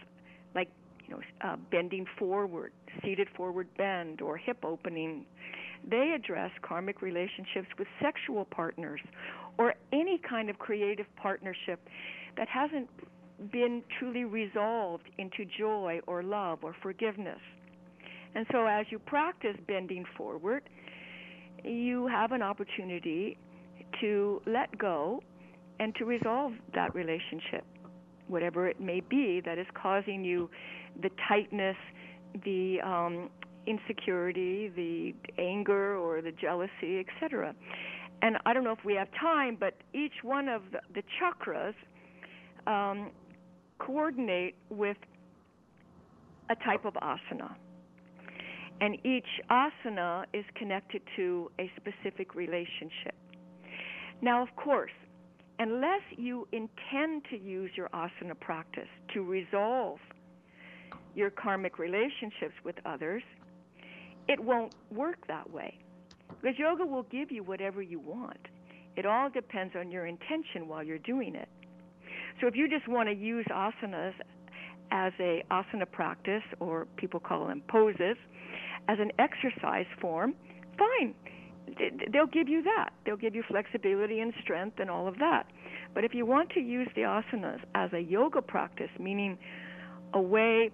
like 0.55 0.69
you 1.07 1.15
know, 1.15 1.21
uh, 1.43 1.57
bending 1.71 2.07
forward, 2.19 2.73
seated 3.03 3.29
forward 3.37 3.69
bend, 3.77 4.21
or 4.21 4.37
hip 4.37 4.59
opening, 4.65 5.25
they 5.89 6.13
address 6.15 6.51
karmic 6.63 7.01
relationships 7.03 7.69
with 7.79 7.87
sexual 8.03 8.45
partners 8.45 9.01
or 9.59 9.75
any 9.93 10.21
kind 10.29 10.51
of 10.51 10.59
creative 10.59 11.07
partnership 11.17 11.81
that 12.37 12.49
hasn't 12.49 12.89
been 13.53 13.83
truly 13.99 14.25
resolved 14.25 15.09
into 15.19 15.45
joy 15.59 16.01
or 16.07 16.23
love 16.23 16.59
or 16.63 16.75
forgiveness. 16.83 17.41
And 18.37 18.47
so, 18.53 18.67
as 18.67 18.85
you 18.91 18.99
practice 18.99 19.57
bending 19.67 20.05
forward, 20.15 20.69
you 21.65 22.07
have 22.07 22.33
an 22.33 22.43
opportunity 22.43 23.39
to 24.03 24.43
let 24.47 24.77
go 24.77 25.23
and 25.81 25.95
to 25.95 26.05
resolve 26.05 26.53
that 26.75 26.95
relationship, 26.95 27.65
whatever 28.29 28.69
it 28.69 28.79
may 28.79 29.01
be 29.01 29.41
that 29.47 29.57
is 29.57 29.67
causing 29.73 30.23
you 30.23 30.51
the 31.01 31.09
tightness, 31.27 31.77
the 32.45 32.79
um, 32.85 33.31
insecurity, 33.67 34.69
the 34.69 35.15
anger, 35.43 35.97
or 35.97 36.21
the 36.21 36.33
jealousy, 36.33 37.01
etc. 37.09 37.55
And 38.21 38.37
I 38.45 38.53
don't 38.53 38.65
know 38.65 38.73
if 38.73 38.85
we 38.85 38.97
have 38.97 39.09
time, 39.19 39.57
but 39.59 39.79
each 39.95 40.23
one 40.23 40.51
of 40.51 40.61
the, 40.73 40.81
the 40.95 41.03
chakras 41.19 41.75
um, 42.67 43.13
coordinate 43.79 44.57
with 44.69 44.99
a 46.51 46.55
type 46.57 46.85
of 46.85 46.93
asana. 46.95 47.55
And 48.81 48.97
each 49.07 49.27
asana 49.51 50.25
is 50.33 50.45
connected 50.55 51.03
to 51.17 51.51
a 51.59 51.71
specific 51.77 52.35
relationship. 52.35 53.15
Now, 54.21 54.43
of 54.43 54.55
course, 54.57 54.93
unless 55.59 56.03
you 56.17 56.47
intend 56.53 57.25
to 57.31 57.39
use 57.39 57.71
your 57.75 57.89
asana 57.91 58.39
practice 58.39 58.89
to 59.15 59.23
resolve 59.23 59.99
your 61.15 61.31
karmic 61.31 61.79
relationships 61.79 62.55
with 62.65 62.77
others, 62.85 63.23
it 64.29 64.39
won't 64.39 64.75
work 64.91 65.27
that 65.29 65.51
way. 65.51 65.79
Because 66.43 66.59
yoga 66.59 66.85
will 66.85 67.05
give 67.05 67.31
you 67.31 67.43
whatever 67.43 67.81
you 67.81 67.99
want. 67.99 68.49
It 68.97 69.07
all 69.07 69.31
depends 69.31 69.75
on 69.79 69.91
your 69.91 70.07
intention 70.07 70.69
while 70.69 70.83
you're 70.83 70.99
doing 70.99 71.35
it. 71.35 71.49
So 72.41 72.47
if 72.47 72.57
you 72.57 72.69
just 72.69 72.89
want 72.89 73.09
to 73.09 73.15
use 73.15 73.47
asanas 73.51 74.13
as 74.91 75.13
a 75.21 75.45
asana 75.51 75.91
practice, 75.91 76.43
or 76.61 76.87
people 76.97 77.21
call 77.21 77.47
them 77.47 77.63
poses, 77.69 78.17
as 78.89 78.99
an 79.01 79.11
exercise 79.19 79.87
form, 80.01 80.35
fine. 80.79 81.15
They'll 82.13 82.27
give 82.27 82.49
you 82.49 82.63
that. 82.63 82.91
They'll 83.05 83.17
give 83.17 83.35
you 83.35 83.43
flexibility 83.49 84.21
and 84.21 84.33
strength 84.43 84.79
and 84.79 84.89
all 84.89 85.09
of 85.09 85.19
that. 85.19 85.47
But 85.95 86.05
if 86.05 86.15
you 86.15 86.25
want 86.25 86.51
to 86.51 86.61
use 86.61 86.89
the 86.95 87.03
asanas 87.03 87.61
as 87.75 87.93
a 87.93 88.01
yoga 88.01 88.41
practice, 88.41 88.91
meaning 89.01 89.39
a 90.15 90.21
way 90.21 90.71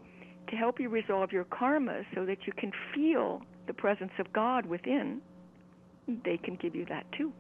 to 0.49 0.57
help 0.57 0.79
you 0.79 0.89
resolve 0.89 1.33
your 1.33 1.45
karmas 1.45 2.05
so 2.15 2.27
that 2.27 2.47
you 2.47 2.53
can 2.53 2.73
feel 2.95 3.43
the 3.67 3.73
presence 3.73 4.13
of 4.19 4.33
God 4.33 4.67
within, 4.67 5.23
they 6.25 6.37
can 6.37 6.57
give 6.57 6.75
you 6.75 6.85
that 6.87 7.07
too. 7.17 7.33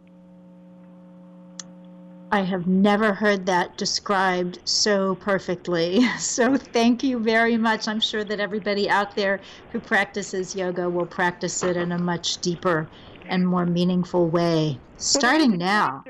I 2.32 2.40
have 2.40 2.66
never 2.66 3.12
heard 3.12 3.44
that 3.44 3.76
described 3.76 4.58
so 4.64 5.14
perfectly. 5.16 6.00
So 6.18 6.56
thank 6.56 7.02
you 7.02 7.18
very 7.18 7.58
much. 7.58 7.86
I'm 7.86 8.00
sure 8.00 8.24
that 8.24 8.40
everybody 8.40 8.88
out 8.88 9.14
there 9.16 9.40
who 9.70 9.80
practices 9.80 10.54
yoga 10.54 10.88
will 10.88 11.06
practice 11.06 11.62
it 11.62 11.76
in 11.76 11.92
a 11.92 11.98
much 11.98 12.40
deeper 12.40 12.88
and 13.28 13.46
more 13.46 13.66
meaningful 13.66 14.30
way 14.30 14.78
starting 14.96 15.58
now. 15.58 16.04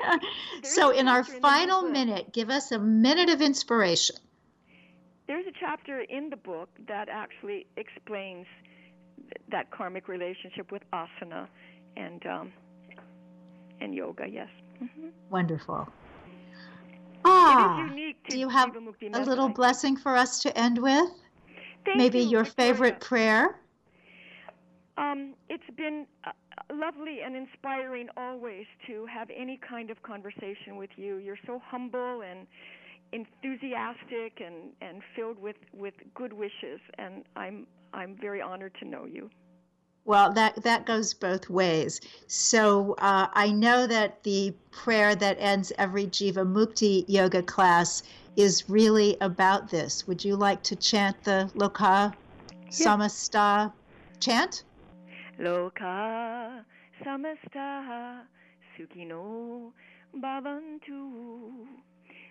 so, 0.62 0.90
in 0.90 1.08
our 1.08 1.24
final 1.24 1.82
minute, 1.82 2.32
give 2.32 2.50
us 2.50 2.70
a 2.70 2.78
minute 2.78 3.30
of 3.30 3.40
inspiration. 3.40 4.16
There's 5.26 5.46
a 5.46 5.52
chapter 5.58 6.02
in 6.02 6.30
the 6.30 6.36
book 6.36 6.68
that 6.86 7.08
actually 7.08 7.66
explains 7.76 8.46
that 9.50 9.70
karmic 9.70 10.06
relationship 10.06 10.70
with 10.70 10.82
asana 10.92 11.48
and 11.96 12.24
um, 12.26 12.52
and 13.80 13.94
yoga. 13.94 14.26
Yes. 14.28 14.48
Mm-hmm. 14.82 15.08
Wonderful. 15.30 15.88
Ah, 17.24 17.90
do 18.28 18.38
you 18.38 18.48
have 18.48 18.76
a 19.14 19.20
little 19.20 19.48
blessing 19.48 19.96
for 19.96 20.14
us 20.16 20.42
to 20.42 20.56
end 20.58 20.78
with? 20.78 21.10
Thank 21.84 21.98
Maybe 21.98 22.20
you, 22.20 22.28
your 22.28 22.44
favorite 22.44 23.00
prayer? 23.00 23.56
Um, 24.96 25.34
it's 25.48 25.68
been 25.76 26.06
uh, 26.24 26.30
lovely 26.72 27.20
and 27.24 27.34
inspiring 27.34 28.08
always 28.16 28.66
to 28.86 29.06
have 29.06 29.28
any 29.34 29.58
kind 29.68 29.90
of 29.90 30.02
conversation 30.02 30.76
with 30.76 30.90
you. 30.96 31.16
You're 31.16 31.38
so 31.46 31.60
humble 31.64 32.22
and 32.22 32.46
enthusiastic 33.12 34.40
and, 34.44 34.72
and 34.80 35.02
filled 35.16 35.40
with, 35.40 35.56
with 35.72 35.94
good 36.14 36.32
wishes, 36.32 36.80
and 36.98 37.24
I'm 37.36 37.66
I'm 37.92 38.16
very 38.20 38.42
honored 38.42 38.72
to 38.80 38.88
know 38.88 39.04
you. 39.04 39.30
Well, 40.06 40.32
that 40.34 40.62
that 40.62 40.84
goes 40.84 41.14
both 41.14 41.48
ways. 41.48 42.00
So 42.26 42.94
uh, 42.98 43.28
I 43.32 43.50
know 43.50 43.86
that 43.86 44.22
the 44.22 44.54
prayer 44.70 45.14
that 45.14 45.38
ends 45.40 45.72
every 45.78 46.06
Jivamukti 46.06 47.04
yoga 47.08 47.42
class 47.42 48.02
is 48.36 48.68
really 48.68 49.16
about 49.20 49.70
this. 49.70 50.06
Would 50.06 50.22
you 50.24 50.36
like 50.36 50.62
to 50.64 50.76
chant 50.76 51.22
the 51.24 51.50
Loka 51.54 52.12
Samasta 52.68 53.72
chant? 54.20 54.64
Loka 55.40 56.64
Samasta 57.02 58.22
Sukhino 58.76 59.72
Bhavantu. 60.14 61.66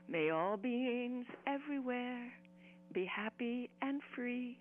May 0.07 0.30
all 0.30 0.57
beings 0.57 1.26
everywhere 1.47 2.32
be 2.93 3.05
happy 3.05 3.69
and 3.82 4.01
free 4.13 4.59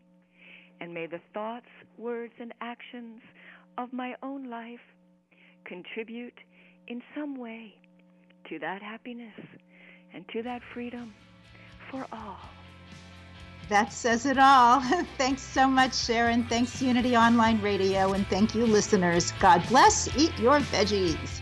and 0.83 0.93
may 0.93 1.07
the 1.07 1.21
thoughts, 1.33 1.69
words, 1.97 2.33
and 2.41 2.53
actions 2.61 3.23
of 3.79 3.93
my 3.93 4.17
own 4.21 4.51
life 4.51 4.81
contribute 5.65 6.35
in 6.89 7.01
some 7.17 7.39
way 7.39 7.73
to 8.49 8.59
that 8.59 8.83
happiness 8.83 9.39
and 10.13 10.25
to 10.33 10.43
that 10.43 10.61
freedom 10.75 11.15
for 11.89 12.05
all. 12.13 12.41
That 13.69 13.93
says 13.93 14.27
it 14.27 14.39
all. 14.39 14.81
Thanks 15.19 15.43
so 15.43 15.69
much, 15.69 15.95
Sharon. 15.95 16.43
Thanks, 16.47 16.83
Unity 16.83 17.17
Online 17.17 17.63
Radio, 17.63 18.13
and 18.13 18.27
thank 18.27 18.53
you, 18.53 18.67
listeners. 18.67 19.33
God 19.39 19.63
bless. 19.69 20.09
Eat 20.19 20.37
your 20.41 20.59
veggies. 20.59 21.42